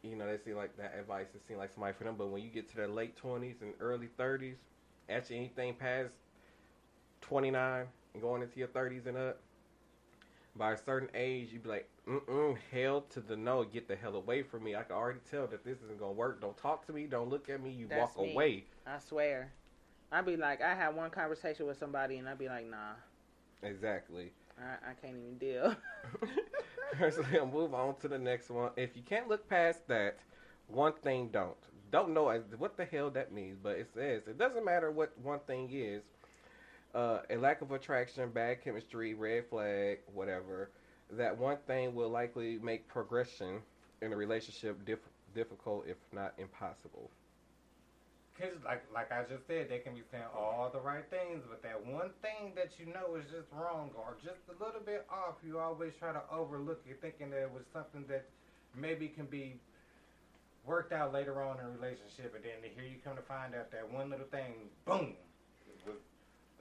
you 0.02 0.16
know, 0.16 0.26
they 0.26 0.38
see 0.42 0.54
like 0.54 0.76
that 0.78 0.96
advice. 0.98 1.26
It 1.34 1.42
seems 1.46 1.58
like 1.58 1.72
somebody 1.72 1.94
for 1.96 2.04
them. 2.04 2.14
But 2.16 2.28
when 2.28 2.42
you 2.42 2.48
get 2.48 2.68
to 2.70 2.76
their 2.76 2.88
late 2.88 3.16
twenties 3.16 3.56
and 3.60 3.72
early 3.80 4.08
thirties, 4.16 4.56
actually 5.08 5.36
anything 5.36 5.74
past 5.74 6.12
twenty 7.20 7.50
nine 7.50 7.86
and 8.14 8.22
going 8.22 8.42
into 8.42 8.58
your 8.58 8.68
thirties 8.68 9.06
and 9.06 9.16
up, 9.16 9.38
by 10.56 10.72
a 10.72 10.76
certain 10.76 11.08
age, 11.14 11.50
you'd 11.52 11.62
be 11.62 11.68
like, 11.68 11.88
mm 12.08 12.20
mm, 12.24 12.56
hell 12.72 13.02
to 13.10 13.20
the 13.20 13.36
no, 13.36 13.64
get 13.64 13.88
the 13.88 13.96
hell 13.96 14.16
away 14.16 14.42
from 14.42 14.64
me. 14.64 14.74
I 14.74 14.82
can 14.82 14.96
already 14.96 15.20
tell 15.30 15.46
that 15.46 15.64
this 15.64 15.78
isn't 15.84 15.98
gonna 15.98 16.12
work. 16.12 16.40
Don't 16.40 16.56
talk 16.56 16.86
to 16.86 16.92
me. 16.92 17.06
Don't 17.06 17.28
look 17.28 17.48
at 17.48 17.62
me. 17.62 17.70
You 17.70 17.86
That's 17.88 18.16
walk 18.16 18.26
me. 18.26 18.32
away. 18.32 18.64
I 18.86 18.98
swear. 18.98 19.52
I'd 20.12 20.26
be 20.26 20.36
like, 20.36 20.60
I 20.60 20.74
had 20.74 20.96
one 20.96 21.10
conversation 21.10 21.66
with 21.66 21.78
somebody, 21.78 22.18
and 22.18 22.28
I'd 22.28 22.38
be 22.38 22.48
like, 22.48 22.68
nah, 22.68 22.94
Exactly. 23.62 24.32
I, 24.58 24.90
I 24.90 24.94
can't 24.94 25.16
even 25.16 25.38
deal. 25.38 25.76
so 27.10 27.24
we'll 27.32 27.46
move 27.46 27.74
on 27.74 27.96
to 28.00 28.08
the 28.08 28.18
next 28.18 28.50
one. 28.50 28.70
If 28.76 28.96
you 28.96 29.02
can't 29.02 29.28
look 29.28 29.48
past 29.48 29.86
that, 29.88 30.18
one 30.66 30.92
thing 31.02 31.28
don't. 31.32 31.56
Don't 31.90 32.14
know 32.14 32.32
what 32.58 32.76
the 32.76 32.84
hell 32.84 33.10
that 33.10 33.32
means, 33.32 33.58
but 33.62 33.76
it 33.76 33.88
says 33.94 34.22
it 34.26 34.38
doesn't 34.38 34.64
matter 34.64 34.90
what 34.90 35.12
one 35.22 35.40
thing 35.40 35.70
is. 35.72 36.02
Uh, 36.94 37.20
a 37.30 37.36
lack 37.36 37.62
of 37.62 37.70
attraction, 37.70 38.28
bad 38.30 38.62
chemistry, 38.64 39.14
red 39.14 39.46
flag, 39.48 39.98
whatever. 40.12 40.70
That 41.12 41.38
one 41.38 41.56
thing 41.66 41.94
will 41.94 42.08
likely 42.08 42.58
make 42.58 42.88
progression 42.88 43.60
in 44.02 44.12
a 44.12 44.16
relationship 44.16 44.84
diff- 44.84 44.98
difficult, 45.34 45.86
if 45.86 45.96
not 46.12 46.34
impossible. 46.38 47.10
Cause 48.38 48.56
like 48.64 48.82
like 48.94 49.12
I 49.12 49.22
just 49.28 49.46
said, 49.46 49.68
they 49.68 49.78
can 49.80 49.94
be 49.94 50.00
saying 50.10 50.24
all 50.34 50.70
the 50.72 50.80
right 50.80 51.04
things, 51.10 51.42
but 51.48 51.62
that 51.62 51.84
one 51.84 52.10
thing 52.22 52.52
that 52.56 52.70
you 52.78 52.86
know 52.86 53.14
is 53.16 53.24
just 53.30 53.52
wrong 53.52 53.90
or 53.94 54.16
just 54.24 54.40
a 54.48 54.64
little 54.64 54.80
bit 54.80 55.06
off, 55.12 55.34
you 55.46 55.58
always 55.58 55.92
try 55.98 56.12
to 56.12 56.22
overlook 56.32 56.80
it, 56.88 56.98
thinking 57.02 57.28
that 57.30 57.42
it 57.42 57.50
was 57.52 57.64
something 57.72 58.04
that 58.08 58.24
maybe 58.74 59.08
can 59.08 59.26
be 59.26 59.60
worked 60.64 60.92
out 60.92 61.12
later 61.12 61.42
on 61.42 61.58
in 61.60 61.66
a 61.66 61.70
relationship, 61.70 62.34
and 62.34 62.42
then 62.44 62.70
here 62.74 62.84
you 62.84 62.96
come 63.04 63.14
to 63.16 63.22
find 63.22 63.54
out 63.54 63.70
that 63.72 63.90
one 63.92 64.08
little 64.08 64.26
thing, 64.26 64.54
boom, 64.86 65.14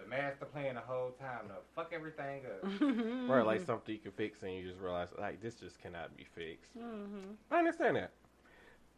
the 0.02 0.08
master 0.10 0.46
plan 0.46 0.76
the 0.76 0.82
whole 0.82 1.12
time 1.20 1.48
to 1.48 1.56
fuck 1.76 1.92
everything 1.94 2.42
up. 2.46 2.64
Mm-hmm. 2.80 3.30
Like 3.46 3.62
something 3.66 3.94
you 3.94 4.00
can 4.02 4.12
fix 4.12 4.42
and 4.44 4.54
you 4.54 4.68
just 4.68 4.80
realize 4.80 5.10
like 5.20 5.42
this 5.42 5.56
just 5.56 5.80
cannot 5.82 6.16
be 6.18 6.26
fixed. 6.36 6.72
hmm 6.78 7.34
I 7.52 7.60
understand 7.60 7.96
that. 7.98 8.12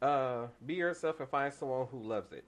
Uh, 0.02 0.48
be 0.66 0.76
yourself 0.76 1.20
and 1.20 1.30
find 1.30 1.54
someone 1.54 1.88
who 1.92 2.00
loves 2.00 2.32
it. 2.32 2.46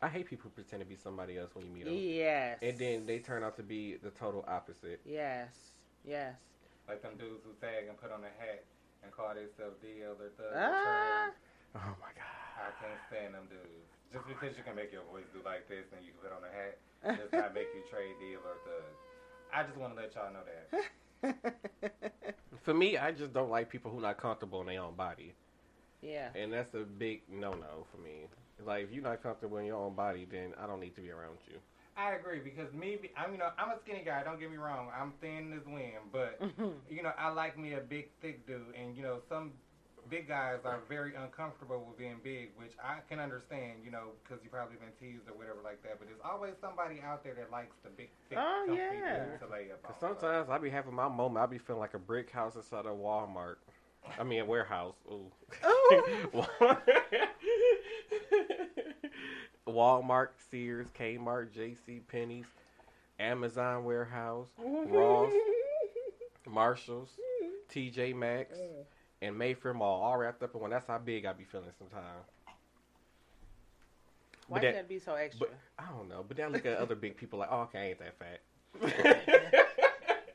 I 0.00 0.08
hate 0.08 0.26
people 0.26 0.50
who 0.50 0.62
pretend 0.62 0.82
to 0.82 0.88
be 0.88 0.96
somebody 0.96 1.38
else 1.38 1.54
when 1.54 1.64
you 1.66 1.70
meet 1.70 1.84
them, 1.84 1.94
Yes. 1.94 2.58
and 2.60 2.76
then 2.78 3.06
they 3.06 3.18
turn 3.20 3.44
out 3.44 3.54
to 3.56 3.62
be 3.62 3.96
the 4.02 4.10
total 4.10 4.44
opposite. 4.48 5.00
Yes. 5.06 5.54
Yes. 6.04 6.34
like 6.88 7.02
them 7.02 7.14
dudes 7.18 7.44
who 7.46 7.52
tag 7.62 7.86
and 7.88 7.94
put 8.00 8.10
on 8.10 8.20
a 8.26 8.32
hat 8.42 8.64
and 9.04 9.12
call 9.12 9.30
themselves 9.34 9.78
DL 9.78 10.18
or 10.18 10.30
Thug. 10.34 10.50
Ah. 10.56 11.30
Trez. 11.30 11.78
Oh 11.78 11.94
my 12.02 12.10
god. 12.18 12.58
I 12.58 12.70
can't 12.82 12.98
stand 13.08 13.34
them 13.34 13.46
dudes. 13.46 13.86
Just 14.12 14.26
because 14.26 14.56
you 14.58 14.64
can 14.66 14.74
make 14.74 14.90
your 14.92 15.06
voice 15.08 15.24
do 15.32 15.40
like 15.46 15.68
this 15.70 15.86
and 15.94 16.02
you 16.04 16.10
can 16.12 16.20
put 16.26 16.34
on 16.34 16.42
a 16.44 16.50
hat 16.52 16.76
does 17.04 17.32
not 17.32 17.54
make 17.54 17.68
you 17.74 17.82
trade 17.90 18.14
deal 18.20 18.40
or 18.40 18.56
thug. 18.64 18.92
I 19.52 19.62
just 19.64 19.76
want 19.76 19.94
to 19.94 20.00
let 20.00 20.14
y'all 20.14 20.32
know 20.32 20.40
that. 20.46 22.24
For 22.64 22.74
me, 22.74 22.96
I 22.96 23.12
just 23.12 23.32
don't 23.32 23.50
like 23.50 23.68
people 23.70 23.90
who're 23.90 24.00
not 24.00 24.18
comfortable 24.18 24.60
in 24.60 24.68
their 24.68 24.80
own 24.80 24.94
body, 24.94 25.34
yeah. 26.00 26.28
and 26.34 26.52
that's 26.52 26.74
a 26.74 26.84
big 26.84 27.22
no-no 27.30 27.86
for 27.90 27.98
me. 27.98 28.26
Like 28.64 28.84
if 28.84 28.92
you're 28.92 29.02
not 29.02 29.22
comfortable 29.22 29.58
in 29.58 29.66
your 29.66 29.76
own 29.76 29.94
body, 29.94 30.26
then 30.30 30.52
I 30.62 30.66
don't 30.66 30.80
need 30.80 30.94
to 30.94 31.00
be 31.00 31.10
around 31.10 31.38
you. 31.48 31.58
I 31.96 32.12
agree 32.12 32.40
because 32.40 32.72
me, 32.72 32.98
I'm 33.16 33.32
you 33.32 33.38
know 33.38 33.50
I'm 33.58 33.70
a 33.70 33.78
skinny 33.84 34.02
guy. 34.04 34.22
Don't 34.24 34.40
get 34.40 34.50
me 34.50 34.56
wrong. 34.56 34.88
I'm 34.98 35.12
thin 35.20 35.52
as 35.52 35.66
wind, 35.66 36.10
but 36.12 36.40
you 36.90 37.02
know 37.02 37.12
I 37.18 37.30
like 37.30 37.58
me 37.58 37.74
a 37.74 37.80
big 37.80 38.08
thick 38.20 38.46
dude, 38.46 38.62
and 38.80 38.96
you 38.96 39.02
know 39.02 39.18
some 39.28 39.52
big 40.08 40.28
guys 40.28 40.58
are 40.64 40.80
very 40.88 41.14
uncomfortable 41.14 41.84
with 41.86 41.96
being 41.98 42.16
big, 42.22 42.50
which 42.56 42.72
I 42.82 42.98
can 43.08 43.18
understand. 43.20 43.80
You 43.84 43.90
know 43.90 44.12
because 44.22 44.42
you 44.44 44.50
probably 44.50 44.76
been 44.76 44.92
teased 45.00 45.28
or 45.28 45.34
whatever 45.36 45.58
like 45.64 45.82
that. 45.82 45.98
But 45.98 46.08
there's 46.08 46.20
always 46.24 46.54
somebody 46.60 47.00
out 47.04 47.22
there 47.24 47.34
that 47.34 47.50
likes 47.50 47.76
the 47.82 47.90
big 47.90 48.10
thick 48.28 48.38
Oh, 48.40 48.64
comfy 48.66 48.80
yeah. 48.82 49.24
dude 49.24 49.40
to 49.40 49.46
lay 49.52 49.70
up. 49.72 49.82
Cause 49.82 50.02
on. 50.02 50.16
sometimes 50.20 50.50
I 50.50 50.58
be 50.58 50.70
having 50.70 50.94
my 50.94 51.08
moment. 51.08 51.42
I 51.42 51.46
be 51.46 51.58
feeling 51.58 51.80
like 51.80 51.94
a 51.94 51.98
brick 51.98 52.30
house 52.30 52.56
inside 52.56 52.86
a 52.86 52.90
Walmart. 52.90 53.56
I 54.18 54.24
mean 54.24 54.40
a 54.40 54.44
warehouse. 54.44 54.96
Ooh. 55.10 55.30
Walmart, 59.68 60.28
Sears, 60.50 60.88
Kmart, 60.98 61.52
J.C. 61.52 62.00
Penney's, 62.08 62.46
Amazon 63.18 63.84
warehouse, 63.84 64.48
Ross, 64.58 65.32
Marshalls, 66.48 67.10
T.J. 67.68 68.12
Maxx, 68.12 68.58
mm. 68.58 68.84
And 69.22 69.38
Mayfair 69.38 69.72
Mall, 69.72 70.02
all 70.02 70.16
wrapped 70.18 70.42
up 70.42 70.54
in 70.54 70.60
one. 70.60 70.70
That's 70.70 70.86
how 70.86 70.98
big 70.98 71.24
I 71.24 71.32
be 71.32 71.44
feeling 71.44 71.70
sometimes. 71.78 72.26
Why 74.48 74.58
But 74.58 74.66
you 74.66 74.72
that- 74.72 74.88
be 74.88 74.98
so 74.98 75.14
extra? 75.14 75.46
But 75.46 75.54
I 75.78 75.88
don't 75.96 76.08
know. 76.08 76.24
But 76.26 76.36
then 76.36 76.46
I 76.46 76.48
look 76.50 76.66
at 76.66 76.76
other 76.78 76.94
big 76.96 77.16
people 77.16 77.38
like, 77.38 77.48
oh, 77.50 77.60
okay, 77.62 77.78
I 77.78 77.84
ain't 77.90 77.98
that 78.00 78.18
fat. 78.18 78.40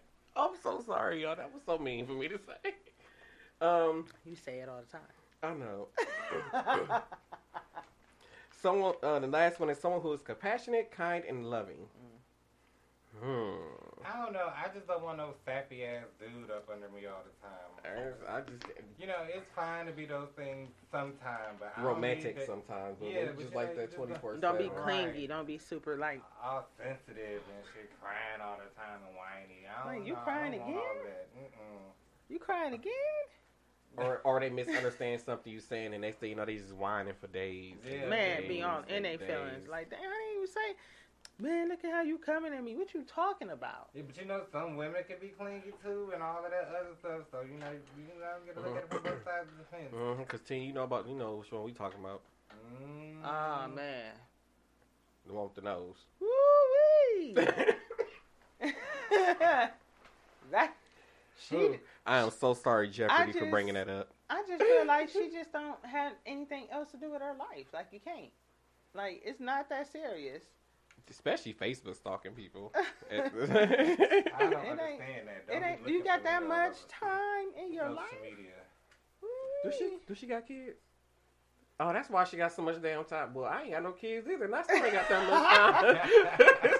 I'm 0.36 0.52
so 0.63 0.82
sorry, 0.86 1.21
y'all. 1.23 1.36
That 1.36 1.54
was 1.54 1.62
so 1.65 1.78
mean 1.78 2.06
for 2.08 2.13
me 2.13 2.28
to 2.30 2.38
say. 2.38 2.73
Um, 3.60 4.06
you 4.26 4.36
say 4.36 4.60
it 4.60 4.69
all 4.69 4.80
the 4.80 4.97
time. 4.97 5.02
I 5.43 5.54
know. 5.54 5.88
someone. 8.62 8.93
Uh, 9.04 9.19
the 9.19 9.28
last 9.28 9.60
one 9.60 9.69
is 9.69 9.80
someone 9.80 10.02
who 10.02 10.13
is 10.13 10.21
compassionate, 10.21 10.91
kind, 10.91 11.23
and 11.26 11.50
loving. 11.50 11.88
Hmm. 13.19 13.76
I 14.07 14.23
don't 14.23 14.31
know. 14.31 14.47
I 14.55 14.71
just 14.73 14.87
don't 14.87 15.03
want 15.03 15.17
no 15.17 15.33
sappy 15.43 15.83
ass 15.83 16.05
dude 16.19 16.49
up 16.49 16.69
under 16.71 16.87
me 16.89 17.05
all 17.07 17.23
the 17.27 17.35
time. 17.43 17.71
I, 17.83 18.37
I 18.37 18.41
just 18.41 18.63
You 18.99 19.07
know, 19.07 19.19
it's 19.27 19.49
fine 19.51 19.85
to 19.87 19.91
be 19.91 20.05
those 20.05 20.29
things 20.35 20.69
sometimes, 20.91 21.59
but 21.59 21.73
I 21.75 21.83
romantic 21.83 22.37
don't 22.37 22.45
sometimes, 22.45 22.95
but 22.99 23.09
Yeah, 23.09 23.25
but 23.25 23.39
just 23.39 23.53
like 23.55 23.75
know, 23.75 23.81
that 23.83 23.91
you 23.91 24.15
twenty. 24.15 24.39
Don't 24.39 24.57
be 24.57 24.69
Right. 24.69 24.83
clingy. 24.83 25.27
Don't 25.27 25.47
be 25.47 25.57
super 25.57 25.97
like. 25.97 26.21
all 26.41 26.65
sensitive 26.77 27.41
and 27.51 27.63
shit, 27.73 27.91
crying 27.99 28.39
all 28.41 28.57
the 28.57 28.71
time 28.79 29.01
and 29.07 29.15
whiny. 29.15 29.67
I 29.67 29.83
don't 29.83 29.97
Like, 29.97 30.07
you 30.07 30.13
know, 30.13 30.19
crying 30.21 30.53
I 30.53 30.57
don't 30.57 30.69
again? 30.69 30.81
You 32.29 32.39
crying 32.39 32.73
again? 32.73 32.93
Or 33.97 34.21
or 34.23 34.39
they 34.39 34.49
misunderstand 34.49 35.21
something 35.21 35.51
you 35.51 35.59
saying, 35.59 35.93
and 35.93 36.01
next 36.01 36.19
thing 36.19 36.29
you 36.29 36.35
know, 36.35 36.45
they 36.45 36.57
just 36.57 36.73
whining 36.73 37.13
for 37.19 37.27
days. 37.27 37.75
Yeah. 37.83 38.07
Man, 38.07 38.41
days 38.41 38.47
be 38.47 38.61
on 38.61 38.83
in 38.89 39.03
their 39.03 39.17
feelings. 39.17 39.67
Like, 39.67 39.89
damn, 39.89 39.99
I 39.99 40.03
didn't 40.03 40.35
even 40.35 40.47
say. 40.47 40.75
Man, 41.39 41.69
look 41.69 41.86
at 41.86 41.91
how 41.91 42.02
you 42.02 42.17
coming 42.17 42.52
at 42.52 42.63
me. 42.63 42.76
What 42.76 42.95
you 42.95 43.04
talking 43.04 43.52
about? 43.52 43.89
Yeah, 43.93 44.02
but 44.08 44.17
you 44.17 44.26
know, 44.26 44.41
some 44.52 44.76
women 44.76 45.04
can 45.08 45.17
be 45.21 45.28
clingy 45.28 45.71
too 45.84 46.10
and 46.13 46.23
all 46.23 46.43
of 46.43 46.50
that 46.50 46.69
other 46.69 46.95
stuff. 47.00 47.28
So 47.32 47.41
you 47.41 47.60
know, 47.60 47.67
you 47.95 48.08
know, 48.19 48.38
you 48.43 48.54
gotta 48.54 48.67
look 48.67 48.78
at 48.78 48.84
it 48.84 48.89
from 48.89 49.04
both 49.04 49.23
sides 49.23 49.47
of 49.52 49.58
the 49.60 49.65
fence. 49.69 49.93
Mm-hmm, 49.93 50.23
Cause 50.23 50.39
T, 50.47 50.58
you 50.58 50.73
know 50.73 50.84
about 50.84 51.08
you 51.08 51.13
know 51.15 51.36
which 51.36 51.52
one 51.52 51.63
we 51.63 51.73
talking 51.73 52.00
about. 52.00 52.21
Mm. 52.82 53.21
Ah 53.23 53.67
man. 53.73 54.13
The 55.28 55.34
one 55.34 55.43
with 55.43 55.56
the 55.56 55.62
nose. 55.62 55.97
Woo 56.19 56.28
wee. 57.19 57.36
that 60.52 60.73
she. 61.40 61.79
I 62.06 62.19
am 62.19 62.31
so 62.31 62.54
sorry, 62.56 62.90
Jeopardy, 62.90 63.33
for 63.33 63.46
bringing 63.50 63.75
that 63.75 63.90
up. 63.90 64.10
I 64.29 64.44
just 64.48 64.63
feel 64.63 64.85
like 64.88 65.10
she 65.10 65.29
just 65.33 65.52
don't 65.52 65.85
have 65.85 66.13
anything 66.25 66.65
else 66.71 66.90
to 66.92 66.98
do 66.98 67.12
with 67.12 67.21
her 67.21 67.35
life. 67.38 67.67
Like 67.73 67.88
you 67.92 68.00
can't. 68.00 68.31
Like 68.96 69.21
it's 69.23 69.40
not 69.40 69.69
that 69.69 69.92
serious. 69.92 70.44
Especially 71.10 71.53
Facebook 71.53 71.95
stalking 71.95 72.31
people. 72.33 72.73
I 73.12 73.17
don't 73.17 73.31
It 73.31 73.31
understand 73.37 75.01
ain't- 75.01 75.25
that. 75.25 75.47
Don't 75.47 75.63
It 75.63 75.65
ain't. 75.65 75.87
You 75.89 76.03
got 76.03 76.23
that 76.23 76.43
much 76.47 76.75
time 76.87 77.47
in 77.62 77.73
your 77.73 77.83
social 77.85 77.95
life. 77.95 78.21
media. 78.21 78.51
Does 79.63 79.75
she? 79.75 79.97
Does 80.08 80.17
she 80.17 80.27
got 80.27 80.47
kids? 80.47 80.77
Oh, 81.79 81.93
that's 81.93 82.10
why 82.10 82.23
she 82.23 82.37
got 82.37 82.51
so 82.51 82.63
much 82.63 82.81
damn 82.81 83.03
time. 83.05 83.33
Well, 83.35 83.45
I 83.45 83.62
ain't 83.63 83.71
got 83.71 83.83
no 83.83 83.91
kids 83.91 84.27
either, 84.27 84.45
and 84.45 84.55
I 84.55 84.63
still 84.63 84.83
ain't 84.83 84.93
got 84.93 85.08
that 85.10 85.29
much 85.29 85.47
time. 85.53 86.77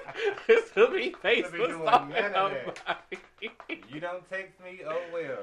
to 0.47 0.91
be 0.91 0.97
doing 0.97 1.13
Facebook 1.23 1.82
stalking 1.84 2.09
none 2.09 2.32
nobody. 2.34 3.17
you 3.89 3.99
don't 3.99 4.28
text 4.30 4.59
me, 4.63 4.80
oh 4.88 4.99
well. 5.13 5.38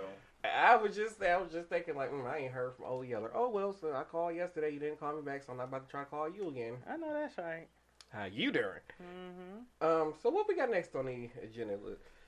I 0.45 0.77
was 0.77 0.95
just 0.97 1.23
I 1.23 1.37
was 1.39 1.53
just 1.53 1.69
thinking 1.69 1.95
like 1.97 2.11
mm, 2.13 2.27
I 2.29 2.39
ain't 2.39 2.53
heard 2.53 2.75
from 2.77 2.87
Ole 2.87 3.05
Yeller. 3.05 3.31
Oh 3.35 3.49
well, 3.49 3.73
so 3.73 3.93
I 3.95 4.03
called 4.03 4.35
yesterday. 4.35 4.71
You 4.71 4.81
didn't 4.81 4.99
call 5.01 5.15
me 5.15 5.23
back, 5.23 5.43
so 5.45 5.53
I'm 5.53 5.59
not 5.59 5.69
about 5.69 5.87
to 5.87 5.91
try 5.91 6.01
to 6.01 6.07
call 6.11 6.29
you 6.29 6.49
again. 6.49 6.75
I 6.91 6.97
know 6.97 7.13
that's 7.13 7.39
right. 7.39 7.69
How 8.15 8.27
you 8.27 8.53
doing? 8.53 8.85
hmm 8.99 9.87
Um, 9.87 10.15
so 10.23 10.31
what 10.31 10.47
we 10.49 10.55
got 10.57 10.71
next 10.71 10.95
on 10.95 11.07
the 11.07 11.29
agenda? 11.43 11.77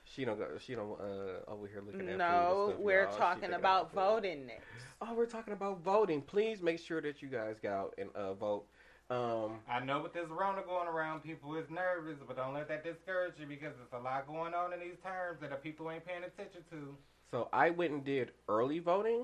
She 0.03 0.25
don't 0.25 0.37
go. 0.37 0.47
She 0.59 0.75
don't 0.75 0.99
uh 0.99 1.49
over 1.49 1.67
here 1.67 1.81
looking 1.85 2.01
at 2.01 2.07
food 2.07 2.17
No, 2.17 2.67
stuff, 2.69 2.79
we're 2.79 3.03
y'all. 3.03 3.17
Talking 3.17 3.53
about 3.53 3.93
voting 3.93 4.47
next. 4.47 4.63
Oh, 5.01 5.13
we're 5.13 5.25
talking 5.25 5.53
about 5.53 5.81
voting. 5.81 6.21
Please 6.21 6.61
make 6.61 6.79
sure 6.79 7.01
that 7.01 7.21
you 7.21 7.27
guys 7.29 7.57
go 7.61 7.69
out 7.71 7.93
and 7.97 8.09
uh, 8.15 8.33
vote. 8.33 8.65
Um, 9.09 9.59
I 9.69 9.79
know 9.83 10.01
with 10.01 10.13
this 10.13 10.27
Rona 10.29 10.63
going 10.63 10.87
around, 10.87 11.21
people 11.23 11.55
is 11.55 11.69
nervous, 11.69 12.17
but 12.27 12.35
don't 12.35 12.53
let 12.53 12.67
that 12.67 12.83
discourage 12.83 13.33
you 13.39 13.45
because 13.47 13.73
there's 13.77 14.01
a 14.01 14.03
lot 14.03 14.27
going 14.27 14.53
on 14.53 14.73
in 14.73 14.79
these 14.81 14.97
terms 15.01 15.39
that 15.39 15.51
the 15.51 15.55
people 15.55 15.89
ain't 15.89 16.05
paying 16.05 16.23
attention 16.25 16.61
to. 16.71 16.95
so 17.31 17.47
I 17.53 17.69
went 17.69 17.93
and 17.93 18.03
did 18.03 18.31
early 18.49 18.79
voting, 18.79 19.23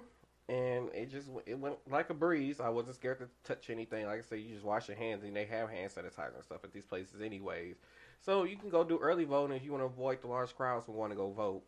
and 0.50 0.90
it 0.94 1.10
just 1.10 1.30
it 1.46 1.58
went 1.58 1.76
like 1.90 2.10
a 2.10 2.14
breeze. 2.14 2.60
I 2.60 2.70
wasn't 2.70 2.96
scared 2.96 3.20
to 3.20 3.28
touch 3.44 3.70
anything. 3.70 4.06
Like 4.06 4.20
I 4.20 4.22
said, 4.22 4.40
you 4.40 4.54
just 4.54 4.66
wash 4.66 4.88
your 4.88 4.98
hands, 4.98 5.24
and 5.24 5.36
they 5.36 5.46
have 5.46 5.70
hand 5.70 5.92
sanitizer 5.92 6.36
and 6.36 6.44
stuff 6.44 6.64
at 6.64 6.74
these 6.74 6.86
places, 6.86 7.22
anyways. 7.22 7.76
So 8.20 8.44
you 8.44 8.58
can 8.58 8.70
go 8.70 8.84
do 8.84 8.98
early 9.00 9.24
voting 9.26 9.56
if 9.56 9.64
you 9.64 9.72
want 9.72 9.82
to 9.82 9.86
avoid 9.86 10.22
the 10.22 10.28
large 10.28 10.56
crowds 10.56 10.88
and 10.88 10.96
want 10.96 11.12
to 11.12 11.16
go 11.16 11.32
vote. 11.32 11.64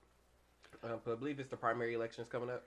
Uh, 0.83 0.97
but 1.03 1.13
I 1.13 1.15
believe 1.15 1.39
it's 1.39 1.49
the 1.49 1.57
primary 1.57 1.93
elections 1.93 2.27
coming 2.27 2.49
up. 2.49 2.63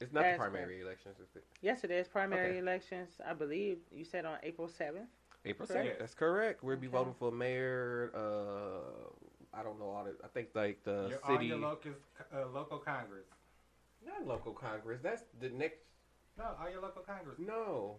It's 0.00 0.12
not 0.12 0.22
That's 0.22 0.34
the 0.34 0.38
primary 0.38 0.80
elections. 0.80 1.16
It's 1.20 1.30
the 1.32 1.40
Yes, 1.60 1.84
it 1.84 1.90
is 1.90 2.08
primary 2.08 2.48
Okay. 2.48 2.58
elections. 2.58 3.20
I 3.26 3.34
believe 3.34 3.78
you 3.94 4.04
said 4.04 4.24
on 4.24 4.38
April 4.42 4.66
seventh. 4.66 5.08
April 5.44 5.66
seventh. 5.66 5.98
That's 5.98 6.14
correct. 6.14 6.62
We'll 6.62 6.76
be 6.78 6.86
Okay. 6.86 6.96
voting 6.96 7.14
for 7.18 7.30
mayor. 7.30 8.10
Uh, 8.14 9.10
I 9.52 9.62
don't 9.62 9.78
know 9.78 9.90
all 9.90 10.04
the. 10.04 10.14
I 10.24 10.28
think 10.28 10.48
like 10.54 10.82
the 10.84 11.08
your, 11.10 11.18
all 11.24 11.34
city. 11.36 11.46
your 11.48 11.58
local, 11.58 11.92
uh, 12.34 12.46
local 12.48 12.78
Congress. 12.78 13.26
Not 14.06 14.26
local 14.26 14.52
Congress. 14.52 15.00
That's 15.02 15.22
the 15.40 15.48
next. 15.50 15.78
No, 16.38 16.44
all 16.60 16.70
your 16.70 16.80
local 16.82 17.02
Congress. 17.02 17.38
No, 17.38 17.96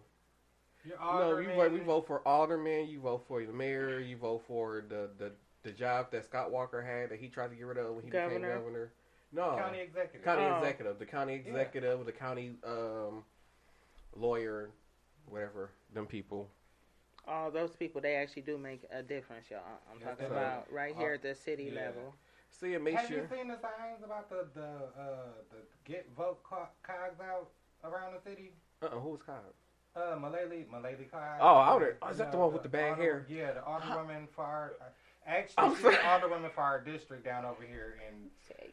Your 0.84 0.98
no. 0.98 1.38
You 1.38 1.50
aldermen, 1.50 1.56
vote. 1.56 1.72
We 1.72 1.78
vote 1.80 2.06
for 2.06 2.26
alderman. 2.26 2.88
You 2.88 3.00
vote 3.00 3.24
for 3.28 3.42
the 3.44 3.52
mayor. 3.52 4.00
You 4.00 4.16
vote 4.16 4.42
for 4.46 4.84
the 4.88 5.10
the 5.18 5.32
the 5.62 5.70
job 5.72 6.10
that 6.10 6.24
Scott 6.24 6.50
Walker 6.50 6.82
had 6.82 7.10
that 7.10 7.20
he 7.20 7.28
tried 7.28 7.50
to 7.50 7.56
get 7.56 7.66
rid 7.66 7.78
of 7.78 7.94
when 7.94 8.04
he 8.04 8.10
became 8.10 8.28
Governor. 8.30 8.56
governor. 8.58 8.92
No, 9.32 9.56
county 9.56 9.80
executive. 9.80 10.24
county 10.24 10.42
Oh. 10.44 10.58
executive. 10.58 10.98
The 10.98 11.06
county 11.06 11.34
Yeah. 11.34 11.50
executive. 11.50 12.04
The 12.04 12.12
county 12.12 12.56
um, 12.64 13.24
lawyer. 14.16 14.70
Whatever. 15.26 15.70
Them 15.94 16.06
people. 16.06 16.48
All 17.28 17.50
those 17.52 17.76
people, 17.76 18.00
they 18.00 18.16
actually 18.16 18.42
do 18.42 18.58
make 18.58 18.82
a 18.90 19.02
difference, 19.02 19.48
y'all. 19.48 19.60
I'm 19.90 20.00
Yes, 20.00 20.08
talking 20.08 20.24
they 20.28 20.30
about 20.36 20.70
right 20.72 20.96
here 20.96 21.12
Uh, 21.12 21.14
at 21.14 21.22
the 21.22 21.34
city 21.36 21.70
yeah. 21.72 21.80
level. 21.86 22.14
See, 22.60 22.74
and 22.74 22.84
make 22.84 22.94
Have 22.94 23.08
sure. 23.08 23.18
you 23.18 23.28
seen 23.34 23.48
the 23.48 23.58
signs 23.60 24.04
about 24.04 24.28
the 24.28 24.46
the 24.54 24.66
uh, 24.98 25.32
the 25.50 25.56
get 25.84 26.08
vote 26.16 26.42
Coggs 26.44 27.20
out 27.20 27.48
around 27.84 28.14
the 28.14 28.20
city? 28.30 28.52
Uh, 28.82 28.86
uh 28.86 29.00
who 29.00 29.10
was 29.10 29.20
Cobb? 29.24 29.36
Uh, 29.94 30.16
Malay 30.18 30.64
Milele 30.72 31.10
Coggs. 31.10 31.38
Oh, 31.40 31.56
I 31.56 31.74
would've- 31.74 31.96
You 32.02 32.08
is 32.10 32.18
that 32.18 32.32
the 32.32 32.38
one 32.38 32.52
with 32.52 32.62
the 32.62 32.68
bad 32.68 32.98
hair? 32.98 33.26
Yeah, 33.28 33.52
the 33.52 33.60
alderwoman 33.60 34.28
for 34.34 34.44
our, 34.44 34.72
I'm 35.26 35.34
actually 35.34 35.70
she's 35.70 35.82
sorry. 35.82 35.96
the 35.96 36.00
alderwoman 36.02 36.52
for 36.52 36.62
our 36.62 36.80
district 36.80 37.24
down 37.24 37.44
over 37.44 37.62
here, 37.62 37.98
and 38.08 38.30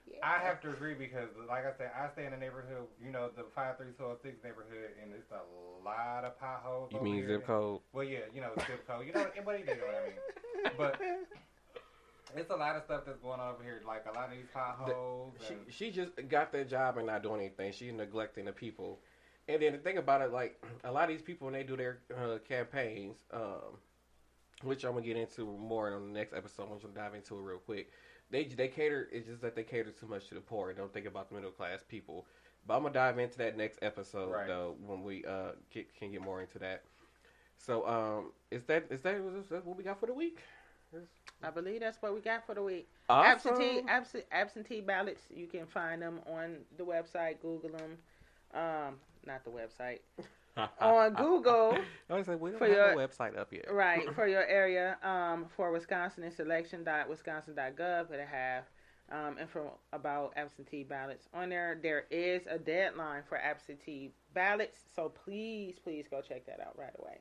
yeah. 0.07 0.17
I 0.23 0.39
have 0.39 0.61
to 0.61 0.69
agree 0.69 0.93
because, 0.93 1.29
like 1.47 1.65
I 1.65 1.71
said, 1.77 1.91
I 1.97 2.09
stay 2.13 2.25
in 2.25 2.31
the 2.31 2.37
neighborhood, 2.37 2.87
you 3.03 3.11
know, 3.11 3.29
the 3.35 3.43
five 3.55 3.77
three 3.77 3.87
two 3.97 4.03
zero 4.03 4.17
six 4.21 4.43
neighborhood, 4.43 4.91
and 5.01 5.11
it's 5.13 5.31
a 5.31 5.43
lot 5.83 6.23
of 6.23 6.39
potholes. 6.39 6.91
You 6.91 6.97
over 6.97 7.03
mean 7.05 7.15
here. 7.15 7.27
zip 7.27 7.47
code? 7.47 7.79
Well, 7.91 8.05
yeah, 8.05 8.19
you 8.33 8.41
know, 8.41 8.51
zip 8.67 8.87
code. 8.87 9.05
You 9.05 9.13
know, 9.13 9.27
what 9.43 9.59
you 9.59 9.65
know 9.65 9.73
what 9.73 9.95
I 9.95 10.07
mean. 10.07 10.71
But 10.77 10.99
it's 12.35 12.51
a 12.51 12.55
lot 12.55 12.75
of 12.75 12.83
stuff 12.83 13.03
that's 13.05 13.19
going 13.19 13.39
on 13.39 13.53
over 13.53 13.63
here, 13.63 13.81
like 13.85 14.05
a 14.11 14.15
lot 14.15 14.29
of 14.29 14.35
these 14.35 14.47
potholes. 14.53 15.33
She 15.47 15.53
and, 15.53 15.61
she 15.69 15.91
just 15.91 16.11
got 16.29 16.51
that 16.51 16.69
job 16.69 16.97
and 16.97 17.07
not 17.07 17.23
doing 17.23 17.41
anything. 17.41 17.71
She's 17.71 17.93
neglecting 17.93 18.45
the 18.45 18.51
people. 18.51 18.99
And 19.47 19.61
then 19.61 19.73
the 19.73 19.79
thing 19.79 19.97
about 19.97 20.21
it, 20.21 20.31
like 20.31 20.63
a 20.83 20.91
lot 20.91 21.03
of 21.05 21.09
these 21.09 21.23
people 21.23 21.45
when 21.45 21.53
they 21.53 21.63
do 21.63 21.75
their 21.75 21.99
uh, 22.15 22.37
campaigns, 22.47 23.17
um, 23.33 23.77
which 24.63 24.83
I'm 24.83 24.93
gonna 24.93 25.05
get 25.05 25.17
into 25.17 25.45
more 25.45 25.91
on 25.93 26.13
the 26.13 26.19
next 26.19 26.33
episode. 26.33 26.63
I'm 26.71 26.79
gonna 26.79 26.93
dive 26.93 27.15
into 27.15 27.35
it 27.35 27.41
real 27.41 27.57
quick. 27.57 27.91
They 28.29 28.43
they 28.43 28.67
cater. 28.67 29.09
It's 29.11 29.27
just 29.27 29.41
that 29.41 29.55
they 29.55 29.63
cater 29.63 29.91
too 29.91 30.07
much 30.07 30.27
to 30.29 30.35
the 30.35 30.41
poor 30.41 30.69
and 30.69 30.77
don't 30.77 30.93
think 30.93 31.07
about 31.07 31.29
the 31.29 31.35
middle 31.35 31.51
class 31.51 31.79
people. 31.87 32.27
But 32.67 32.75
I'm 32.75 32.83
gonna 32.83 32.93
dive 32.93 33.17
into 33.17 33.37
that 33.39 33.57
next 33.57 33.79
episode 33.81 34.31
Right. 34.31 34.47
though 34.47 34.75
when 34.85 35.03
we 35.03 35.25
uh 35.25 35.53
get, 35.71 35.93
can 35.97 36.11
get 36.11 36.21
more 36.21 36.41
into 36.41 36.59
that. 36.59 36.83
So 37.57 37.87
um, 37.87 38.31
is 38.51 38.63
that 38.65 38.85
is 38.89 39.01
that, 39.01 39.15
is 39.15 39.49
that 39.49 39.65
what 39.65 39.77
we 39.77 39.83
got 39.83 39.99
for 39.99 40.05
the 40.05 40.13
week? 40.13 40.39
I 41.43 41.49
believe 41.51 41.79
that's 41.79 42.01
what 42.01 42.13
we 42.13 42.19
got 42.21 42.45
for 42.45 42.53
the 42.55 42.63
week. 42.63 42.87
Awesome. 43.09 43.53
Absentee 43.53 43.81
absent, 43.87 44.25
absentee 44.31 44.81
ballots. 44.81 45.21
You 45.33 45.47
can 45.47 45.65
find 45.65 46.01
them 46.01 46.19
on 46.27 46.57
the 46.77 46.83
website. 46.83 47.41
Google 47.41 47.69
them. 47.69 47.97
Um, 48.53 48.95
not 49.25 49.43
the 49.45 49.51
website. 49.51 49.99
on 50.81 51.13
Google. 51.13 51.77
I 52.09 52.15
was 52.15 52.27
like, 52.27 52.41
we 52.41 52.51
don't 52.51 52.59
have 52.61 52.69
your- 52.69 52.91
a 52.91 52.95
website 53.07 53.37
up 53.37 53.53
yet. 53.53 53.71
right 53.71 54.13
for 54.15 54.27
your 54.27 54.45
area 54.45 54.97
um, 55.03 55.45
for 55.55 55.71
Wisconsin 55.71 56.23
it's 56.23 56.39
election.wisconsin.gov 56.39 58.11
it'll 58.11 58.25
have 58.25 58.63
um, 59.11 59.37
info 59.39 59.71
about 59.93 60.33
absentee 60.35 60.83
ballots 60.83 61.27
on 61.33 61.49
there 61.49 61.79
there 61.81 62.05
is 62.11 62.41
a 62.49 62.57
deadline 62.59 63.21
for 63.27 63.37
absentee 63.37 64.11
ballots 64.33 64.79
so 64.95 65.09
please 65.23 65.75
please 65.83 66.05
go 66.11 66.21
check 66.21 66.45
that 66.45 66.59
out 66.59 66.77
right 66.77 66.93
away 66.99 67.19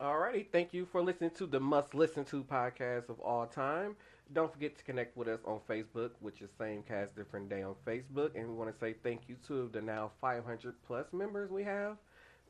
Alrighty, 0.00 0.46
thank 0.50 0.74
you 0.74 0.86
for 0.86 1.00
listening 1.02 1.30
to 1.30 1.46
the 1.46 1.60
Must 1.60 1.94
Listen 1.94 2.24
To 2.26 2.42
podcast 2.42 3.08
of 3.08 3.20
all 3.20 3.46
time. 3.46 3.94
Don't 4.32 4.52
forget 4.52 4.76
to 4.76 4.84
connect 4.84 5.16
with 5.16 5.28
us 5.28 5.40
on 5.44 5.60
Facebook, 5.68 6.10
which 6.20 6.42
is 6.42 6.50
same 6.58 6.82
cast 6.82 7.14
different 7.14 7.48
day 7.48 7.62
on 7.62 7.74
Facebook, 7.86 8.34
and 8.34 8.48
we 8.48 8.54
want 8.54 8.72
to 8.72 8.78
say 8.78 8.94
thank 9.04 9.28
you 9.28 9.36
to 9.46 9.68
the 9.72 9.80
now 9.80 10.10
500 10.20 10.74
plus 10.86 11.06
members 11.12 11.50
we 11.50 11.62
have, 11.62 11.96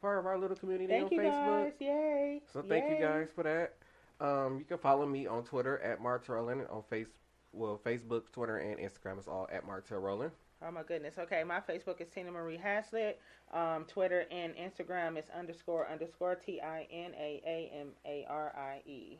part 0.00 0.18
of 0.18 0.26
our 0.26 0.38
little 0.38 0.56
community 0.56 0.86
thank 0.88 1.06
on 1.06 1.12
you 1.12 1.20
Facebook. 1.20 1.64
guys 1.64 1.72
yay 1.80 2.40
So 2.50 2.62
thank 2.62 2.86
Yay. 2.86 2.96
you 2.98 3.04
guys 3.04 3.28
for 3.34 3.42
that. 3.42 3.74
Um, 4.20 4.58
you 4.58 4.64
can 4.64 4.78
follow 4.78 5.04
me 5.04 5.26
on 5.26 5.44
Twitter 5.44 5.78
at 5.80 6.00
Martel 6.00 6.36
Roland 6.36 6.62
on 6.70 6.82
face, 6.88 7.08
well 7.52 7.78
Facebook, 7.84 8.32
Twitter, 8.32 8.56
and 8.56 8.78
Instagram 8.80 9.18
is 9.18 9.28
all 9.28 9.48
at 9.52 9.66
Martel 9.66 9.98
Roland. 9.98 10.32
Oh 10.66 10.70
my 10.70 10.82
goodness 10.82 11.14
okay 11.18 11.44
my 11.44 11.60
facebook 11.60 12.00
is 12.00 12.08
tina 12.08 12.30
marie 12.30 12.56
haslett 12.56 13.20
um, 13.52 13.84
twitter 13.86 14.24
and 14.30 14.54
instagram 14.54 15.18
is 15.18 15.26
underscore 15.36 15.86
underscore 15.90 16.34
t-i-n-a-a-m-a-r-i-e 16.34 19.18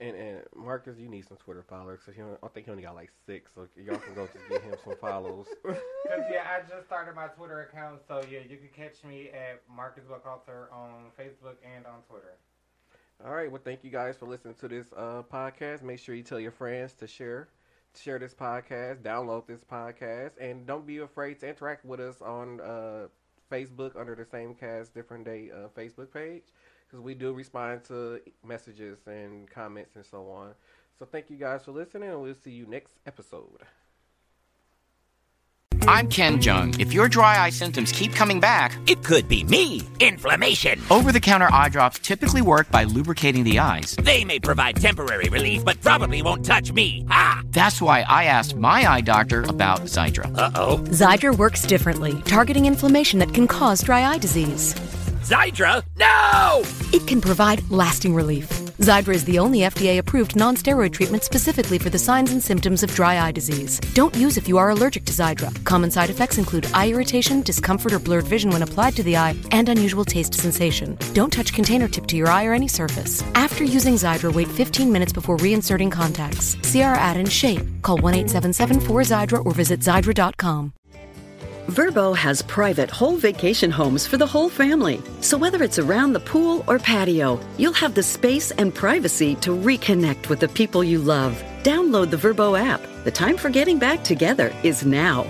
And 0.00 0.16
and 0.16 0.42
Marcus, 0.56 0.98
you 0.98 1.08
need 1.08 1.26
some 1.28 1.36
Twitter 1.36 1.62
followers. 1.62 2.00
So 2.06 2.12
he 2.12 2.22
only, 2.22 2.36
I 2.42 2.48
think 2.48 2.66
he 2.66 2.70
only 2.72 2.82
got 2.82 2.94
like 2.94 3.10
six. 3.26 3.50
So 3.54 3.68
y'all 3.76 3.98
can 3.98 4.14
go 4.14 4.26
just 4.32 4.48
get 4.48 4.62
him 4.62 4.74
some 4.82 4.94
follows. 5.00 5.46
Cause 5.66 6.24
yeah, 6.32 6.44
I 6.48 6.60
just 6.68 6.86
started 6.86 7.14
my 7.14 7.26
Twitter 7.28 7.62
account, 7.62 8.00
so 8.08 8.22
yeah, 8.30 8.40
you 8.48 8.56
can 8.56 8.68
catch 8.74 9.04
me 9.04 9.28
at 9.28 9.62
Marcus 9.68 10.04
Buckalter 10.04 10.72
on 10.72 11.10
Facebook 11.18 11.56
and 11.64 11.84
on 11.86 12.00
Twitter. 12.08 12.34
All 13.24 13.34
right. 13.34 13.50
Well, 13.50 13.60
thank 13.62 13.84
you 13.84 13.90
guys 13.90 14.16
for 14.16 14.26
listening 14.26 14.54
to 14.54 14.68
this 14.68 14.86
uh, 14.96 15.22
podcast. 15.30 15.82
Make 15.82 15.98
sure 15.98 16.14
you 16.14 16.22
tell 16.22 16.40
your 16.40 16.52
friends 16.52 16.94
to 16.94 17.06
share, 17.06 17.48
share 17.96 18.18
this 18.18 18.34
podcast, 18.34 19.02
download 19.02 19.46
this 19.46 19.64
podcast, 19.64 20.32
and 20.40 20.66
don't 20.66 20.86
be 20.86 20.98
afraid 20.98 21.40
to 21.40 21.48
interact 21.48 21.84
with 21.84 22.00
us 22.00 22.20
on 22.20 22.60
uh, 22.60 23.06
Facebook 23.50 23.98
under 23.98 24.14
the 24.14 24.24
same 24.24 24.54
cast 24.54 24.94
different 24.94 25.24
day 25.24 25.50
uh, 25.52 25.68
Facebook 25.76 26.12
page 26.12 26.44
because 26.86 27.00
we 27.02 27.14
do 27.14 27.32
respond 27.32 27.84
to 27.84 28.20
messages 28.44 28.98
and 29.06 29.48
comments 29.50 29.96
and 29.96 30.04
so 30.04 30.30
on. 30.30 30.54
So 30.98 31.06
thank 31.06 31.30
you 31.30 31.36
guys 31.36 31.64
for 31.64 31.72
listening, 31.72 32.10
and 32.10 32.20
we'll 32.20 32.34
see 32.34 32.50
you 32.52 32.66
next 32.66 32.94
episode. 33.06 33.62
I'm 35.90 36.06
Ken 36.08 36.38
Jeong. 36.38 36.78
If 36.78 36.92
your 36.92 37.08
dry 37.08 37.42
eye 37.44 37.50
symptoms 37.50 37.90
keep 37.90 38.14
coming 38.14 38.38
back, 38.38 38.78
It 38.86 39.02
could 39.02 39.26
be 39.26 39.42
me. 39.42 39.82
Inflammation. 39.98 40.80
over 40.88 41.10
the 41.10 41.18
counter 41.18 41.48
eye 41.52 41.68
drops 41.68 41.98
typically 41.98 42.42
work 42.42 42.70
by 42.70 42.84
lubricating 42.84 43.42
the 43.42 43.58
eyes. 43.58 43.96
They 43.96 44.24
may 44.24 44.38
provide 44.38 44.76
temporary 44.76 45.28
relief, 45.28 45.64
but 45.64 45.80
probably 45.80 46.22
won't 46.22 46.44
touch 46.46 46.72
me. 46.72 47.04
Ha! 47.08 47.42
That's 47.50 47.82
why 47.82 48.02
I 48.06 48.24
asked 48.24 48.54
my 48.54 48.88
eye 48.88 49.00
doctor 49.00 49.42
about 49.48 49.80
Xiidra. 49.80 50.32
Uh 50.38 50.50
oh. 50.54 50.76
Xiidra 50.78 51.36
works 51.36 51.62
differently, 51.66 52.22
targeting 52.22 52.66
inflammation 52.66 53.18
that 53.18 53.34
can 53.34 53.48
cause 53.48 53.82
dry 53.82 54.04
eye 54.04 54.18
disease. 54.18 54.74
Xiidra? 55.20 55.84
No! 55.98 56.62
It 56.96 57.06
can 57.06 57.20
provide 57.20 57.68
lasting 57.70 58.14
relief. 58.14 58.48
Xiidra 58.78 59.14
is 59.14 59.24
the 59.24 59.38
only 59.38 59.60
FDA 59.60 59.98
approved 59.98 60.34
non 60.34 60.56
steroid 60.56 60.92
treatment 60.92 61.22
specifically 61.24 61.78
for 61.78 61.90
the 61.90 61.98
signs 61.98 62.32
and 62.32 62.42
symptoms 62.42 62.82
of 62.82 62.94
dry 62.94 63.20
eye 63.20 63.30
disease. 63.30 63.78
Don't 63.92 64.16
use 64.16 64.38
if 64.38 64.48
you 64.48 64.56
are 64.56 64.70
allergic 64.70 65.04
to 65.04 65.12
Xiidra. 65.12 65.52
Common 65.64 65.90
side 65.90 66.08
effects 66.08 66.38
include 66.38 66.66
eye 66.72 66.88
irritation, 66.88 67.42
discomfort 67.42 67.92
or 67.92 67.98
blurred 67.98 68.24
vision 68.24 68.50
when 68.50 68.62
applied 68.62 68.96
to 68.96 69.02
the 69.02 69.18
eye, 69.18 69.36
and 69.52 69.68
unusual 69.68 70.06
taste 70.06 70.32
sensation. 70.32 70.96
Don't 71.12 71.32
touch 71.32 71.52
container 71.52 71.86
tip 71.86 72.06
to 72.06 72.16
your 72.16 72.28
eye 72.28 72.46
or 72.46 72.54
any 72.54 72.68
surface. 72.68 73.22
After 73.34 73.62
using 73.62 73.94
Xiidra, 73.94 74.34
wait 74.34 74.48
15 74.48 74.90
minutes 74.90 75.12
before 75.12 75.36
reinserting 75.36 75.92
contacts. 75.92 76.56
See 76.62 76.82
our 76.82 76.94
ad 76.94 77.18
in 77.18 77.26
shape. 77.26 77.60
Call 77.82 77.98
1 77.98 78.14
877 78.14 78.80
4 78.80 79.02
Xiidra 79.02 79.44
or 79.44 79.52
visit 79.52 79.80
Xiidra.com. 79.80 80.72
Vrbo 81.70 82.16
has 82.16 82.42
private 82.42 82.90
whole 82.90 83.16
vacation 83.16 83.70
homes 83.70 84.06
for 84.06 84.16
the 84.16 84.26
whole 84.26 84.48
family. 84.48 85.00
So 85.20 85.38
whether 85.38 85.62
it's 85.62 85.78
around 85.78 86.12
the 86.12 86.20
pool 86.20 86.64
or 86.66 86.78
patio, 86.78 87.38
you'll 87.58 87.72
have 87.74 87.94
the 87.94 88.02
space 88.02 88.50
and 88.50 88.74
privacy 88.74 89.36
to 89.36 89.50
reconnect 89.50 90.28
with 90.28 90.40
the 90.40 90.48
people 90.48 90.82
you 90.82 90.98
love. 90.98 91.40
Download 91.62 92.10
the 92.10 92.16
Vrbo 92.16 92.58
app 92.58 92.80
The 93.04 93.10
time 93.10 93.36
for 93.38 93.48
getting 93.48 93.78
back 93.78 94.04
together 94.04 94.52
is 94.62 94.84
now. 94.84 95.26